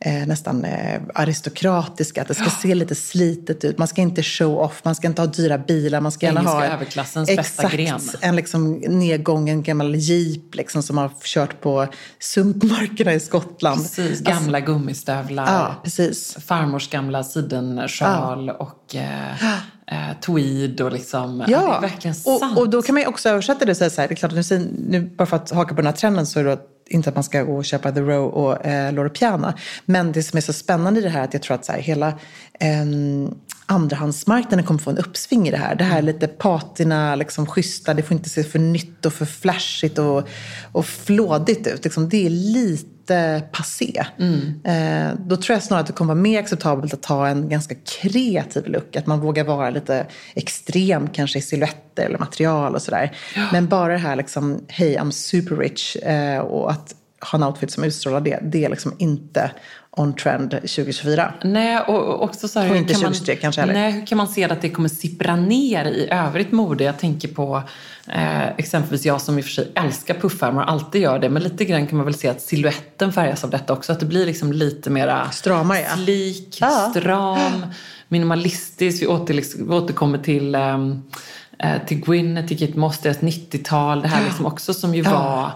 eh, 0.00 0.26
nästan 0.26 0.64
eh, 0.64 1.00
aristokratiska. 1.14 2.22
Att 2.22 2.28
det 2.28 2.34
ska 2.34 2.50
se 2.50 2.74
lite 2.74 2.94
slitet 2.94 3.64
ut. 3.64 3.78
Man 3.78 3.88
ska 3.88 4.00
inte 4.00 4.22
show 4.22 4.58
off, 4.58 4.80
man 4.84 4.94
ska 4.94 5.06
inte 5.06 5.22
ha 5.22 5.26
dyra 5.26 5.58
bilar. 5.58 6.00
Man 6.00 6.12
ska 6.12 6.26
gärna 6.26 6.40
ha 6.40 6.64
överklassens 6.64 7.36
bästa 7.36 7.68
gren. 7.68 8.00
en 8.20 8.36
liksom 8.36 8.72
nedgången 8.72 9.62
gammal 9.62 9.94
jeep 9.94 10.54
liksom, 10.54 10.82
som 10.82 10.98
har 10.98 11.10
kört 11.22 11.60
på 11.60 11.86
sumpmarkerna 12.18 13.14
i 13.14 13.20
Skottland. 13.20 13.82
Precis, 13.82 14.10
Alltså, 14.10 14.24
gamla 14.24 14.60
gummistövlar. 14.60 15.46
ja, 15.46 15.74
precis. 15.84 16.36
Farmors 16.46 16.90
gamla 16.90 17.24
sidensjal 17.24 18.50
och 18.50 18.94
eh, 18.94 19.44
eh, 19.86 20.20
tweed 20.20 20.80
och 20.80 20.92
liksom. 20.92 21.44
Ja, 21.48 21.82
sant. 22.02 22.26
och, 22.26 22.58
och 22.58 22.70
då 22.70 22.82
kan 22.82 22.94
man 22.94 23.02
ju 23.02 23.08
också 23.08 23.28
översätta 23.28 23.64
det 23.64 23.70
och 23.70 23.76
säga 23.76 23.90
så 23.90 24.00
här, 24.00 24.08
det 24.08 24.14
är 24.14 24.16
klart 24.16 24.50
nu, 24.50 24.72
nu 24.88 25.00
bara 25.00 25.26
för 25.26 25.36
att 25.36 25.50
haka 25.50 25.74
på 25.74 25.80
den 25.80 25.86
här 25.86 25.92
trenden 25.92 26.26
så 26.26 26.40
är 26.40 26.44
det 26.44 26.58
inte 26.86 27.08
att 27.08 27.14
man 27.14 27.24
ska 27.24 27.42
gå 27.42 27.56
och 27.56 27.64
köpa 27.64 27.92
The 27.92 28.00
Row 28.00 28.30
och 28.30 28.66
eh, 28.66 28.92
Loro 28.92 29.10
Piana. 29.10 29.54
Men 29.84 30.12
det 30.12 30.22
som 30.22 30.36
är 30.36 30.40
så 30.40 30.52
spännande 30.52 31.00
i 31.00 31.02
det 31.02 31.08
här 31.08 31.20
är 31.20 31.24
att 31.24 31.34
jag 31.34 31.42
tror 31.42 31.54
att 31.54 31.64
så 31.64 31.72
här, 31.72 31.80
hela 31.80 32.08
eh, 32.60 32.84
andrahandsmarknaden 33.66 34.66
kommer 34.66 34.80
få 34.80 34.90
en 34.90 34.98
uppsving 34.98 35.48
i 35.48 35.50
det 35.50 35.56
här. 35.56 35.74
Det 35.74 35.84
här 35.84 36.02
lite 36.02 36.26
patina, 36.26 37.14
liksom 37.14 37.46
schyssta, 37.46 37.94
det 37.94 38.02
får 38.02 38.16
inte 38.16 38.28
se 38.28 38.44
för 38.44 38.58
nytt 38.58 39.06
och 39.06 39.12
för 39.12 39.24
flashigt 39.24 39.98
och, 39.98 40.28
och 40.72 40.86
flådigt 40.86 41.66
ut. 41.66 41.84
Liksom, 41.84 42.08
det 42.08 42.26
är 42.26 42.30
lite 42.30 43.42
passé. 43.52 44.04
Eh, 44.64 45.18
då 45.26 45.36
tror 45.36 45.54
jag 45.54 45.62
snarare 45.62 45.80
att 45.80 45.86
det 45.86 45.92
kommer 45.92 46.14
vara 46.14 46.22
mer 46.22 46.40
acceptabelt 46.40 46.94
att 46.94 47.02
ta 47.02 47.28
en 47.28 47.48
ganska 47.48 47.74
kreativ 47.74 48.66
look. 48.66 48.96
Att 48.96 49.06
man 49.06 49.20
vågar 49.20 49.44
vara 49.44 49.70
lite 49.70 50.06
extrem 50.34 51.08
kanske 51.08 51.38
i 51.38 51.42
silhuetter 51.42 52.06
eller 52.06 52.18
material 52.18 52.74
och 52.74 52.82
sådär. 52.82 53.16
Men 53.52 53.68
bara 53.68 53.92
det 53.92 53.98
här 53.98 54.16
liksom, 54.16 54.60
hej 54.68 54.96
I'm 54.96 55.10
super 55.10 55.56
rich 55.56 55.96
eh, 55.96 56.38
och 56.38 56.70
att 56.70 56.94
ha 57.20 57.36
en 57.38 57.42
outfit 57.42 57.70
som 57.70 57.84
utstrålar 57.84 58.20
det, 58.20 58.38
det 58.42 58.64
är 58.64 58.68
liksom 58.70 58.94
inte 58.98 59.50
on 59.90 60.14
trend 60.16 60.50
2024. 60.50 61.34
Nej, 61.44 61.80
och 61.80 62.22
också 62.22 62.48
så 62.48 62.60
här, 62.60 62.70
Och 62.70 62.76
inte 62.76 62.92
kan 62.92 63.02
man- 63.02 63.12
2023 63.12 63.36
kanske 63.36 63.60
heller. 63.60 63.74
Nej, 63.74 63.92
hur 63.92 64.06
kan 64.06 64.18
man 64.18 64.28
se 64.28 64.44
att 64.44 64.62
det 64.62 64.70
kommer 64.70 64.88
sippra 64.88 65.36
ner 65.36 65.84
i 65.84 66.08
övrigt 66.10 66.52
mode? 66.52 66.84
Jag 66.84 66.98
tänker 66.98 67.28
på 67.28 67.62
eh, 68.08 68.48
exempelvis 68.48 69.04
jag 69.06 69.20
som 69.20 69.38
i 69.38 69.40
och 69.40 69.44
för 69.44 69.52
sig 69.52 69.72
älskar 69.74 70.14
puffärmar 70.14 70.62
och 70.62 70.70
alltid 70.70 71.02
gör 71.02 71.18
det. 71.18 71.28
Men 71.28 71.42
lite 71.42 71.64
grann 71.64 71.86
kan 71.86 71.96
man 71.96 72.04
väl 72.06 72.14
se 72.14 72.28
att 72.28 72.40
siluetten 72.40 73.12
färgas 73.12 73.44
av 73.44 73.50
detta 73.50 73.72
också. 73.72 73.92
Att 73.92 74.00
det 74.00 74.06
blir 74.06 74.26
liksom 74.26 74.52
lite 74.52 74.90
mera 74.90 75.30
Stramare, 75.30 75.80
ja. 75.80 75.96
slik, 75.96 76.58
Ja. 76.60 76.92
stram, 76.96 77.66
minimalistisk. 78.08 79.02
Vi, 79.02 79.06
åter, 79.06 79.64
vi 79.66 79.74
återkommer 79.74 80.18
till 80.18 80.54
ehm, 80.54 81.02
eh, 81.58 81.86
till 81.86 82.00
Gwyneth, 82.00 82.48
till 82.48 82.58
Kate 82.58 82.78
Moss, 82.78 82.98
deras 82.98 83.18
90-tal. 83.20 84.02
Det 84.02 84.08
här 84.08 84.24
liksom 84.24 84.46
också 84.46 84.74
som 84.74 84.94
ju 84.94 85.02
Ja. 85.02 85.10
var 85.10 85.50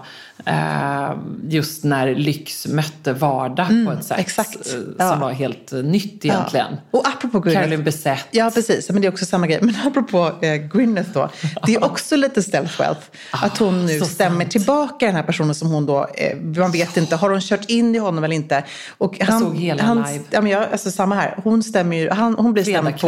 just 1.49 1.83
när 1.83 2.15
lyx 2.15 2.67
mötte 2.67 3.13
vardag 3.13 3.67
på 3.85 3.91
ett 3.91 4.03
sätt 4.03 4.11
Mm, 4.11 4.21
exakt. 4.21 4.73
eh, 4.73 4.79
Ja. 4.99 5.09
som 5.11 5.19
var 5.19 5.31
helt 5.31 5.73
eh, 5.73 5.79
nytt 5.79 6.25
egentligen. 6.25 6.67
Ja. 6.91 6.99
Och 6.99 7.07
apropå 7.07 7.39
Gwyneth. 7.39 7.61
Caroline 7.61 7.83
Bessette. 7.83 8.23
Ja, 8.31 8.51
precis. 8.53 8.89
Men 8.89 9.01
det 9.01 9.07
är 9.07 9.11
också 9.11 9.25
samma 9.25 9.47
grej. 9.47 9.59
Men 9.61 9.75
apropå 9.85 10.31
eh, 10.41 10.53
Gwyneth 10.55 11.09
då. 11.13 11.29
Det 11.65 11.75
är 11.75 11.83
också 11.83 12.15
lite 12.15 12.43
stealth 12.43 12.79
wealth. 12.79 13.01
Att 13.31 13.57
hon 13.57 13.85
nu 13.85 13.99
så 13.99 14.05
stämmer 14.05 14.39
sant. 14.39 14.51
tillbaka 14.51 15.05
den 15.05 15.15
här 15.15 15.23
personen 15.23 15.55
som 15.55 15.71
hon 15.71 15.85
då, 15.85 16.07
eh, 16.15 16.37
man 16.37 16.71
vet 16.71 16.97
inte, 16.97 17.15
har 17.15 17.29
hon 17.29 17.41
kört 17.41 17.69
in 17.69 17.95
i 17.95 17.97
honom 17.97 18.23
eller 18.23 18.35
inte? 18.35 18.63
Och 18.97 19.19
han, 19.19 19.39
såg 19.39 19.55
hela 19.57 19.83
han, 19.83 19.97
live. 19.97 20.23
Ja, 20.29 20.41
men 20.41 20.51
jag, 20.51 20.71
alltså 20.71 20.91
samma 20.91 21.15
här. 21.15 21.35
Hon 21.43 21.63
stämmer 21.63 21.95
ju, 21.97 22.09
han, 22.09 22.35
hon 22.35 22.53
blir 22.53 22.63
stämd 22.63 22.99
på 23.01 23.07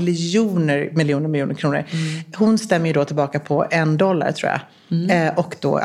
miljoner, 0.00 0.90
miljoner, 0.94 1.28
miljoner 1.28 1.54
kronor. 1.54 1.84
Hon 2.36 2.58
stämmer 2.58 2.86
ju 2.86 2.92
då 2.92 3.04
tillbaka 3.04 3.40
på 3.40 3.66
en 3.70 3.96
dollar 3.96 4.32
tror 4.32 4.50
jag. 4.50 4.60
Mm. 4.90 5.28
Eh, 5.28 5.38
och 5.38 5.56
då 5.60 5.78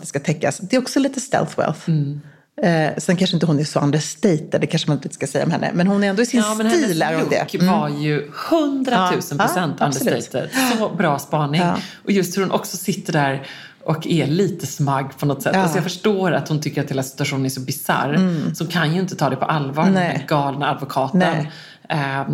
det 0.00 0.06
ska 0.06 0.20
täckas. 0.20 0.58
Det 0.58 0.76
är 0.76 0.80
också 0.80 0.98
lite 0.98 1.20
stealth 1.20 1.58
wealth. 1.58 1.88
Mm. 1.88 2.20
Eh, 2.62 2.96
sen 2.98 3.16
kanske 3.16 3.36
inte 3.36 3.46
hon 3.46 3.58
är 3.58 3.64
så 3.64 3.80
understated, 3.80 4.60
det 4.60 4.66
kanske 4.66 4.88
man 4.88 4.96
inte 4.96 5.14
ska 5.14 5.26
säga 5.26 5.44
om 5.44 5.50
henne. 5.50 5.70
Men 5.74 5.86
hon 5.86 6.04
är 6.04 6.08
ändå 6.08 6.22
i 6.22 6.26
sin 6.26 6.40
Ja, 6.40 6.54
men 6.54 6.70
stil 6.70 7.02
hennes 7.02 7.52
look 7.52 7.62
var 7.62 7.88
ju 7.88 8.30
hundratusen 8.50 9.38
Ja, 9.38 9.46
procent 9.46 9.76
ja, 9.78 9.86
understated. 9.86 10.50
Så 10.78 10.88
bra 10.88 11.18
spaning. 11.18 11.60
Ja. 11.60 11.76
Och 12.04 12.10
just 12.10 12.36
hur 12.36 12.42
hon 12.42 12.52
också 12.52 12.76
sitter 12.76 13.12
där 13.12 13.46
och 13.84 14.06
är 14.06 14.26
lite 14.26 14.66
smagg 14.66 15.18
på 15.18 15.26
något 15.26 15.42
sätt. 15.42 15.52
Ja. 15.54 15.62
Alltså 15.62 15.76
jag 15.76 15.84
förstår 15.84 16.32
att 16.32 16.48
hon 16.48 16.60
tycker 16.60 16.84
att 16.84 16.90
hela 16.90 17.02
situationen 17.02 17.44
är 17.46 17.50
så 17.50 17.60
bisarr. 17.60 18.16
Så 18.54 18.64
hon 18.64 18.72
kan 18.72 18.94
ju 18.94 19.00
inte 19.00 19.16
ta 19.16 19.30
det 19.30 19.36
på 19.36 19.44
allvar, 19.44 19.84
den 19.84 19.94
Nej. 19.94 20.16
här 20.18 20.26
galna 20.28 20.70
advokaten. 20.70 21.18
Nej. 21.18 21.52
Eh, 21.92 22.24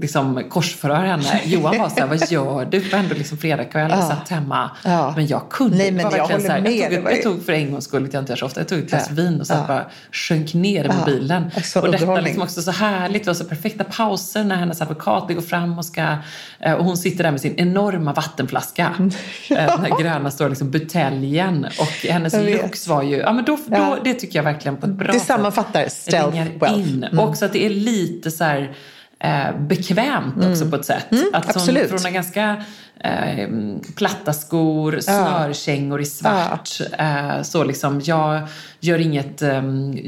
liksom 0.00 0.42
korsförhör 0.50 1.04
henne. 1.04 1.40
Johan 1.44 1.78
var 1.78 1.88
så 1.88 2.00
här, 2.00 2.06
vad 2.06 2.30
gör 2.30 2.64
du? 2.70 2.78
Det 2.80 2.92
var 2.92 2.98
ändå 2.98 3.14
liksom 3.14 3.38
fredagkväll, 3.38 3.90
jag 3.90 4.04
satt 4.04 4.28
hemma. 4.28 4.70
Ja. 4.84 5.12
Men 5.16 5.26
jag 5.26 5.48
kunde 5.50 5.76
Nej, 5.76 5.90
det 5.90 5.96
men 5.96 6.04
var 6.04 6.12
jag 6.12 6.18
verkligen 6.18 6.42
så 6.42 6.48
här. 6.52 6.58
Jag 6.58 6.90
Det 6.90 6.96
tog, 6.96 7.12
jag 7.12 7.22
tog 7.22 7.44
för 7.44 7.52
en 7.52 7.70
gångs 7.72 7.84
skull, 7.84 8.08
jag 8.12 8.22
inte 8.22 8.32
gör 8.32 8.36
så 8.36 8.46
ofta, 8.46 8.60
jag 8.60 8.68
tog 8.68 8.78
ett 8.78 8.90
glas 8.90 9.06
Ja. 9.08 9.14
vin 9.14 9.40
och 9.40 9.46
så 9.46 9.52
Ja. 9.54 9.64
bara 9.68 9.84
sjönk 10.12 10.54
ner 10.54 10.84
i 10.84 10.86
Ja. 10.86 10.92
mobilen. 10.98 11.50
Sån 11.64 11.82
Och 11.82 11.92
detta 11.92 12.20
liksom 12.20 12.42
också 12.42 12.62
så 12.62 12.70
härligt. 12.70 13.24
Det 13.24 13.30
var 13.30 13.34
så 13.34 13.44
perfekta 13.44 13.84
pauser 13.84 14.44
när 14.44 14.56
hennes 14.56 14.82
advokat 14.82 15.28
går 15.34 15.40
fram 15.40 15.78
och 15.78 15.84
ska... 15.84 16.16
eh, 16.60 16.72
Och 16.72 16.84
hon 16.84 16.96
sitter 16.96 17.24
där 17.24 17.30
med 17.30 17.40
sin 17.40 17.54
enorma 17.56 18.12
vattenflaska. 18.12 18.94
Eh, 19.50 19.56
Den 19.66 19.80
här 19.92 20.00
gröna 20.02 20.30
stora 20.30 20.48
liksom 20.48 20.70
buteljen. 20.70 21.64
Och 21.80 22.08
hennes 22.10 22.32
looks 22.62 22.88
var 22.88 23.02
ju... 23.02 23.16
Ja, 23.16 23.32
men 23.32 23.44
då, 23.44 23.56
då, 23.66 23.76
Ja. 23.76 23.96
Det 24.04 24.14
tycker 24.14 24.38
jag 24.38 24.44
verkligen 24.44 24.76
på 24.76 24.86
ett 24.86 24.92
bra 24.92 25.12
Det 25.12 25.18
sätt 25.18 25.26
sammanfattar 25.28 25.88
stealth 25.88 26.36
wealth. 26.60 26.78
in. 26.78 27.04
Mm. 27.04 27.18
Och 27.18 27.28
också 27.28 27.44
att 27.44 27.52
det 27.52 27.66
är 27.66 27.70
lite 27.70 28.30
så 28.30 28.44
här... 28.44 28.72
Eh, 29.20 29.56
bekvämt 29.60 30.44
också 30.44 30.70
på 30.70 30.76
ett 30.76 30.84
sätt. 30.84 31.06
att 31.12 31.18
hon, 31.20 31.30
absolut. 31.34 31.86
för 31.88 31.96
hon 31.96 32.04
har 32.04 32.10
ganska 32.10 32.64
eh, 33.04 33.48
platta 33.96 34.32
skor, 34.32 34.98
snörkängor 35.00 36.00
i 36.00 36.04
svart. 36.04 36.70
Eh, 36.98 37.42
så 37.42 37.64
liksom, 37.64 38.00
jag 38.04 38.40
gör 38.80 38.98
inget, 38.98 39.42
eh, 39.42 39.62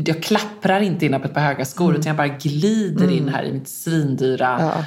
jag 0.06 0.22
klapprar 0.22 0.80
inte 0.80 1.06
in 1.06 1.12
på 1.20 1.24
ett 1.28 1.34
par 1.34 1.40
höga 1.40 1.64
skor 1.64 1.92
utan 1.94 2.06
jag 2.06 2.16
bara 2.16 2.28
glider 2.28 3.10
in 3.10 3.28
här 3.28 3.42
i 3.44 3.52
mitt 3.52 3.68
svindyra 3.68 4.48
Mm. 4.60 4.66
Ja, 4.66 4.78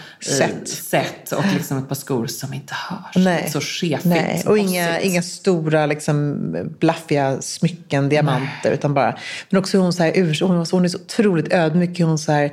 eh, 0.46 0.64
set 0.66 1.32
och 1.32 1.44
liksom 1.54 1.78
ett 1.78 1.88
par 1.88 1.96
skor 1.96 2.28
som 2.28 2.54
inte 2.54 2.74
hörs. 2.90 3.16
Nej. 3.26 3.50
Så 3.50 3.60
chefigt. 3.62 4.06
Nej. 4.06 4.44
Och 4.48 4.58
inga, 4.58 5.00
inga 5.00 5.22
stora 5.22 5.86
liksom, 5.86 6.38
blaffiga 6.80 7.42
smycken, 7.42 8.10
diamanter. 8.10 8.72
Utan 8.72 8.94
bara, 8.94 9.18
men 9.50 9.60
också 9.60 9.78
hon, 9.78 9.94
så 9.94 10.04
här, 10.04 10.12
ur, 10.18 10.40
hon, 10.48 10.58
var 10.58 10.66
så- 10.66 10.76
hon 10.76 10.86
är 10.86 10.90
så 10.90 10.98
otroligt 10.98 11.54
ödmjuk. 11.54 12.00
Hon, 12.00 12.18
så 12.18 12.32
här, 12.32 12.52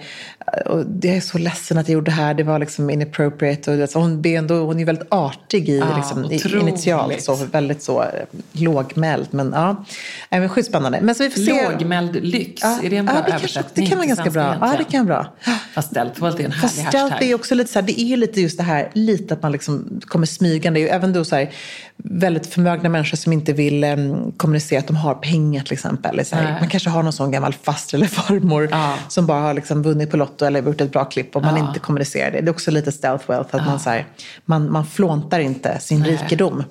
och 0.66 0.78
jag 1.02 1.16
är 1.16 1.20
så 1.20 1.38
ledsen 1.38 1.78
att 1.78 1.88
jag 1.88 1.94
gjorde 1.94 2.10
det 2.10 2.14
här. 2.14 2.34
Det 2.34 2.42
var 2.42 2.58
liksom 2.58 2.90
inappropriate. 2.90 3.70
Och, 3.70 3.76
det- 3.76 3.88
så 3.88 3.98
hon, 4.00 4.26
är 4.26 4.38
ändå, 4.38 4.54
hon 4.66 4.80
är 4.80 4.84
väldigt 4.84 5.08
artig 5.44 5.68
i, 5.68 5.78
Ja, 5.78 5.96
liksom, 5.96 6.24
i, 6.24 6.60
initialt. 6.60 7.22
Så, 7.22 7.34
väldigt 7.34 7.82
så 7.82 8.02
eh, 8.02 8.08
lågmäld. 8.52 9.26
Men 9.30 9.52
ja, 9.54 9.84
men 10.30 10.48
sjukt 10.48 10.68
spännande. 10.68 11.00
Men 11.02 11.14
så 11.14 11.22
vi 11.22 11.30
får 11.30 11.40
se. 11.40 11.68
Lågmäld 11.70 12.16
lyx, 12.24 12.62
Ja, 12.62 12.78
är 12.82 12.90
det 12.90 12.96
en 12.96 13.06
bra 13.06 13.14
ja, 13.14 13.20
det, 13.22 13.30
kanske, 13.30 13.44
översättning? 13.58 13.84
det 13.84 13.88
kan 13.90 13.98
vara 13.98 14.06
ganska 14.06 14.30
bra. 14.30 14.42
Ja, 14.42 14.66
det 14.66 14.66
egentligen? 14.66 14.90
kan 14.90 15.06
vara 15.06 15.22
bra. 15.44 15.52
Fast 15.74 15.88
stealth 15.90 16.22
är 16.24 16.26
en 16.28 16.34
härlig 16.36 16.54
Fast 16.60 16.74
stealth 16.74 16.96
hashtag. 17.12 17.28
är 17.30 17.34
också 17.34 17.54
lite 17.54 17.72
så 17.72 17.78
här, 17.78 17.86
det 17.86 18.00
är 18.00 18.16
lite 18.16 18.40
just 18.40 18.56
det 18.56 18.62
här, 18.64 18.90
lite 18.94 19.34
att 19.34 19.42
man 19.42 19.52
liksom 19.52 20.00
kommer 20.06 20.26
smygande. 20.26 20.80
Även 20.80 21.12
då 21.12 21.24
så 21.24 21.36
här, 21.36 21.50
väldigt 21.96 22.46
förmögna 22.46 22.88
människor 22.88 23.16
som 23.16 23.32
inte 23.32 23.52
vill 23.52 23.84
em, 23.84 24.32
kommunicera 24.36 24.78
att 24.78 24.86
de 24.86 24.96
har 24.96 25.14
pengar 25.14 25.62
till 25.62 25.72
exempel. 25.72 26.10
Eller 26.12 26.24
Så 26.24 26.36
här, 26.36 26.60
man 26.60 26.68
kanske 26.68 26.90
har 26.90 27.02
någon 27.02 27.12
sån 27.12 27.30
gammal 27.30 27.52
faster 27.62 27.96
eller 27.98 28.06
farmor 28.06 28.68
Ja. 28.70 28.94
som 29.08 29.26
bara 29.26 29.40
har 29.40 29.54
liksom 29.54 29.82
vunnit 29.82 30.10
på 30.10 30.16
Lotto 30.16 30.44
eller 30.44 30.62
gjort 30.62 30.80
ett 30.80 30.92
bra 30.92 31.04
klipp 31.04 31.36
och 31.36 31.42
man 31.42 31.56
Ja. 31.56 31.68
inte 31.68 31.80
kommunicerar 31.80 32.30
det. 32.30 32.40
Det 32.40 32.46
är 32.48 32.50
också 32.50 32.70
lite 32.70 32.92
stealth 32.92 33.30
wealth, 33.30 33.54
att 33.56 33.66
man, 33.66 33.80
så 33.80 33.90
här, 33.90 34.06
man, 34.44 34.72
man 34.72 34.86
flåntar 34.86 35.29
inte 35.38 35.78
sin 35.80 36.04
rikedom. 36.04 36.64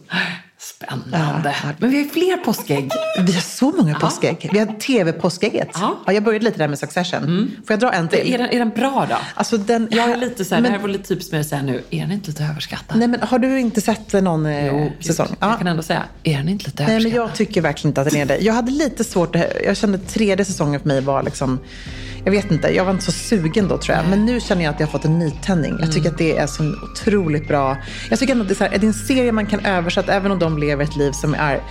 Spännande. 0.62 1.56
Ja. 1.64 1.70
Men 1.78 1.90
vi 1.90 1.98
har 1.98 2.04
ju 2.04 2.10
fler 2.10 2.38
påskägg. 2.38 2.92
Vi 3.26 3.34
har 3.34 3.42
så 3.42 3.72
många 3.72 4.00
påskägg. 4.00 4.50
Vi 4.54 4.60
har 4.60 4.66
tv-påskägget. 4.66 5.70
Ja. 5.74 6.00
Ja, 6.06 6.14
jag 6.14 6.24
började 6.24 6.46
lite 6.46 6.58
där 6.58 6.68
med 6.68 6.80
Succession. 6.80 7.52
Får 7.68 7.74
jag 7.74 7.80
dra 7.80 7.92
en 7.94 8.08
till? 8.08 8.34
Är 8.34 8.38
den, 8.38 8.50
är 8.50 8.60
den 8.60 8.70
bra 8.70 9.06
då? 9.10 9.16
Alltså 9.34 9.58
den, 9.58 9.88
Jag 9.92 10.10
är 10.10 10.18
lite 10.18 10.46
så 10.46 10.56
här, 10.56 10.62
men- 10.62 10.72
det 10.72 10.78
här 10.78 10.82
var 10.82 10.90
lite 10.90 11.08
typiskt 11.08 11.32
med 11.32 11.42
att 11.42 11.48
säga 11.48 11.62
nu, 11.62 11.84
är 11.90 12.02
den 12.02 12.12
inte 12.12 12.28
lite 12.28 12.44
överskattad? 12.44 12.98
Nej, 13.00 13.08
men 13.08 13.22
har 13.22 13.40
du 13.40 13.60
inte 13.60 13.82
sett 13.82 14.14
någon 14.14 14.46
eh, 14.46 14.68
Jo, 14.68 14.92
säsong? 15.00 15.36
Jag 15.40 15.58
kan 15.58 15.68
ändå 15.68 15.84
säga, 15.84 16.04
är 16.24 16.38
den 16.38 16.50
inte 16.50 16.66
lite 16.66 16.84
Nej, 16.84 16.92
överskattad? 16.92 17.14
men 17.20 17.28
jag 17.28 17.36
tycker 17.36 17.62
verkligen 17.62 17.90
inte 17.92 18.02
att 18.02 18.10
den 18.10 18.18
är 18.22 18.26
det. 18.26 18.38
Jag 18.38 18.54
hade 18.54 18.72
lite 18.72 19.04
svårt, 19.04 19.36
jag 19.66 19.78
kände 19.78 19.98
tredje 19.98 20.46
säsongen 20.46 20.80
för 20.80 20.88
mig 20.88 21.02
var 21.02 21.24
liksom, 21.24 21.60
jag 22.24 22.32
vet 22.32 22.52
inte, 22.52 22.68
jag 22.68 22.86
var 22.86 22.92
inte 22.92 23.06
så 23.06 23.12
sugen 23.12 23.68
då 23.68 23.78
tror 23.78 23.98
jag. 23.98 24.06
Men 24.10 24.26
nu 24.26 24.40
känner 24.40 24.64
jag 24.64 24.74
att 24.74 24.80
jag 24.80 24.88
har 24.88 24.92
fått 24.92 25.06
en 25.06 25.20
nytändning. 25.20 25.78
Jag 25.80 25.92
tycker 25.92 26.10
att 26.10 26.18
det 26.18 26.38
är 26.38 26.48
så 26.48 26.64
otroligt 26.84 27.48
bra. 27.48 27.78
Jag 28.10 28.20
tycker 28.20 28.34
ändå 28.34 28.42
att 28.42 28.48
det 28.48 28.54
är, 28.54 28.56
så 28.56 28.64
här, 28.64 28.72
är 28.72 28.78
det 28.80 28.88
en 28.88 28.94
serie 28.94 29.32
man 29.32 29.46
kan 29.46 29.66
översätta, 29.66 30.14
även 30.14 30.32
om 30.32 30.40
de 30.40 30.58
lever 30.58 30.84
ett 30.84 30.96
liv 30.96 31.12
som 31.12 31.34
är 31.34 31.62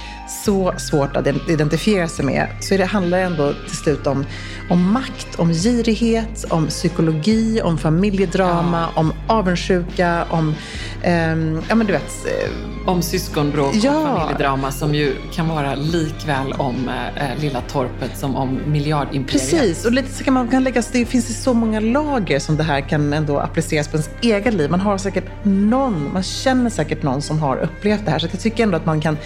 så 0.45 0.73
svårt 0.77 1.17
att 1.17 1.27
identifiera 1.49 2.09
sig 2.09 2.25
med, 2.25 2.49
så 2.61 2.75
är 2.75 2.79
det, 2.79 2.85
handlar 2.85 3.19
ändå 3.19 3.53
till 3.69 3.77
slut 3.77 4.07
om, 4.07 4.25
om 4.71 4.93
makt, 4.93 5.35
om 5.37 5.53
girighet, 5.53 6.45
om 6.51 6.67
psykologi, 6.67 7.61
om 7.63 7.79
familjedrama, 7.79 8.89
om 8.95 9.13
avundsjuka, 9.27 10.25
om, 10.31 10.55
ehm, 11.03 11.63
ja 11.69 11.75
men 11.75 11.87
du 11.87 11.93
vet, 11.93 12.27
eh, 12.27 12.51
Om 12.89 13.03
syskonbråk 13.03 13.75
Ja. 13.75 13.99
och 13.99 14.19
familjedrama 14.19 14.73
som 14.73 14.95
ju 14.95 15.15
kan 15.35 15.49
vara 15.49 15.75
likväl 15.75 16.53
om 16.53 16.89
eh, 17.17 17.41
Lilla 17.43 17.61
torpet 17.61 18.19
som 18.19 18.37
om 18.37 18.59
miljardimperiet. 18.67 19.51
Precis, 19.51 19.85
och 19.85 19.93
lite 19.93 20.13
så 20.13 20.25
kan 20.25 20.35
man 20.35 20.38
kan 20.47 20.65
lägga, 20.65 20.83
det 20.93 21.07
finns 21.07 21.43
så 21.43 21.55
många 21.55 21.81
lager 21.81 22.39
som 22.39 22.57
det 22.57 22.63
här 22.63 22.81
kan 22.81 23.13
ändå 23.13 23.39
appliceras 23.39 23.89
på 23.89 23.97
ens 23.97 24.11
eget 24.23 24.55
liv. 24.55 24.71
Man 24.71 24.81
har 24.81 24.99
säkert 24.99 25.25
någon, 25.43 26.13
man 26.13 26.23
känner 26.23 26.71
säkert 26.71 27.03
någon 27.03 27.23
som 27.23 27.39
har 27.39 27.57
upplevt 27.57 28.05
det 28.05 28.11
här. 28.11 28.19
Så 28.19 28.29
jag 28.33 28.41
tycker 28.41 28.63
ändå 28.63 28.77
att 28.77 28.87
man 28.87 29.01
kan 29.01 29.17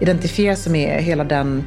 identifiera 0.00 0.56
sig 0.56 0.72
med 0.72 1.02
hela 1.02 1.24
den 1.24 1.64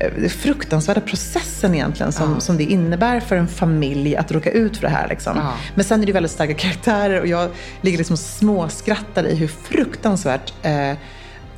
eh, 0.00 0.28
fruktansvärda 0.28 1.00
processen 1.00 1.74
egentligen 1.74 2.12
som, 2.12 2.40
som 2.40 2.56
det 2.56 2.64
innebär 2.64 3.20
för 3.20 3.36
en 3.36 3.48
familj 3.48 4.16
att 4.16 4.32
råka 4.32 4.50
ut 4.50 4.76
för 4.76 4.82
det 4.82 4.92
här. 4.92 5.08
Liksom. 5.08 5.32
Ja. 5.36 5.52
Men 5.74 5.84
sen 5.84 6.02
är 6.02 6.06
det 6.06 6.12
väldigt 6.12 6.32
starka 6.32 6.54
karaktärer 6.54 7.20
och 7.20 7.26
jag 7.26 7.50
ligger 7.80 7.98
liksom 7.98 8.14
och 8.14 8.18
småskrattar 8.18 9.24
i 9.24 9.34
hur 9.34 9.48
fruktansvärt 9.48 10.52
eh, 10.62 10.92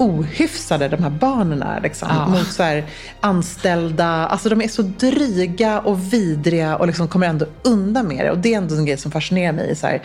ohyfsade 0.02 0.88
de 0.88 1.02
här 1.02 1.10
barnen 1.10 1.62
är. 1.62 1.80
Liksom, 1.80 2.08
Ja. 2.10 2.28
Mot 2.28 2.52
så 2.52 2.62
här 2.62 2.84
anställda. 3.20 4.06
Alltså 4.06 4.48
de 4.48 4.62
är 4.62 4.68
så 4.68 4.82
dryga 4.82 5.80
och 5.80 6.12
vidriga 6.12 6.76
och 6.76 6.86
liksom 6.86 7.08
kommer 7.08 7.26
ändå 7.26 7.46
undan 7.62 8.08
med 8.08 8.26
det. 8.26 8.30
Och 8.30 8.38
det 8.38 8.54
är 8.54 8.58
ändå 8.58 8.74
en 8.74 8.86
grej 8.86 8.96
som 8.96 9.12
fascinerar 9.12 9.52
mig. 9.52 9.76
Så 9.76 9.86
här, 9.86 10.02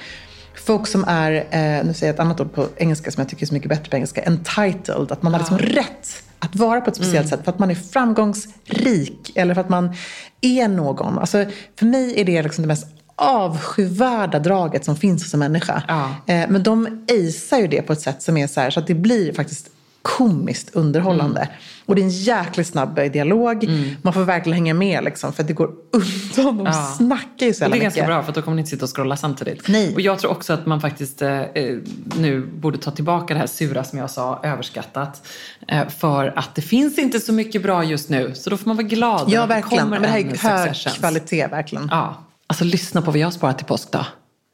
folk 0.55 0.87
som 0.87 1.03
är, 1.07 1.31
eh, 1.31 1.85
nu 1.85 1.93
säger 1.93 2.07
jag 2.07 2.13
ett 2.13 2.19
annat 2.19 2.41
ord 2.41 2.53
på 2.53 2.67
engelska 2.77 3.11
som 3.11 3.21
jag 3.21 3.29
tycker 3.29 3.43
är 3.43 3.47
så 3.47 3.53
mycket 3.53 3.69
bättre 3.69 3.89
på 3.89 3.95
engelska, 3.95 4.21
entitled. 4.21 5.11
Att 5.11 5.23
man 5.23 5.33
har 5.33 5.39
liksom 5.39 5.57
rätt 5.57 6.23
att 6.39 6.55
vara 6.55 6.81
på 6.81 6.89
ett 6.89 6.95
speciellt 6.95 7.29
sätt 7.29 7.39
för 7.43 7.51
att 7.51 7.59
man 7.59 7.71
är 7.71 7.75
framgångsrik 7.75 9.31
eller 9.35 9.53
för 9.53 9.61
att 9.61 9.69
man 9.69 9.95
är 10.41 10.67
någon. 10.67 11.19
Alltså, 11.19 11.45
för 11.79 11.85
mig 11.85 12.19
är 12.21 12.25
det 12.25 12.41
liksom 12.41 12.61
det 12.61 12.67
mest 12.67 12.87
avskyvärda 13.15 14.39
draget 14.39 14.85
som 14.85 14.95
finns 14.95 15.23
hos 15.23 15.33
en 15.33 15.39
människa. 15.39 15.83
Ja. 15.87 16.33
Eh, 16.33 16.49
men 16.49 16.63
de 16.63 17.05
acear 17.09 17.59
ju 17.59 17.67
det 17.67 17.81
på 17.81 17.93
ett 17.93 18.01
sätt 18.01 18.21
som 18.21 18.37
är 18.37 18.47
så 18.47 18.61
här, 18.61 18.69
så 18.69 18.79
att 18.79 18.87
det 18.87 18.93
blir 18.93 19.33
faktiskt 19.33 19.67
komiskt 20.07 20.75
underhållande. 20.75 21.39
Mm. 21.41 21.53
Och 21.85 21.95
det 21.95 22.01
är 22.01 22.03
en 22.03 22.09
jäkligt 22.09 22.67
snabb 22.67 22.95
dialog. 22.95 23.69
Man 24.01 24.13
får 24.13 24.21
verkligen 24.23 24.53
hänga 24.53 24.73
med 24.73 25.03
liksom, 25.03 25.33
för 25.33 25.43
att 25.43 25.47
det 25.47 25.53
går 25.53 25.69
undan. 25.93 26.57
De 26.57 26.65
Ja. 26.65 26.73
snackar 26.97 27.45
ju 27.45 27.53
så 27.53 27.61
jävla 27.63 27.75
det 27.75 27.79
är 27.79 27.83
ganska 27.83 28.01
mycket. 28.01 28.07
bra 28.07 28.23
för 28.23 28.31
då 28.33 28.41
kommer 28.41 28.55
ni 28.55 28.59
inte 28.59 28.69
sitta 28.69 28.85
och 28.85 28.95
scrolla 28.95 29.17
samtidigt. 29.17 29.67
Nej. 29.67 29.93
Och 29.95 30.01
jag 30.01 30.19
tror 30.19 30.31
också 30.31 30.53
att 30.53 30.65
man 30.65 30.81
faktiskt 30.81 31.21
eh, 31.21 31.41
eh, 31.41 31.77
nu 32.17 32.45
borde 32.45 32.77
ta 32.77 32.91
tillbaka 32.91 33.33
det 33.33 33.39
här 33.39 33.47
sura 33.47 33.83
som 33.83 33.99
jag 33.99 34.09
sa, 34.09 34.39
överskattat. 34.43 35.27
Eh, 35.67 35.87
för 35.87 36.33
att 36.39 36.55
det 36.55 36.61
finns 36.61 36.97
inte 36.97 37.19
så 37.19 37.33
mycket 37.33 37.63
bra 37.63 37.83
just 37.83 38.09
nu. 38.09 38.35
Så 38.35 38.49
då 38.49 38.57
får 38.57 38.67
man 38.67 38.75
vara 38.77 38.87
glad 38.87 39.25
Ja, 39.29 39.41
att 39.43 39.49
det 39.49 39.55
verkligen. 39.55 39.83
kommer 39.83 39.99
Men 39.99 40.01
det 40.01 40.07
här 40.47 40.57
är 40.57 40.65
hög 40.65 40.75
kvalitet, 40.99 41.47
verkligen. 41.47 41.87
Ja, 41.91 42.23
alltså 42.47 42.63
lyssna 42.63 43.01
på 43.01 43.11
vad 43.11 43.19
jag 43.19 43.27
har 43.27 43.31
sparat 43.31 43.57
till 43.57 43.67
påsk 43.67 43.91
då. 43.91 44.05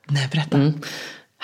Nej, 0.10 0.30
berätta. 0.32 0.58
Mm. 0.58 0.74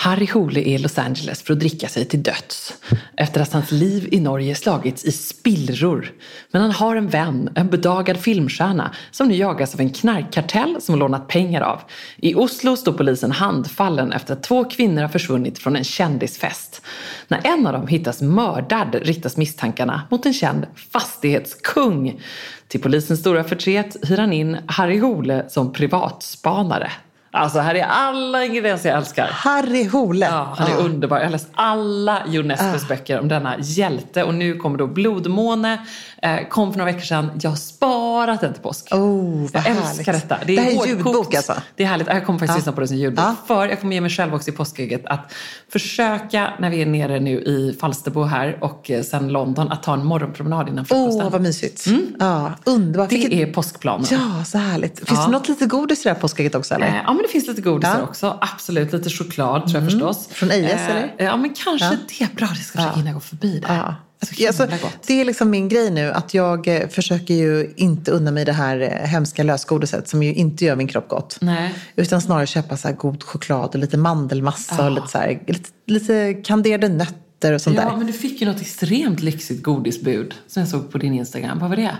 Harry 0.02 0.28
Hole 0.34 0.60
är 0.60 0.76
i 0.76 0.78
Los 0.78 0.98
Angeles 0.98 1.42
för 1.42 1.54
att 1.54 1.60
dricka 1.60 1.88
sig 1.88 2.06
till 2.06 2.24
döds. 2.24 2.74
Efter 3.18 3.42
att 3.42 3.54
hans 3.54 3.72
liv 3.72 4.08
i 4.12 4.20
Norge 4.20 4.56
slagits 4.56 5.06
i 5.06 5.12
spillror. 5.12 6.12
Men 6.52 6.62
han 6.62 6.72
har 6.72 6.96
en 6.96 7.08
vän, 7.08 7.50
en 7.56 7.70
bedagad 7.70 8.18
filmstjärna, 8.18 8.96
som 9.12 9.28
nu 9.28 9.36
jagas 9.36 9.74
av 9.74 9.82
en 9.82 9.90
knarkkartell 9.90 10.82
som 10.82 10.94
har 10.94 11.00
lånat 11.00 11.28
pengar 11.28 11.62
av. 11.62 11.82
I 12.18 12.36
Oslo 12.36 12.76
står 12.76 12.94
polisen 12.94 13.32
handfallen 13.32 14.12
efter 14.12 14.34
att 14.34 14.44
två 14.44 14.64
kvinnor 14.64 15.02
har 15.02 15.10
försvunnit 15.10 15.60
från 15.60 15.76
en 15.76 15.84
kändisfest. 15.84 16.82
När 17.28 17.42
en 17.44 17.68
av 17.68 17.74
dem 17.74 17.88
hittas 17.88 18.22
mördad 18.22 18.96
riktas 18.96 19.38
misstankarna 19.38 20.02
mot 20.12 20.26
en 20.26 20.34
känd 20.34 20.66
fastighetskung. 20.92 22.22
Till 22.68 22.82
polisens 22.82 23.20
stora 23.20 23.44
förtret 23.44 23.98
hyr 24.10 24.18
han 24.18 24.34
in 24.34 24.58
Harry 24.66 25.00
Hole 25.00 25.46
som 25.50 25.74
privatspanare. 25.74 26.92
Alltså 27.32 27.60
här 27.60 27.76
är 27.76 27.84
alla 27.84 28.46
ingredienser 28.46 28.90
jag 28.90 28.98
älskar. 28.98 29.28
Harry 29.32 29.88
Hole. 29.88 30.26
Ja, 30.26 30.56
han 30.58 30.72
är 30.72 30.78
underbar. 30.78 31.18
Jag 31.18 31.26
har 31.26 31.32
läst 31.32 31.50
alla 31.54 32.22
Jo 32.28 32.42
Nesbøs 32.42 32.88
böcker 32.88 33.20
om 33.20 33.28
denna 33.28 33.56
hjälte 33.60 34.24
och 34.24 34.34
nu 34.34 34.56
kommer 34.56 34.78
då 34.78 34.88
Blodmåne. 34.88 35.86
Eh, 36.22 36.48
kom 36.50 36.72
för 36.72 36.78
några 36.78 36.92
veckor 36.92 37.06
sedan. 37.06 37.32
Jag 37.42 37.50
har 37.50 37.58
sparat 37.58 38.42
den 38.42 38.54
till 38.54 38.62
påsk. 38.64 38.88
Oh, 38.92 39.42
vad 39.42 39.50
jag 39.54 39.60
härligt. 39.62 39.84
älskar 39.98 40.14
detta. 40.14 40.38
Det 40.46 40.54
är, 40.54 40.58
Det 40.58 40.62
här 40.78 40.84
är 40.84 40.88
ljudbok 40.88 41.34
alltså? 41.34 41.54
Det 41.76 41.84
är 41.84 41.88
härligt. 41.88 42.08
Jag 42.08 42.26
kommer 42.26 42.40
faktiskt 42.40 42.54
Ja. 42.56 42.58
lyssna 42.60 42.72
på 42.72 42.82
det 42.82 42.88
som 42.88 42.98
ljudbok. 42.98 43.26
Ja. 43.26 43.36
För 43.48 43.66
jag 43.68 43.82
kommer 43.82 43.94
ge 43.94 44.02
mig 44.02 44.10
själv 44.10 44.34
också 44.36 44.50
i 44.50 44.54
påskägget 44.54 45.06
att 45.06 45.34
försöka 45.72 46.54
när 46.60 46.70
vi 46.70 46.82
är 46.82 46.86
nere 46.86 47.20
nu 47.20 47.32
i 47.42 47.78
Falsterbo 47.82 48.24
här 48.24 48.58
och 48.64 48.92
eh, 48.92 49.04
sen 49.04 49.28
London 49.28 49.72
att 49.72 49.84
ta 49.84 49.94
en 49.94 50.06
morgonpromenad 50.06 50.70
innan 50.70 50.86
frukosten. 50.86 51.26
Åh, 51.26 51.32
vad 51.32 51.42
mysigt. 51.42 51.86
Ja, 52.20 52.52
underbart. 52.64 53.12
Mm. 53.12 53.22
det 53.24 53.28
Vilket- 53.30 53.50
är 53.50 53.54
påskplanen. 53.54 54.06
Ja, 54.12 54.44
så 54.46 54.58
härligt. 54.58 54.98
Finns 54.98 55.20
Ja. 55.20 55.26
det 55.26 55.32
något 55.32 55.48
lite 55.50 55.66
godis 55.66 56.00
i 56.00 56.04
det 56.04 56.10
här 56.10 56.20
påskägget 56.22 56.56
också 56.56 56.74
eller? 56.76 56.88
Eh, 56.88 56.94
Ja, 57.06 57.14
men 57.14 57.22
det 57.22 57.28
finns 57.28 57.48
lite 57.48 57.62
godisar 57.62 57.90
Ja. 57.92 57.96
Mm. 57.96 58.10
också. 58.10 58.38
Absolut, 58.42 58.94
lite 58.94 59.10
choklad 59.10 59.68
tror 59.70 59.82
jag 59.84 59.92
förstås. 59.92 60.28
Från 60.32 60.52
Ejes, 60.52 60.72
Eh, 60.74 60.90
eller? 60.90 61.14
Ja, 61.18 61.38
men 61.38 61.54
kanske 61.66 61.86
Ja. 61.86 61.92
det 62.20 62.36
bra. 62.36 62.48
Det 62.48 62.56
ska 62.56 62.78
försöka 62.78 62.96
hinna 62.96 63.12
gå 63.14 63.20
förbi 63.20 63.60
det. 63.60 63.68
Ja. 64.38 64.54
Så 64.54 64.64
Alltså, 64.64 64.78
gott. 64.88 64.98
det 65.08 65.22
är 65.22 65.26
liksom 65.26 65.50
min 65.50 65.70
grej 65.70 65.92
nu 65.92 66.12
att 66.12 66.34
jag 66.34 66.68
eh, 66.68 66.88
försöker 66.90 67.34
ju 67.34 67.74
inte 67.76 68.12
unna 68.12 68.32
mig 68.32 68.46
det 68.46 68.54
här 68.54 68.80
eh, 68.82 69.08
hemska 69.08 69.44
lösgodiset 69.44 70.10
som 70.10 70.24
ju 70.24 70.34
inte 70.34 70.66
gör 70.66 70.76
min 70.76 70.88
kropp 70.88 71.08
gott. 71.10 71.38
Nej. 71.42 71.74
Utan 71.96 72.22
snarare 72.22 72.48
köpa 72.48 72.78
så 72.78 72.92
god 72.92 73.24
choklad 73.24 73.70
och 73.70 73.80
lite 73.80 73.98
mandelmassa 73.98 74.76
Ja. 74.78 74.86
och 74.86 74.92
lite, 74.92 75.08
så 75.08 75.18
här, 75.18 75.42
lite, 75.48 75.70
lite 75.86 76.34
kanderade 76.34 76.90
nötter 76.90 77.54
och 77.54 77.62
sånt 77.62 77.76
Ja, 77.76 77.90
där. 77.90 77.98
men 77.98 78.08
du 78.08 78.14
fick 78.14 78.42
ju 78.42 78.48
något 78.48 78.62
extremt 78.62 79.20
lyxigt 79.20 79.64
godisbud 79.64 80.34
som 80.48 80.60
jag 80.62 80.70
såg 80.70 80.92
på 80.92 80.98
din 80.98 81.14
Instagram. 81.14 81.60
Vad 81.60 81.70
var 81.70 81.76
det? 81.78 81.98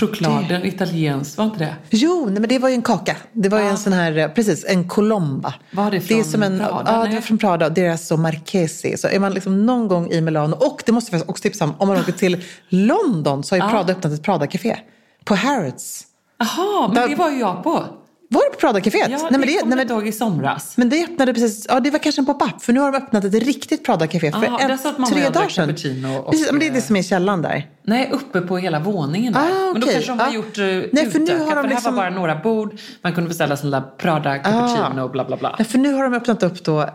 Chokladen, 0.00 0.64
italienskt, 0.64 1.38
var 1.38 1.44
inte 1.44 1.58
det? 1.58 1.74
Jo, 1.90 2.24
nej, 2.30 2.40
men 2.40 2.48
det 2.48 2.58
var 2.58 2.68
ju 2.68 2.74
en 2.74 2.82
kaka. 2.82 3.16
Det 3.32 3.48
var 3.48 3.58
ju 3.60 3.66
en 3.66 3.78
sån 3.78 3.92
här, 3.92 4.16
eh, 4.18 4.28
precis, 4.28 4.64
en 4.68 4.88
colomba. 4.88 5.54
Var 5.70 5.84
det 5.84 5.90
det 5.90 5.96
är 5.96 6.00
från 6.22 6.24
som 6.24 6.42
en, 6.42 6.58
Prada, 6.58 6.92
Ja, 6.92 7.06
det 7.08 7.14
var 7.14 7.20
från 7.20 7.38
Prada. 7.38 7.68
Deras 7.68 8.06
så 8.06 8.16
Marchesi. 8.16 8.96
Så 8.98 9.08
är 9.08 9.18
man 9.18 9.34
liksom 9.34 9.66
någon 9.66 9.88
gång 9.88 10.10
i 10.10 10.20
Milano, 10.20 10.56
och 10.56 10.82
det 10.86 10.92
måste 10.92 11.16
jag 11.16 11.30
också 11.30 11.42
tipsa 11.42 11.64
om, 11.64 11.74
om 11.78 11.88
man 11.88 11.96
åker 12.00 12.12
till 12.12 12.42
London 12.68 13.44
så 13.44 13.56
har 13.56 13.66
ju 13.66 13.70
Prada 13.70 13.92
öppnat 13.92 14.12
ett 14.12 14.22
Prada-café. 14.22 14.76
På 15.24 15.34
Harrods. 15.34 16.02
Jaha, 16.38 16.88
men 16.88 16.94
Där- 16.94 17.08
det 17.08 17.14
var 17.14 17.30
ju 17.30 17.38
jag 17.38 17.62
på. 17.62 17.84
Var 18.28 18.42
det 18.50 18.50
på 18.54 18.60
Prada-caféet? 18.66 19.08
Ja, 19.10 19.18
nej, 19.18 19.26
det 19.30 19.38
men 19.38 19.40
det, 19.40 19.46
kom 19.60 19.68
nej, 19.68 19.78
jag 19.78 19.86
men, 19.88 19.90
ihåg 19.96 20.06
i 20.08 20.12
somras. 20.12 20.72
men 20.76 20.88
det 20.88 21.04
öppnade 21.04 21.34
precis, 21.34 21.66
ja 21.68 21.80
det 21.80 21.90
var 21.90 21.98
kanske 21.98 22.20
en 22.20 22.26
pop-up. 22.26 22.62
För 22.62 22.72
nu 22.72 22.80
har 22.80 22.92
de 22.92 22.98
öppnat 22.98 23.24
ett 23.24 23.34
riktigt 23.34 23.84
Prada-café 23.86 24.32
för 24.32 24.76
satt 24.76 24.98
mamma 24.98 25.06
och 25.06 25.12
tre 25.12 25.28
dagar 25.28 25.48
sedan. 25.48 26.14
och- 26.18 26.30
precis, 26.30 26.50
men 26.50 26.60
det 26.60 26.66
är 26.66 26.70
det 26.70 26.80
som 26.82 26.96
är 26.96 27.02
källan 27.02 27.42
där. 27.42 27.66
Nej, 27.82 28.10
uppe 28.12 28.40
på 28.40 28.58
hela 28.58 28.80
våningen 28.80 29.32
där. 29.32 29.40
Ah, 29.40 29.72
Men 29.72 29.80
då 29.80 29.86
kanske 29.86 30.10
de 30.12 30.18
har 30.18 30.26
Ja. 30.26 30.34
gjort 30.34 30.58
uh, 30.58 30.64
Nej, 30.92 31.10
för 31.10 31.18
nu 31.18 31.38
har 31.38 31.54
de 31.56 31.62
för 31.62 31.68
liksom- 31.68 31.94
här 31.96 32.02
var 32.02 32.10
bara 32.10 32.20
några 32.20 32.34
bord. 32.36 32.74
Man 33.02 33.12
kunde 33.12 33.28
beställa 33.28 33.56
lilla 33.62 33.80
Prada 33.80 34.38
cappuccino 34.38 35.00
och 35.02 35.10
bla 35.10 35.24
bla 35.24 35.36
bla. 35.36 35.54
Nej, 35.58 35.66
för 35.68 35.78
nu 35.78 35.92
har 35.92 36.02
de 36.02 36.14
öppnat 36.14 36.42
upp 36.42 36.64
då 36.64 36.80
eh, 36.82 36.86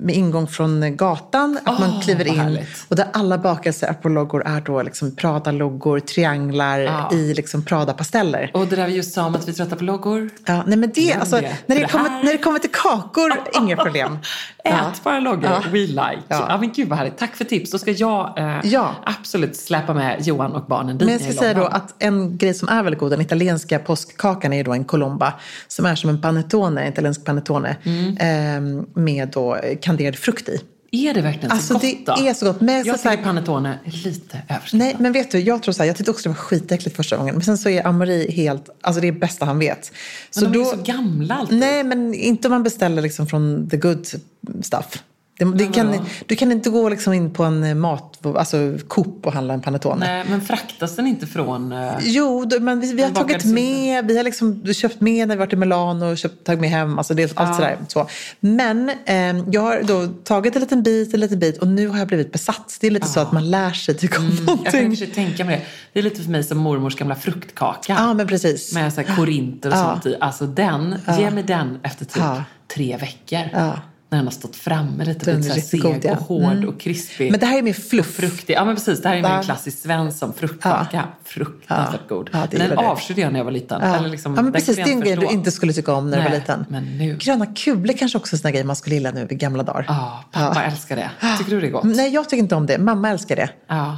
med 0.00 0.14
ingång 0.14 0.46
från 0.48 0.96
gatan. 0.96 1.58
Att 1.64 1.78
man 1.80 1.90
Åh, 1.90 2.02
kliver 2.02 2.26
in. 2.26 2.34
härligt. 2.40 2.84
Och 2.88 2.96
där 2.96 3.06
alla 3.12 3.38
bakelser 3.38 3.92
på 3.92 4.08
loggor 4.08 4.42
är 4.46 4.60
då 4.60 4.82
liksom 4.82 5.16
Prada-loggor, 5.16 6.00
trianglar 6.00 6.78
Ja. 6.78 7.10
i 7.12 7.34
liksom 7.34 7.62
Prada-pasteller. 7.64 8.50
Och 8.54 8.66
det 8.66 8.76
där 8.76 8.86
vi 8.86 8.94
just 8.94 9.14
sa 9.14 9.26
om 9.26 9.34
att 9.34 9.48
vi 9.48 9.52
är 9.52 9.56
trötta 9.56 9.76
på 9.76 9.84
loggor. 9.84 10.30
Ja, 10.46 10.62
nej 10.66 10.78
men 10.78 10.90
det, 10.94 11.12
alltså, 11.12 11.36
när, 11.36 11.42
det 11.66 11.74
det 11.74 11.88
kommer, 11.88 12.10
när 12.24 12.32
det 12.32 12.38
kommer 12.38 12.58
till 12.58 12.70
kakor, 12.72 13.32
inga 13.62 13.76
problem. 13.76 14.18
Ja. 14.64 14.90
Ätbara 14.92 15.20
loggor, 15.20 15.44
Ja. 15.44 15.62
we 15.70 15.78
like. 15.78 16.22
Ja. 16.28 16.46
Ja. 16.48 16.58
men 16.60 16.72
gud 16.72 16.88
vad 16.88 16.98
härligt. 16.98 17.18
Tack 17.18 17.36
för 17.36 17.44
tips. 17.44 17.70
Då 17.70 17.78
ska 17.78 17.90
jag 17.90 18.38
eh, 18.38 18.60
Ja. 18.64 18.94
absolut 19.04 19.56
släppa 19.56 19.94
med 19.94 20.26
Johan 20.26 20.52
och 20.52 20.64
barnen 20.66 20.98
dit 20.98 21.06
Men 21.06 21.12
jag 21.12 21.22
ska 21.22 21.32
säga 21.42 21.54
då 21.54 21.64
att 21.64 21.94
en 21.98 22.36
grej 22.38 22.54
som 22.54 22.68
är 22.68 22.82
väldigt 22.82 23.00
god, 23.00 23.10
den 23.10 23.20
italienska 23.20 23.78
påskkakan 23.78 24.52
är 24.52 24.56
ju 24.56 24.62
då 24.62 24.72
en 24.72 24.84
colomba 24.84 25.32
som 25.68 25.86
är 25.86 25.94
som 25.94 26.10
en 26.10 26.20
panettone, 26.20 26.82
en 26.82 26.92
italiensk 26.92 27.24
panettone 27.24 27.76
Mm. 27.84 28.16
eh, 28.16 28.84
med 28.94 29.28
då 29.28 29.58
kanderad 29.82 30.16
frukt 30.16 30.48
i. 30.48 30.60
Är 30.90 31.14
det 31.14 31.22
verkligen 31.22 31.50
Alltså, 31.50 31.66
så 31.66 31.72
gott 31.74 31.82
det 31.82 31.98
då? 32.06 32.26
är 32.28 32.34
så 32.34 32.46
gott. 32.46 32.60
Men 32.60 32.84
så 32.84 32.88
jag 32.88 33.00
så 33.00 33.10
tycker 33.10 33.22
panettone 33.22 33.78
är 33.84 33.90
lite 33.90 34.36
överskattat. 34.48 34.72
Nej, 34.72 34.96
men 34.98 35.12
vet 35.12 35.30
du, 35.30 35.38
jag 35.40 35.62
tror 35.62 35.72
så 35.72 35.82
här, 35.82 35.86
jag 35.86 35.96
tyckte 35.96 36.10
också 36.10 36.22
det 36.22 36.28
var 36.28 36.36
skitäckligt 36.36 36.96
första 36.96 37.16
gången. 37.16 37.34
Men 37.34 37.44
sen 37.44 37.58
så 37.58 37.68
är 37.68 37.86
Amori 37.86 38.30
helt, 38.30 38.70
alltså 38.80 39.00
det 39.00 39.08
är 39.08 39.12
bästa 39.12 39.44
han 39.44 39.58
vet. 39.58 39.92
Men 40.34 40.52
de 40.52 40.58
är 40.58 40.64
ju 40.64 40.70
så 40.70 40.82
gamla 40.84 41.34
alltid. 41.34 41.58
Nej, 41.58 41.84
men 41.84 42.14
inte 42.14 42.48
om 42.48 42.52
man 42.52 42.62
beställer 42.62 43.02
liksom 43.02 43.26
från 43.26 43.68
the 43.70 43.76
good 43.76 44.06
stuff. 44.62 45.02
Det, 45.38 45.44
det 45.44 45.66
kan, 45.66 45.94
du 46.26 46.36
kan 46.36 46.52
inte 46.52 46.70
gå 46.70 46.88
liksom 46.88 47.12
in 47.12 47.30
på 47.30 47.44
en 47.44 47.80
mat, 47.80 48.26
alltså 48.36 48.56
Coop 48.88 49.26
och 49.26 49.32
handla 49.32 49.54
en 49.54 49.60
panettone. 49.60 50.06
Nej, 50.06 50.24
men 50.28 50.40
fraktas 50.40 50.96
den 50.96 51.06
inte 51.06 51.26
från... 51.26 51.72
eh, 51.72 51.92
Jo, 52.00 52.44
då- 52.44 52.60
men 52.60 52.80
vi, 52.80 52.92
vi 52.92 53.02
har 53.02 53.10
tagit 53.10 53.44
med, 53.44 54.06
vi 54.06 54.16
har 54.16 54.24
liksom 54.24 54.74
köpt 54.74 55.00
med 55.00 55.28
när 55.28 55.34
vi 55.36 55.38
varit 55.38 55.52
i 55.52 55.56
Milano 55.56 56.04
och 56.10 56.18
köpt, 56.18 56.44
tagit 56.46 56.60
med 56.60 56.70
hem, 56.70 56.98
alltså 56.98 57.14
det, 57.14 57.22
allt 57.34 57.48
Ja. 57.50 57.54
sådär. 57.54 57.78
Så. 57.88 58.06
Men 58.40 58.88
eh, 59.04 59.16
jag 59.52 59.60
har 59.60 59.82
då 59.82 60.06
tagit 60.24 60.56
en 60.56 60.60
liten 60.62 60.82
bit, 60.82 61.14
en 61.14 61.20
liten 61.20 61.38
bit 61.38 61.58
och 61.58 61.68
nu 61.68 61.88
har 61.88 61.98
jag 61.98 62.08
blivit 62.08 62.32
besatt. 62.32 62.76
Det 62.80 62.86
är 62.86 62.90
lite 62.90 63.08
så 63.08 63.20
att 63.20 63.32
man 63.32 63.50
lär 63.50 63.70
sig 63.70 63.94
tycka 63.94 64.18
om 64.18 64.24
Jag 64.28 64.36
kan 64.36 64.48
och 64.48 64.56
någonting. 64.56 64.90
för 64.90 64.96
sig 64.96 65.14
tänka 65.14 65.44
mig 65.44 65.56
det. 65.56 65.62
Det 65.92 65.98
är 65.98 66.02
lite 66.02 66.22
för 66.22 66.30
mig 66.30 66.44
som 66.44 66.58
mormors 66.58 66.96
gamla 66.96 67.14
fruktkaka. 67.14 67.94
Ja, 67.98 68.14
men 68.14 68.26
precis. 68.26 68.74
Med 68.74 68.92
så 68.92 69.02
korinter 69.04 69.68
och 69.70 69.76
Ja. 69.76 69.90
sånt 69.92 70.06
i. 70.06 70.16
Alltså 70.20 70.46
den, 70.46 70.94
ge 71.18 71.30
mig 71.30 71.42
den 71.42 71.78
efter 71.82 72.04
typ 72.04 72.16
Ja. 72.16 72.44
tre 72.74 72.96
veckor. 72.96 73.60
Ja. 74.08 74.16
När 74.16 74.18
den 74.18 74.26
har 74.26 74.32
stått 74.32 74.56
framme 74.56 75.04
lite, 75.04 75.30
Den 75.30 75.40
lite 75.40 75.60
så 75.60 75.66
seg 75.68 75.84
och 75.84 75.96
ja. 76.02 76.14
hård 76.14 76.52
Mm. 76.52 76.68
och 76.68 76.80
krispig. 76.80 77.30
Men 77.30 77.40
det 77.40 77.46
här 77.46 77.58
är 77.58 77.62
mer 77.62 77.72
fluff. 77.72 78.14
Fruktig. 78.16 78.54
Ja 78.54 78.64
men 78.64 78.74
precis, 78.74 79.02
det 79.02 79.08
här 79.08 79.16
är 79.16 79.22
mer 79.22 79.28
Ja. 79.28 79.38
en 79.38 79.44
klassisk 79.44 79.78
svensson 79.78 80.32
fruktkaka. 80.34 81.04
Fruktansvärt 81.24 82.08
god. 82.08 82.30
Ja, 82.32 82.46
men 82.52 82.68
den 82.68 82.78
avskydde 82.78 83.20
jag 83.20 83.32
när 83.32 83.40
jag 83.40 83.44
var 83.44 83.52
liten. 83.52 83.80
Ja. 83.82 83.96
Eller 83.96 84.08
liksom, 84.08 84.34
ja, 84.34 84.42
men 84.42 84.52
precis. 84.52 84.76
Det 84.76 84.82
är 84.82 84.88
en 84.88 85.00
grej 85.00 85.16
du 85.16 85.26
inte 85.26 85.50
skulle 85.50 85.72
tycka 85.72 85.92
om 85.94 86.10
när 86.10 86.16
du 86.16 86.22
var 86.22 86.30
Nej, 86.30 86.38
liten. 86.38 86.64
men 86.68 86.98
nu. 86.98 87.16
Gröna 87.20 87.46
kulor 87.46 87.92
kanske 87.98 88.18
också 88.18 88.34
är 88.34 88.38
en 88.38 88.42
sån 88.42 88.52
grej 88.52 88.64
man 88.64 88.76
skulle 88.76 88.94
gilla 88.96 89.10
nu 89.10 89.26
i 89.30 89.34
gamla 89.34 89.62
dagar. 89.62 89.84
Ja, 89.88 90.24
pappa 90.32 90.64
älskar 90.64 90.96
det. 90.96 91.10
Tycker 91.38 91.50
du 91.50 91.60
det 91.60 91.66
är 91.66 91.70
gott? 91.70 91.84
Nej, 91.84 92.14
jag 92.14 92.28
tycker 92.28 92.42
inte 92.42 92.54
om 92.54 92.66
det. 92.66 92.78
Mamma 92.78 93.10
älskar 93.10 93.36
det. 93.36 93.50
Ja. 93.68 93.96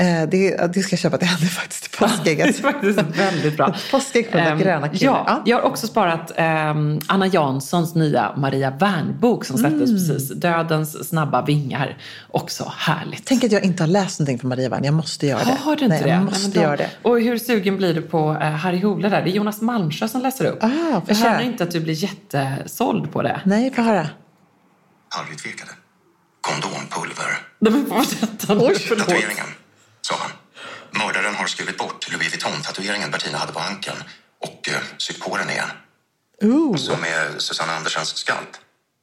Eh, 0.00 0.28
det, 0.28 0.74
det 0.74 0.80
ska 0.82 0.92
jag 0.92 1.00
köpa 1.00 1.18
till 1.18 1.28
henne 1.28 1.46
faktiskt 1.46 1.82
till 1.92 2.08
Det 2.24 2.40
är 2.40 2.52
faktiskt 2.52 2.98
väldigt 2.98 3.56
bra. 3.56 3.74
Påskägg 3.90 4.28
med 4.34 4.52
Ehm, 4.52 4.58
gröna 4.58 4.88
kulor. 4.88 5.02
Ja, 5.02 5.24
Ja. 5.26 5.42
jag 5.46 5.56
har 5.56 5.62
också 5.62 5.86
sparat 5.86 6.32
ehm, 6.36 7.00
Anna 7.06 7.26
Janssons 7.26 7.94
nya 7.94 8.32
Maria 8.36 8.70
Wern-bok 8.70 9.44
som 9.44 9.58
släpptes 9.58 9.90
Mm. 9.90 9.94
precis. 10.08 10.30
Dödens 10.30 11.08
snabba 11.08 11.42
vingar. 11.44 11.98
Också 12.28 12.72
härligt. 12.76 13.22
Tänk 13.26 13.44
att 13.44 13.52
jag 13.52 13.64
inte 13.64 13.82
har 13.82 13.88
läst 13.88 14.18
någonting 14.20 14.38
från 14.38 14.48
Maria 14.48 14.68
Wern. 14.68 14.84
Jag 14.84 14.94
måste 14.94 15.26
göra 15.26 15.44
det. 15.44 15.56
har 15.60 15.76
du 15.76 15.84
inte 15.84 15.94
Nej, 15.96 16.02
det? 16.04 16.08
Jag 16.10 16.22
måste 16.24 16.50
då- 16.58 16.62
göra 16.62 16.76
det. 16.76 16.90
Och 17.02 17.20
hur 17.20 17.38
sugen 17.38 17.76
blir 17.76 17.94
du 17.94 18.02
på 18.02 18.30
eh, 18.42 18.50
Harry 18.50 18.80
Hole 18.82 19.08
där? 19.08 19.22
Det 19.22 19.30
är 19.30 19.32
Jonas 19.34 19.60
Malmsjö 19.60 20.08
som 20.08 20.20
läser 20.22 20.44
upp. 20.44 20.64
Ah, 20.64 20.68
jag 21.06 21.16
känner 21.16 21.30
höra. 21.30 21.42
inte 21.42 21.64
att 21.64 21.70
du 21.70 21.80
blir 21.80 21.94
jättesåld 21.94 23.12
på 23.12 23.22
det. 23.22 23.40
Nej, 23.44 23.72
få 23.74 23.82
höra. 23.82 24.08
Harry 25.08 25.36
tvekade. 25.36 25.70
Kondompulver. 26.40 27.38
Nej, 27.58 27.72
men 27.72 27.86
vad 27.88 28.06
detta 28.20 28.54
nu? 28.54 28.60
Tatueringen, 28.74 29.46
sa 30.10 30.16
han. 30.16 30.32
Mördaren 30.90 31.34
har 31.34 31.46
skurit 31.46 31.78
bort 31.78 32.12
Louis 32.12 32.32
Vuitton-tatueringen 32.32 33.10
Bertina 33.10 33.38
hade 33.38 33.52
på 33.52 33.60
ankeln 33.60 33.96
och 34.38 34.68
uh, 34.68 34.76
sytt 34.98 35.20
på 35.20 35.36
den 35.36 35.50
igen. 35.50 35.70
Ooh. 36.42 36.70
Och 36.70 36.80
så 36.80 36.96
med 36.96 37.42
Susanne 37.42 37.72
Andersens 37.72 38.16
skalp. 38.16 38.56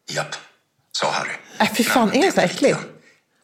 Japp, 0.10 0.36
sa 0.91 1.12
Harry. 1.12 1.36
Äh, 1.60 1.76
fy 1.78 1.84
fan, 1.84 2.08
Men 2.10 2.18
är 2.18 2.26
det 2.26 2.32
så 2.32 2.41
äckligt? 2.41 2.80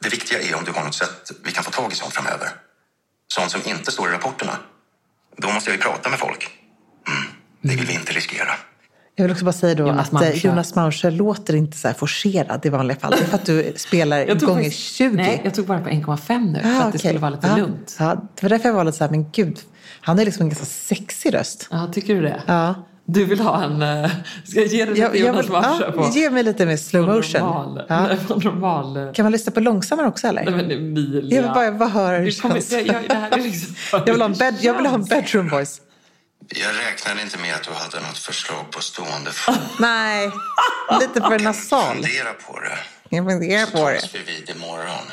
Det 0.02 0.10
viktiga 0.10 0.42
är 0.42 0.56
om 0.56 0.64
du 0.64 0.72
har 0.72 0.84
något 0.84 0.96
sätt 0.96 1.32
vi 1.44 1.52
kan 1.52 1.64
få 1.64 1.72
tag 1.72 1.92
i 1.92 1.96
sånt 1.96 2.14
framöver. 2.14 2.50
Sånt 3.28 3.52
som 3.52 3.62
inte 3.66 3.92
står 3.92 4.10
i 4.10 4.12
rapporterna. 4.12 4.60
Då 5.38 5.52
måste 5.52 5.70
jag 5.70 5.78
ju 5.78 5.84
prata 5.84 6.10
med 6.10 6.20
folk. 6.20 6.50
Mm, 7.08 7.24
det 7.62 7.76
vill 7.76 7.86
vi 7.88 7.94
inte 7.94 8.14
riskera. 8.14 8.56
Jag 9.16 9.24
vill 9.24 9.32
också 9.32 9.46
bara 9.46 9.52
säga 9.54 9.76
då 9.76 9.88
Jonas 9.88 10.08
att 10.08 10.14
eh, 10.14 10.20
Malmsjö. 10.20 10.48
Jonas 10.50 10.76
Malmsjö 10.76 11.10
låter 11.12 11.56
inte 11.56 11.78
så 11.78 11.88
här 11.88 11.96
forcerad 11.96 12.66
i 12.66 12.70
vanliga 12.70 12.98
fall. 13.00 13.12
Det 13.12 13.18
är 13.24 13.26
för 13.26 13.36
att 13.36 13.46
du 13.46 13.74
spelar 13.78 14.26
gånger 14.46 14.64
faktiskt- 14.64 14.80
20. 14.96 15.16
Nej, 15.16 15.42
jag 15.44 15.54
tog 15.54 15.66
bara 15.66 15.80
på 15.80 15.90
1,5 15.90 16.52
nu 16.52 16.60
för 16.60 16.70
Ah, 16.70 16.72
att 16.72 16.82
det 16.82 16.88
okej. 16.88 17.00
skulle 17.00 17.20
vara 17.20 17.32
lite 17.32 17.48
ja. 17.48 17.58
lugnt. 17.58 17.96
Ja, 18.00 18.06
det 18.36 18.44
var 18.44 18.50
därför 18.50 18.70
jag 18.70 18.76
var 18.76 18.84
lite 18.84 18.98
så 18.98 19.04
här, 19.04 19.12
men 19.12 19.26
gud, 19.32 19.60
han 20.02 20.18
har 20.18 20.26
liksom 20.26 20.42
en 20.44 20.50
ganska 20.50 20.66
sexig 20.66 21.34
röst. 21.34 21.68
Ja, 21.72 21.88
tycker 21.94 22.16
du 22.16 22.22
det? 22.22 22.42
Ja. 22.48 22.76
Du 23.06 23.26
vill 23.26 23.40
ha 23.40 23.64
en... 23.64 23.82
eh, 23.82 24.12
Ska 24.46 24.60
jag 24.60 24.68
ge 24.68 24.78
dig 24.86 24.88
lite 24.96 25.02
Jag, 25.02 25.16
jag 25.18 25.28
Jonas 25.28 25.50
Malmsjö 25.50 25.86
ja, 25.86 25.92
på? 26.04 26.10
ge 26.14 26.30
mig 26.30 26.44
lite 26.44 26.66
mer 26.66 26.78
slow 26.78 27.08
motion. 27.16 27.42
Normal, 27.42 27.86
Ja. 27.90 28.02
nej, 28.08 28.18
normal... 28.44 29.14
Kan 29.14 29.24
man 29.26 29.32
lyssna 29.32 29.52
på 29.52 29.60
långsammare 29.60 30.08
också 30.08 30.28
eller? 30.28 30.44
Nej 30.46 30.54
men 30.54 30.72
Emilia. 30.72 31.36
Jag 31.38 31.44
vill 31.44 31.52
bara, 31.54 31.72
bara 31.72 31.90
höra 31.90 32.18
hur 32.18 32.26
det 32.26 32.32
Det 32.32 32.42
kommer- 32.42 32.56
känns. 32.56 32.70
det- 32.70 32.82
jag- 32.82 33.04
det 33.10 33.16
här 33.16 33.32
är 33.38 33.42
liksom- 33.44 33.76
Jag 34.06 34.14
vill 34.14 34.22
ha 34.22 34.26
en, 34.30 34.34
bed, 34.34 34.56
jag 34.62 34.78
vill 34.78 34.86
ha 34.86 34.94
en 34.96 35.04
bedroom 35.06 35.50
voice. 35.50 35.82
Jag 36.50 36.70
räknade 36.88 37.22
inte 37.22 37.38
med 37.40 37.56
att 37.56 37.64
du 37.64 37.72
hade 37.72 38.08
något 38.08 38.18
förslag 38.18 38.72
på 38.72 38.82
stående 38.82 39.32
fot. 39.32 39.56
Nej, 39.80 40.32
lite 41.00 41.22
för 41.22 41.40
nasal. 41.40 41.94
Fundera 41.96 42.34
på 42.48 42.60
det. 42.60 42.78
Jag 43.18 43.26
funderar 43.32 43.66
Så 43.66 43.72
på 43.72 43.90
det. 43.90 44.00
tas 44.02 44.16
vi 44.16 44.20
vid 44.20 44.50
imorgon. 44.56 45.06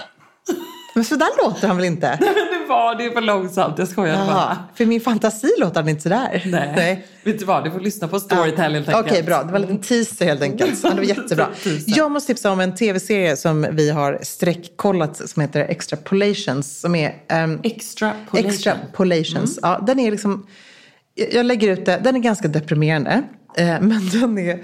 Men 0.95 1.05
så 1.05 1.17
där 1.17 1.29
låter 1.45 1.69
han 1.69 1.77
väl 1.77 1.87
inte? 1.87 2.19
Men 2.21 2.35
det 2.35 2.67
var 2.69 2.95
det 2.95 3.05
är 3.05 3.11
för 3.11 3.21
långsamt. 3.21 3.79
Jag 3.79 3.89
skojar 3.89 4.15
Jaha, 4.15 4.27
bara. 4.27 4.59
för 4.75 4.87
min 4.87 5.01
fantasi 5.01 5.55
låter 5.59 5.81
han 5.81 5.89
inte 5.89 6.03
sådär. 6.03 6.43
Nej. 6.47 7.07
Vet 7.25 7.39
du 7.39 7.45
vad? 7.45 7.65
Du 7.65 7.71
får 7.71 7.81
lyssna 7.81 8.09
på 8.09 8.21
Storytel 8.21 8.75
helt 8.75 8.89
Okej, 8.89 9.01
enkelt. 9.01 9.27
bra. 9.27 9.43
Det 9.43 9.49
var 9.53 9.57
en 9.57 9.63
liten 9.63 9.81
teaser 9.81 10.25
helt 10.27 10.43
enkelt. 10.43 10.81
Ja, 10.83 10.91
det 10.91 10.97
var 10.97 11.03
jättebra. 11.03 11.49
Jag 11.87 12.11
måste 12.11 12.27
tipsa 12.35 12.51
om 12.51 12.61
en 12.61 12.75
tv-serie 12.75 13.37
som 13.37 13.67
vi 13.73 13.91
har 13.91 14.19
streckkollat 14.23 15.31
som 15.31 15.41
heter 15.43 15.61
Extrapolations. 15.61 16.81
Som 16.81 16.95
är 16.95 17.15
um, 17.33 17.61
Extrapolation. 17.65 18.51
Extrapolations. 18.51 19.59
Ja, 19.63 19.83
den 19.87 19.99
är 20.01 20.11
liksom... 20.11 20.47
Jag 21.33 21.47
lägger 21.47 21.69
ut 21.69 21.87
det. 21.87 22.01
Den 22.05 22.17
är 22.17 22.21
ganska 22.21 22.49
deprimerande. 22.49 23.23
eh, 23.57 23.67
Men 23.81 24.09
den 24.13 24.39
är 24.39 24.59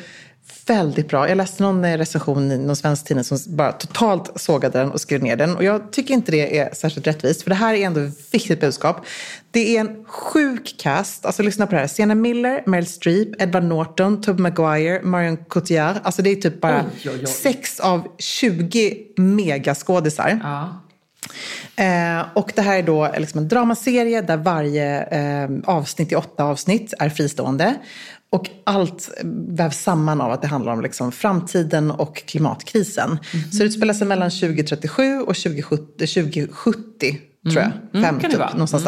väldigt 0.66 1.08
bra. 1.08 1.28
Jag 1.28 1.36
läste 1.36 1.62
någon 1.62 1.84
eh, 1.84 1.98
recension 1.98 2.52
i 2.52 2.58
någon 2.58 2.76
svensk 2.76 3.06
tidning 3.06 3.24
som 3.24 3.38
bara 3.48 3.72
totalt 3.72 4.40
sågade 4.40 4.78
den 4.78 4.90
och 4.90 5.00
skrev 5.00 5.22
ner 5.22 5.36
den. 5.36 5.56
Och 5.56 5.64
jag 5.64 5.92
tycker 5.92 6.14
inte 6.14 6.32
det 6.32 6.58
är 6.58 6.74
särskilt 6.74 7.06
rättvist. 7.06 7.42
För 7.42 7.50
det 7.50 7.56
här 7.56 7.74
är 7.74 7.86
ändå 7.86 8.00
ett 8.00 8.34
viktigt 8.34 8.60
budskap. 8.60 9.06
Det 9.50 9.76
är 9.76 9.80
en 9.80 10.04
sjuk 10.04 10.74
cast. 10.78 11.26
Alltså 11.26 11.42
lyssna 11.42 11.66
på 11.66 11.74
det 11.74 11.80
här. 11.80 11.86
Sienna 11.86 12.14
Miller, 12.14 12.62
Meryl 12.66 12.86
Streep, 12.86 13.42
Edward 13.42 13.64
Norton, 13.64 14.20
Tobey 14.22 14.42
Maguire, 14.42 15.00
Marion 15.02 15.36
Cotillard. 15.36 15.96
Alltså 16.02 16.22
det 16.22 16.30
är 16.30 16.36
typ 16.36 16.60
bara 16.60 16.84
Oj, 17.04 17.10
oj, 17.10 17.18
oj. 17.20 17.26
sex 17.26 17.80
av 17.80 18.08
20 18.18 18.96
megaskådisar. 19.16 20.40
Ja. 20.42 20.82
Eh, 21.76 22.26
och 22.34 22.52
det 22.56 22.62
här 22.62 22.78
är 22.78 22.82
då 22.82 23.04
eh, 23.04 23.20
liksom 23.20 23.38
en 23.40 23.48
dramaserie 23.48 24.22
där 24.22 24.36
varje 24.36 25.02
eh, 25.02 25.50
avsnitt 25.64 26.12
i 26.12 26.14
åtta 26.14 26.44
avsnitt 26.44 26.94
är 26.98 27.08
fristående. 27.08 27.74
Och 28.30 28.50
allt 28.64 29.10
eh, 29.18 29.26
vävs 29.48 29.82
samman 29.82 30.20
av 30.20 30.32
att 30.32 30.42
det 30.42 30.48
handlar 30.48 30.72
om 30.72 30.80
liksom 30.80 31.12
framtiden 31.12 31.90
och 31.90 32.16
klimatkrisen. 32.16 33.18
Så 33.52 33.58
det 33.58 33.64
utspelar 33.64 33.94
sig 33.94 34.06
mellan 34.06 34.30
2037 34.30 35.20
och 35.20 35.36
2070, 35.36 36.06
2070 36.06 37.18
tror 37.50 37.62
jag. 37.92 38.02
Fem, 38.02 38.02
kan 38.02 38.18
det 38.18 38.28
typ, 38.28 38.38
vara. 38.38 38.50
någonstans 38.50 38.84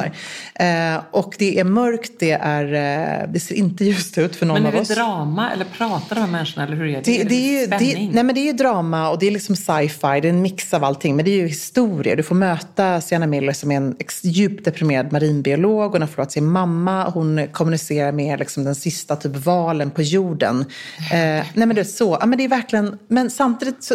där. 0.55 0.95
Eh, 0.95 1.01
och 1.11 1.35
det 1.39 1.61
är 1.61 1.65
mörkt, 1.65 2.13
det, 2.19 2.33
är, 2.33 2.65
eh, 2.65 3.29
det 3.33 3.41
ser 3.41 3.55
inte 3.55 3.85
ljust 3.89 4.19
ut 4.19 4.37
för 4.37 4.47
någon 4.47 4.55
Men 4.55 4.65
är 4.65 4.69
av 4.69 4.75
det 4.75 4.81
oss. 4.81 4.89
drama 4.89 5.51
eller 5.53 5.65
pratar 5.65 6.17
de 6.17 6.21
här 6.21 6.29
människorna 6.29 6.67
eller 6.67 6.77
hur 6.77 6.87
är 6.87 6.93
det? 6.93 7.01
Det, 7.01 7.21
är 7.21 7.25
det, 7.25 7.35
är 7.35 7.61
ju, 7.61 7.67
det, 7.67 8.09
nej 8.13 8.25
men 8.25 8.35
det 8.35 8.41
är 8.41 8.47
ju 8.47 8.53
drama 8.53 9.11
och 9.11 9.19
det 9.19 9.27
är 9.27 9.31
liksom 9.31 9.57
sci-fi, 9.57 10.21
det 10.21 10.29
är 10.29 10.33
en 10.33 10.43
mix 10.43 10.75
av 10.75 10.85
allting. 10.85 11.17
Men 11.17 11.25
det 11.25 11.31
är 11.31 11.37
ju 11.37 11.47
historia. 11.47 12.17
Du 12.17 12.23
får 12.23 12.35
möta 12.35 13.01
Sienna 13.01 13.27
Miller 13.27 13.53
som 13.53 13.71
är 13.71 13.77
en 13.77 13.97
djupt 14.23 14.65
deprimerad 14.65 15.13
marinbiolog. 15.13 15.93
Hon 15.93 16.01
har 16.01 16.09
förlorat 16.09 16.33
sin 16.33 16.47
mamma. 16.47 17.11
Hon 17.11 17.47
kommunicerar 17.53 18.13
med 18.13 18.39
liksom 18.39 18.65
den 18.65 18.75
sista 18.75 19.17
typ 19.17 19.37
valen 19.37 19.91
på 19.91 20.03
jorden. 20.03 20.61
Eh, 21.13 21.17
nej 21.19 21.47
men 21.55 21.75
det 21.75 21.81
är 21.81 21.85
så. 21.85 22.17
Ja, 22.21 22.27
men 22.27 22.39
det 22.39 22.45
är 22.45 22.49
verkligen, 22.49 22.99
men 23.09 23.31
samtidigt 23.31 23.85
så 23.85 23.95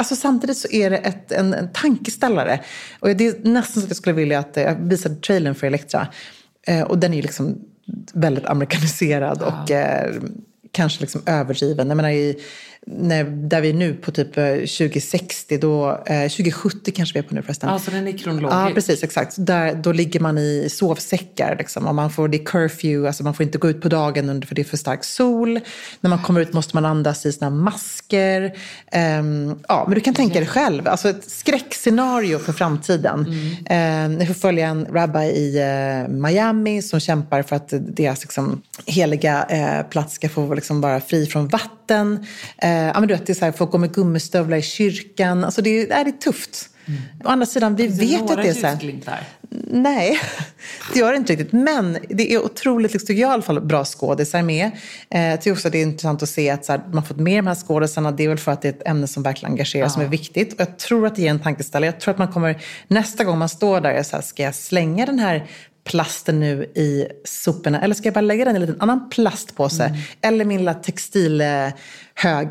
Alltså 0.00 0.16
samtidigt 0.16 0.56
så 0.56 0.68
är 0.70 0.90
det 0.90 0.96
ett, 0.96 1.32
en, 1.32 1.54
en 1.54 1.72
tankeställare. 1.72 2.60
Och 3.00 3.16
det 3.16 3.26
är 3.26 3.48
nästan 3.48 3.74
så 3.74 3.80
att 3.80 3.90
jag 3.90 3.96
skulle 3.96 4.16
vilja 4.16 4.38
att 4.38 4.56
eh, 4.56 4.62
jag 4.62 4.74
visade 4.74 5.14
trailern 5.14 5.54
för 5.54 5.66
Elektra. 5.66 6.06
Eh, 6.66 6.82
och 6.82 6.98
den 6.98 7.12
är 7.12 7.16
ju 7.16 7.22
liksom 7.22 7.58
väldigt 8.12 8.46
amerikaniserad 8.46 9.42
och 9.42 9.70
eh, 9.70 10.14
kanske 10.72 11.00
liksom 11.00 11.22
överdriven. 11.26 11.88
Jag 11.88 11.96
menar, 11.96 12.10
i, 12.10 12.36
när, 12.86 13.24
där 13.24 13.60
vi 13.60 13.68
är 13.68 13.74
nu 13.74 13.94
på 13.94 14.10
typ 14.10 14.36
eh, 14.36 14.44
2060, 14.44 15.58
då, 15.58 15.90
eh, 16.06 16.22
2070 16.22 16.92
kanske 16.94 17.12
vi 17.14 17.18
är 17.18 17.28
på 17.28 17.34
nu 17.34 17.42
förresten. 17.42 17.68
Alltså 17.68 17.90
den 17.90 18.08
är 18.08 18.18
kronologisk. 18.18 18.52
Ja, 18.52 18.70
precis. 18.74 19.02
Exakt. 19.02 19.34
Där, 19.38 19.74
då 19.74 19.92
ligger 19.92 20.20
man 20.20 20.38
i 20.38 20.68
sovsäckar. 20.70 21.56
Liksom, 21.58 21.86
och 21.86 21.94
man 21.94 22.10
får, 22.10 22.28
det 22.28 22.36
är 22.36 22.44
curfew, 22.44 23.06
alltså 23.06 23.24
man 23.24 23.34
får 23.34 23.46
inte 23.46 23.58
gå 23.58 23.68
ut 23.68 23.82
på 23.82 23.88
dagen 23.88 24.30
under, 24.30 24.46
för 24.46 24.54
det 24.54 24.62
är 24.62 24.64
för 24.64 24.76
stark 24.76 25.04
sol. 25.04 25.60
När 26.00 26.10
man 26.10 26.22
kommer 26.22 26.40
ut 26.40 26.52
måste 26.52 26.76
man 26.76 26.84
andas 26.84 27.26
i 27.26 27.32
här 27.40 27.50
masker. 27.50 28.56
Ehm, 28.92 29.58
ja, 29.68 29.84
men 29.88 29.94
du 29.94 30.00
kan 30.00 30.14
tänka 30.14 30.38
dig 30.38 30.48
själv, 30.48 30.88
alltså 30.88 31.08
ett 31.08 31.30
skräckscenario 31.30 32.38
för 32.38 32.52
framtiden. 32.52 33.26
Mm. 33.68 34.14
ni 34.14 34.26
får 34.26 34.34
följa 34.34 34.68
en 34.68 34.86
rabbi 34.92 35.24
i 35.24 35.58
eh, 35.58 36.08
Miami 36.08 36.82
som 36.82 37.00
kämpar 37.00 37.42
för 37.42 37.56
att 37.56 37.72
deras 37.78 38.22
liksom, 38.22 38.62
heliga 38.86 39.44
eh, 39.48 39.86
plats 39.90 40.14
ska 40.14 40.28
få 40.28 40.54
liksom, 40.54 40.80
vara 40.80 41.00
fri 41.00 41.26
från 41.26 41.48
vatten. 41.48 42.26
Eh, 42.58 42.69
ja, 42.70 43.00
men 43.00 43.08
du 43.08 43.14
vet, 43.14 43.26
det 43.26 43.32
är 43.32 43.34
så 43.34 43.44
här, 43.44 43.52
folk 43.52 43.70
går 43.70 43.78
med 43.78 43.92
gummistövlar 43.94 44.56
i 44.56 44.62
kyrkan. 44.62 45.44
Alltså 45.44 45.62
det, 45.62 45.70
är- 45.80 46.04
det 46.04 46.10
är 46.10 46.12
tufft. 46.12 46.66
Å 47.24 47.28
andra 47.28 47.46
sidan, 47.46 47.76
vi 47.76 47.86
vet 47.86 48.00
ju 48.10 48.16
att 48.16 48.36
det 48.42 48.48
är 48.48 48.54
så 48.54 48.66
här. 48.66 48.76
Nej, 49.70 50.18
det 50.92 50.98
gör 50.98 51.10
det 51.10 51.16
inte 51.16 51.32
riktigt. 51.32 51.52
Men 51.52 51.98
det 52.08 52.32
är 52.34 52.44
otroligt, 52.44 52.92
liksom, 52.92 53.06
tycker 53.06 53.20
jag 53.22 53.30
i 53.30 53.32
alla 53.32 53.42
fall, 53.42 53.60
bra 53.60 53.84
skådisar 53.84 54.42
med. 54.42 54.70
Eh, 55.10 55.36
tycker 55.36 55.52
också 55.52 55.68
att 55.68 55.72
det 55.72 55.78
är 55.78 55.82
intressant 55.82 56.22
att 56.22 56.28
se 56.28 56.50
att 56.50 56.64
så 56.64 56.72
här, 56.72 56.80
man 56.92 57.04
fått 57.04 57.16
med 57.16 57.38
de 57.38 57.46
här 57.46 57.54
skådisarna. 57.54 58.10
Det 58.12 58.24
är 58.24 58.28
väl 58.28 58.38
för 58.38 58.52
att 58.52 58.62
det 58.62 58.68
är 58.68 58.72
ett 58.72 58.88
ämne 58.88 59.06
som 59.06 59.22
verkligen 59.22 59.52
engagerar, 59.52 59.88
som 59.88 60.02
är 60.02 60.06
viktigt. 60.06 60.52
Och 60.54 60.60
jag 60.60 60.78
tror 60.78 61.06
att 61.06 61.16
det 61.16 61.22
ger 61.22 61.30
en 61.30 61.38
tankeställare. 61.38 61.86
Jag 61.92 62.00
tror 62.00 62.12
att 62.14 62.18
man 62.18 62.32
kommer, 62.32 62.62
nästa 62.88 63.24
gång 63.24 63.38
man 63.38 63.48
står 63.48 63.80
där, 63.80 63.90
är 63.90 64.02
så 64.02 64.16
här, 64.16 64.22
ska 64.22 64.42
jag 64.42 64.54
slänga 64.54 65.06
den 65.06 65.18
här 65.18 65.46
plasten 65.90 66.40
nu 66.40 66.64
i 66.64 67.06
soporna? 67.24 67.80
Eller 67.80 67.94
ska 67.94 68.06
jag 68.06 68.14
bara 68.14 68.20
lägga 68.20 68.44
den 68.44 68.54
i 68.54 68.56
en 68.56 68.60
liten 68.60 68.80
annan 68.80 69.10
plastpåse? 69.10 69.96
Eller 70.22 70.44
min 70.44 70.58
lilla 70.58 70.74
textilhög 70.74 71.74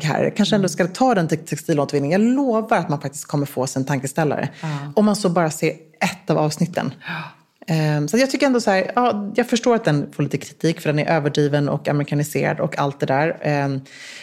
här. 0.04 0.32
Kanske 0.36 0.56
ändå 0.56 0.68
ska 0.68 0.86
ta 0.86 1.14
den 1.14 1.28
till 1.28 1.38
textilåtervinning. 1.38 2.12
Jag 2.12 2.20
lovar 2.20 2.76
att 2.76 2.88
man 2.88 3.00
faktiskt 3.00 3.24
kommer 3.24 3.46
få 3.46 3.66
sig 3.66 3.80
en 3.80 3.86
tankeställare. 3.86 4.48
Om 4.94 5.04
man 5.04 5.16
så 5.16 5.28
bara 5.28 5.50
ser 5.50 5.70
ett 6.00 6.30
av 6.30 6.38
avsnitten. 6.38 6.92
Ehm, 7.70 8.08
Så 8.08 8.16
jag 8.18 8.30
tycker 8.30 8.46
ändå 8.46 8.60
så 8.60 8.70
här, 8.70 8.92
ja, 8.94 9.32
jag 9.34 9.48
förstår 9.48 9.74
att 9.74 9.84
den 9.84 10.12
får 10.12 10.22
lite 10.22 10.38
kritik 10.38 10.80
för 10.80 10.88
den 10.88 10.98
är 10.98 11.06
överdriven 11.16 11.68
och 11.68 11.88
amerikaniserad 11.88 12.60
och 12.60 12.78
allt 12.78 13.00
det 13.00 13.06
där. 13.06 13.36
Ehm, 13.42 13.80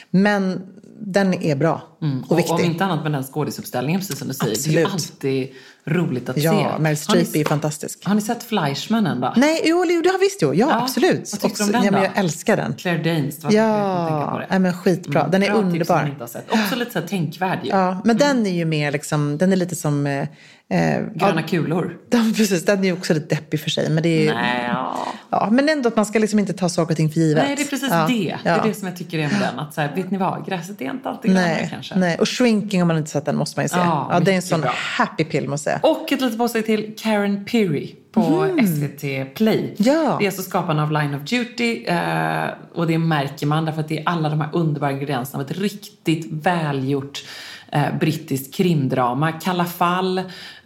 Men 0.10 0.62
den 1.00 1.34
är 1.44 1.56
bra 1.56 1.82
och 2.26 2.32
Och 2.32 2.38
viktig. 2.40 2.54
om 2.56 2.62
inte 2.64 2.86
annat 2.86 3.04
med 3.04 3.12
den 3.12 3.24
skådisuppställningen, 3.24 4.02
precis 4.02 4.20
som 4.20 4.28
du 4.28 4.34
säger. 4.34 4.52
Det 4.74 4.82
är 4.82 4.86
Absolut. 4.86 4.94
alltid 5.12 5.48
roligt 5.86 6.30
att 6.30 6.36
se. 6.36 6.42
Ja, 6.42 6.54
Meryl 6.80 6.98
Har 7.08 7.16
ni- 7.16 7.26
Streep 7.26 7.46
är 7.46 7.50
fantastisk. 7.50 8.06
Har 8.06 8.16
ni 8.16 8.22
sett 8.22 8.44
Fleischman 8.44 9.08
än 9.08 9.22
då? 9.22 9.34
Nej, 9.36 9.62
jo, 9.66 9.86
jo, 9.90 10.02
det 10.02 10.10
har 10.10 10.20
visst 10.20 10.42
jo. 10.42 10.54
Ja, 10.54 10.68
Ja, 10.70 10.82
absolut. 10.82 11.30
vad 11.32 11.42
tyckte 11.42 11.64
du 11.64 11.66
om 11.66 11.72
den 11.72 11.84
ja, 11.84 11.92
men? 11.92 12.04
Jag 12.04 12.12
älskar 12.18 12.58
den. 12.58 12.74
Claire 12.74 13.04
Danes, 13.04 13.38
Ja, 13.50 14.42
nej, 14.50 14.60
men 14.60 14.74
skitbra. 14.74 15.28
Den 15.28 15.44
är 15.44 15.48
Bra 15.48 15.56
tips 15.58 15.66
underbar. 15.72 16.04
ni 16.04 16.10
inte 16.10 16.24
har 16.24 16.28
sett. 16.28 16.52
Också 16.52 16.76
lite 16.76 16.92
så 16.92 17.00
här 17.00 17.08
tänkvärd 17.08 17.60
ju. 17.64 17.70
Ja, 17.70 18.02
men 18.06 18.18
den 18.18 18.46
är 18.46 18.52
ju 18.56 18.66
mer 18.66 18.92
liksom, 18.92 19.38
den 19.38 19.52
är 19.52 19.56
lite 19.56 19.76
som... 19.76 20.26
Eh, 20.70 21.02
Gröna 21.16 21.42
ja, 21.42 21.48
kulor. 21.48 21.98
den, 22.10 22.34
precis, 22.34 22.66
den 22.66 22.86
är 22.86 22.94
också 22.94 23.14
lite 23.14 23.36
deppig 23.36 23.60
för 23.60 23.70
sig. 23.70 23.90
Men 23.90 24.04
det 24.04 24.28
är 24.28 24.34
Nej, 24.34 24.66
ja. 24.68 25.08
ja, 25.30 25.50
men 25.52 25.70
ändå 25.70 25.88
att 25.88 25.96
man 25.96 26.06
ska 26.06 26.20
liksom 26.20 26.40
inte 26.40 26.54
ta 26.54 26.70
saker 26.70 26.94
och 26.94 26.98
ting 26.98 27.10
för 27.10 27.20
givet. 27.20 27.44
Nej, 27.44 27.56
det 27.56 27.62
är 27.62 27.68
precis 27.68 27.90
ja, 27.92 28.08
det. 28.08 28.38
Det 28.44 28.50
är 28.50 28.64
det 28.64 28.74
som 28.74 28.88
jag 28.88 28.98
tycker 28.98 29.18
är 29.18 29.30
med 29.30 29.42
den. 29.42 29.60
Att 29.60 29.74
så 29.74 29.82
här, 29.82 29.96
vet 29.96 30.12
ni 30.12 30.18
vad? 30.18 30.46
Gräset 30.46 30.82
är 30.82 30.92
inte 30.92 31.10
alltid 31.10 31.32
grönare 31.32 31.68
kanske. 31.72 31.96
nej, 31.96 32.18
och 32.20 32.30
Shrinking 32.30 32.82
om 32.82 32.88
man 32.88 32.98
inte 32.98 33.10
sett 33.10 33.26
den 33.26 33.36
måste 33.36 33.60
man 33.60 33.66
ju 33.66 33.70
se. 33.70 33.78
Ja, 33.78 34.22
det 34.26 34.32
är 34.32 34.36
en 34.36 34.42
sån 34.42 34.62
bra. 34.62 34.74
happy 34.76 35.24
pill 35.24 35.50
måste 35.50 35.70
jag 35.70 35.82
säga. 35.82 35.92
Och 35.92 36.12
ett 36.12 36.22
litet 36.22 36.38
påsteg 36.38 36.66
till 36.66 36.94
Karen 36.98 37.46
Peary 37.46 37.96
på 38.12 38.58
SVT 38.68 39.36
Play. 39.36 39.76
Ja. 39.78 40.16
Det 40.20 40.26
är 40.26 40.28
alltså 40.28 40.42
skaparna 40.42 40.84
av 40.84 40.92
Line 40.92 41.16
of 41.16 41.22
Duty 41.22 41.86
eh, 41.86 42.48
och 42.74 42.88
det 42.88 42.98
märker 42.98 43.46
man 43.46 43.66
därför 43.66 43.82
att 43.82 43.88
det 43.88 44.00
är 44.00 44.04
alla 44.06 44.30
de 44.30 44.42
här 44.42 44.50
underbara 44.54 44.92
ingredienserna 44.92 45.44
av 45.44 45.50
ett 45.52 45.58
riktigt 45.58 46.28
välgjort 46.32 47.24
eh, 47.72 47.98
brittiskt 48.00 48.56
krimdrama. 48.56 49.32
Kalla 49.32 49.66
fall. 49.66 50.18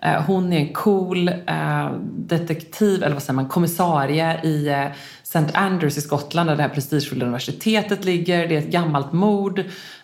Eh, 0.01 0.21
hon 0.27 0.53
är 0.53 0.59
en 0.59 0.73
cool 0.73 1.27
eh, 1.27 1.91
detektiv, 2.03 3.03
eller 3.03 3.13
vad 3.13 3.23
säger 3.23 3.35
man, 3.35 3.47
kommissarie 3.47 4.43
i 4.43 4.67
eh, 4.67 4.87
St. 5.23 5.53
Andrews 5.53 5.97
i 5.97 6.01
Skottland 6.01 6.49
där 6.49 6.55
det 6.55 6.61
här 6.61 6.69
prestigefulla 6.69 7.25
universitetet 7.25 8.05
ligger. 8.05 8.47
Det 8.47 8.55
är 8.55 8.59
ett 8.59 8.71
gammalt 8.71 9.13
mord 9.13 9.63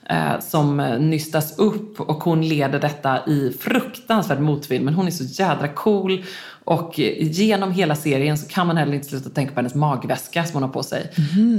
eh, 0.09 0.39
som 0.39 0.77
nystas 0.99 1.57
upp 1.57 1.99
och 1.99 2.23
hon 2.23 2.47
leder 2.47 2.79
detta 2.79 3.25
i 3.27 3.57
fruktansvärd 3.59 4.39
motvind. 4.39 4.85
Men 4.85 4.93
hon 4.93 5.07
är 5.07 5.11
så 5.11 5.43
jädra 5.43 5.67
cool 5.67 6.23
och 6.70 6.99
genom 7.20 7.72
hela 7.72 7.95
serien 7.95 8.38
så 8.38 8.47
kan 8.47 8.68
man 8.68 8.78
heller 8.78 8.93
inte 8.93 9.07
sluta 9.07 9.30
tänka 9.30 9.53
på 9.53 9.59
hennes 9.59 9.76
magväska 9.76 10.43
som 10.43 10.53
hon 10.53 10.63
har 10.63 10.70
på 10.70 10.84
sig. 10.84 11.11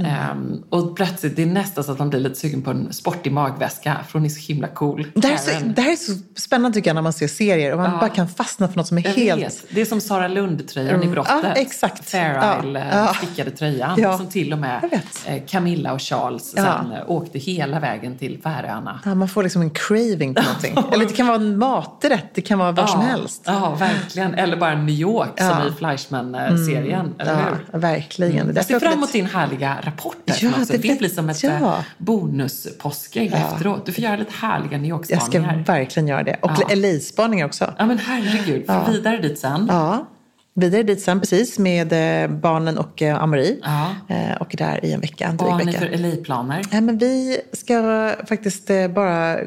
Ehm, 0.05 0.63
och 0.69 0.95
plötsligt, 0.95 1.35
det 1.35 1.41
är 1.41 1.45
nästan 1.45 1.83
så 1.83 1.91
att 1.91 1.99
man 1.99 2.09
blir 2.09 2.19
lite 2.19 2.35
sugen 2.35 2.61
på 2.61 2.71
en 2.71 2.93
sportig 2.93 3.31
magväska, 3.31 3.97
för 4.07 4.19
hon 4.19 4.25
är 4.25 4.29
så 4.29 4.39
himla 4.53 4.67
cool. 4.67 5.07
Det 5.15 5.27
här, 5.27 5.33
är 5.33 5.37
så, 5.37 5.65
det 5.65 5.81
här 5.81 5.91
är 5.91 5.95
så 5.95 6.11
spännande 6.35 6.75
tycker 6.75 6.89
jag 6.89 6.95
när 6.95 7.01
man 7.01 7.13
ser 7.13 7.27
serier 7.27 7.71
och 7.73 7.77
man 7.79 7.99
bara 7.99 8.09
kan 8.09 8.27
fastna 8.27 8.67
för 8.67 8.77
något 8.77 8.87
som 8.87 8.97
är 8.97 9.01
Jag 9.05 9.11
helt... 9.13 9.41
vet. 9.43 9.65
Det 9.69 9.81
är 9.81 9.85
som 9.85 10.01
Sara 10.01 10.27
Lund-tröjan 10.27 10.89
i 10.89 10.93
Mm, 10.93 11.11
brottet. 11.11 11.33
ja, 11.43 11.51
exakt. 11.53 12.09
Fair 12.09 12.33
Ja, 12.35 12.59
Isle 12.63 12.87
ja. 12.91 13.13
stickade 13.13 13.51
tröjan. 13.51 13.99
Ja. 14.01 14.17
Som 14.17 14.27
till 14.27 14.53
och 14.53 14.59
med 14.59 15.01
eh, 15.25 15.43
Camilla 15.47 15.93
och 15.93 16.01
Charles 16.01 16.53
Ja. 16.57 16.63
sen 16.63 16.91
eh, 16.91 17.03
åkte 17.11 17.39
hela 17.39 17.79
vägen 17.79 18.17
till 18.17 18.39
Färöarna. 18.43 18.99
Ja, 19.05 19.15
man 19.15 19.29
får 19.29 19.43
liksom 19.43 19.61
en 19.61 19.69
craving 19.69 20.35
på 20.35 20.41
någonting. 20.41 20.75
Eller 20.91 21.05
det 21.05 21.13
kan 21.13 21.27
vara 21.27 21.37
en 21.37 21.57
maträtt, 21.57 22.25
det 22.33 22.41
kan 22.41 22.59
vara 22.59 22.71
var 22.71 22.87
som 22.87 23.01
Ja, 23.01 23.07
helst. 23.07 23.41
Ja, 23.45 23.75
verkligen. 23.79 24.33
Eller 24.33 24.57
bara 24.57 24.75
New 24.75 24.98
York 24.99 25.29
Ja. 25.37 25.49
som 25.49 25.67
i 25.67 25.71
Fleischman-serien. 25.77 27.13
Hur? 27.19 27.25
Ja, 27.71 27.77
verkligen. 27.79 28.49
Är 28.49 28.53
Jag 28.53 28.65
ser 28.65 28.79
fram 28.79 28.93
emot 28.93 29.13
din 29.13 29.25
härliga 29.25 29.77
rapporter. 29.83 30.37
Ja, 30.41 30.49
Ja, 30.57 30.65
det, 30.67 30.77
det 30.77 30.99
blir 30.99 31.09
som 31.09 31.29
ett 31.29 31.43
ja. 31.43 31.51
ja. 31.61 31.83
bonuspåskägg 31.97 33.33
efteråt. 33.33 33.85
Du 33.85 33.91
får 33.93 34.03
göra 34.03 34.15
lite 34.15 34.33
härliga 34.41 34.77
New 34.77 34.89
Jag 34.89 35.05
ska 35.05 35.13
York-spaningar. 35.15 35.63
verkligen 35.67 36.07
göra 36.07 36.23
det. 36.23 36.35
Och 36.41 36.51
Ja. 36.69 36.75
LA-spaningar 36.75 37.45
också. 37.45 37.73
Ja, 37.77 37.85
men 37.85 37.97
herregud. 37.97 38.65
För 38.65 38.91
vidare 38.91 39.17
dit 39.17 39.39
sen. 39.39 39.65
Ja. 39.69 40.05
Vidare 40.53 40.83
dit 40.83 41.01
sen 41.01 41.19
precis 41.19 41.59
med 41.59 41.93
eh, 42.23 42.29
barnen 42.29 42.77
och 42.77 43.01
eh, 43.01 43.23
Amarie. 43.23 43.55
Ja. 43.63 43.87
Eh, 44.15 44.35
och 44.41 44.55
där 44.57 44.85
i 44.85 44.91
en 44.93 44.99
vecka, 45.01 45.25
en 45.27 45.37
Vad 45.37 45.51
har 45.53 45.63
ni 45.63 45.73
för 45.73 45.97
LA-planer? 45.97 46.61
Nej, 46.71 46.81
men 46.81 46.97
vi 46.97 47.37
ska 47.53 48.11
faktiskt 48.29 48.69
eh, 48.69 48.87
bara 48.87 49.37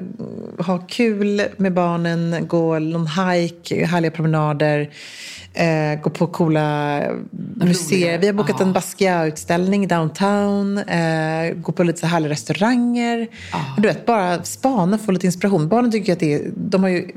ha 0.67 0.79
kul 0.89 1.43
med 1.57 1.73
barnen, 1.75 2.37
gå 2.49 2.79
någon 2.79 3.07
hike, 3.07 3.87
härliga 3.87 4.11
promenader, 4.11 4.91
eh, 5.55 6.01
gå 6.03 6.11
på 6.11 6.27
coola 6.27 7.01
museer. 7.55 8.19
Vi 8.19 8.27
har 8.27 8.35
bokat 8.35 8.57
Ja. 8.59 8.67
en 8.67 8.73
Basquiat-utställning 8.73 9.89
downtown, 9.89 10.79
eh, 10.79 11.55
gå 11.57 11.73
på 11.73 11.85
lite 11.85 12.01
så 12.01 12.07
härliga 12.07 12.33
restauranger. 12.33 13.29
Du 13.77 13.89
vet, 13.89 14.07
bara 14.07 14.43
spana 14.43 14.99
få 14.99 15.13
lite 15.13 15.27
inspiration. 15.27 15.69
Barnen 15.69 15.91
tycker 15.93 16.13
att 16.13 16.21
det 16.21 16.35
är, 16.35 16.51
de 16.57 16.83
har 16.83 16.91
ju 16.91 17.09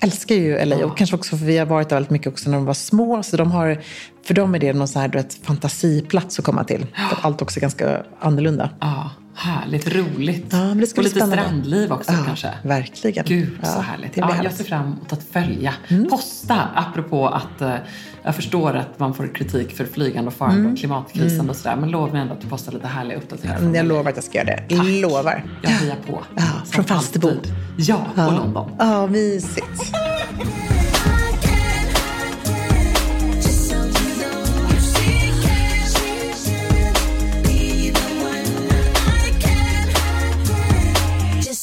älskar 0.00 0.34
ju 0.34 0.64
LA 0.64 0.76
och 0.86 0.98
kanske 0.98 1.16
också 1.16 1.36
för 1.36 1.44
vi 1.46 1.58
har 1.58 1.66
varit 1.66 1.88
där 1.88 1.96
väldigt 1.96 2.10
mycket 2.10 2.26
också 2.26 2.50
när 2.50 2.56
de 2.56 2.64
var 2.64 2.74
små. 2.74 3.22
Så 3.22 3.36
de 3.36 3.50
har, 3.52 3.80
för 4.26 4.34
dem 4.34 4.54
är 4.54 4.58
det 4.58 4.72
någon 4.72 4.88
sån 4.88 5.02
här 5.02 5.08
du 5.08 5.18
vet, 5.18 5.34
fantasiplats 5.44 6.38
att 6.38 6.44
komma 6.44 6.64
till. 6.64 6.86
För 7.10 7.16
att 7.16 7.24
allt 7.24 7.42
också 7.42 7.58
är 7.58 7.60
ganska 7.60 8.02
annorlunda. 8.20 8.70
Ja, 8.80 9.10
härligt, 9.36 9.94
roligt. 9.94 10.46
Ja, 10.50 10.70
och 10.70 10.76
lite 10.76 10.86
spännande. 11.10 11.36
strandliv 11.36 11.92
också 11.92 12.12
Ja, 12.12 12.18
kanske. 12.26 12.50
verkligen. 12.62 13.24
Gud, 13.28 13.58
Ja, 13.62 13.68
så 13.68 13.80
härligt. 13.80 14.14
det 14.14 14.20
blir 14.20 14.22
Ja, 14.22 14.28
jag 14.28 14.34
härligt. 14.36 14.52
Mm. 14.52 14.56
ser 14.56 14.64
fram 14.64 14.84
emot 14.86 15.12
att 15.12 15.22
följa. 15.32 15.74
Posta, 16.10 16.68
apropå 16.74 17.28
att 17.28 17.60
eh, 17.60 17.74
jag 18.22 18.34
förstår 18.36 18.76
att 18.76 18.98
man 18.98 19.14
får 19.14 19.34
kritik 19.34 19.76
för 19.76 19.84
flygande 19.84 20.28
och 20.28 20.34
farande 20.34 20.58
Mm. 20.60 20.72
och 20.72 20.78
klimatkrisen 20.78 21.50
och 21.50 21.56
sådär. 21.56 21.76
Men 21.76 21.90
lov 21.90 22.12
mig 22.12 22.20
ändå 22.22 22.34
att 22.34 22.40
du 22.40 22.46
postar 22.48 22.72
lite 22.72 22.86
härliga 22.86 23.18
uppdateringar. 23.18 23.58
från 23.58 23.74
Jag 23.74 23.86
lovar 23.86 24.10
att 24.10 24.16
jag 24.16 24.24
ska 24.24 24.38
göra 24.38 24.56
det. 24.68 24.74
Lovar. 25.00 25.44
Jag 25.62 25.70
hejar 25.70 25.96
på. 26.06 26.22
Ja, 26.36 26.42
från 26.70 26.84
Falsterbo. 26.84 27.30
Ja, 27.76 28.06
och 28.14 28.32
London. 28.32 28.70
Ja, 28.78 29.06
mysigt. 29.06 29.92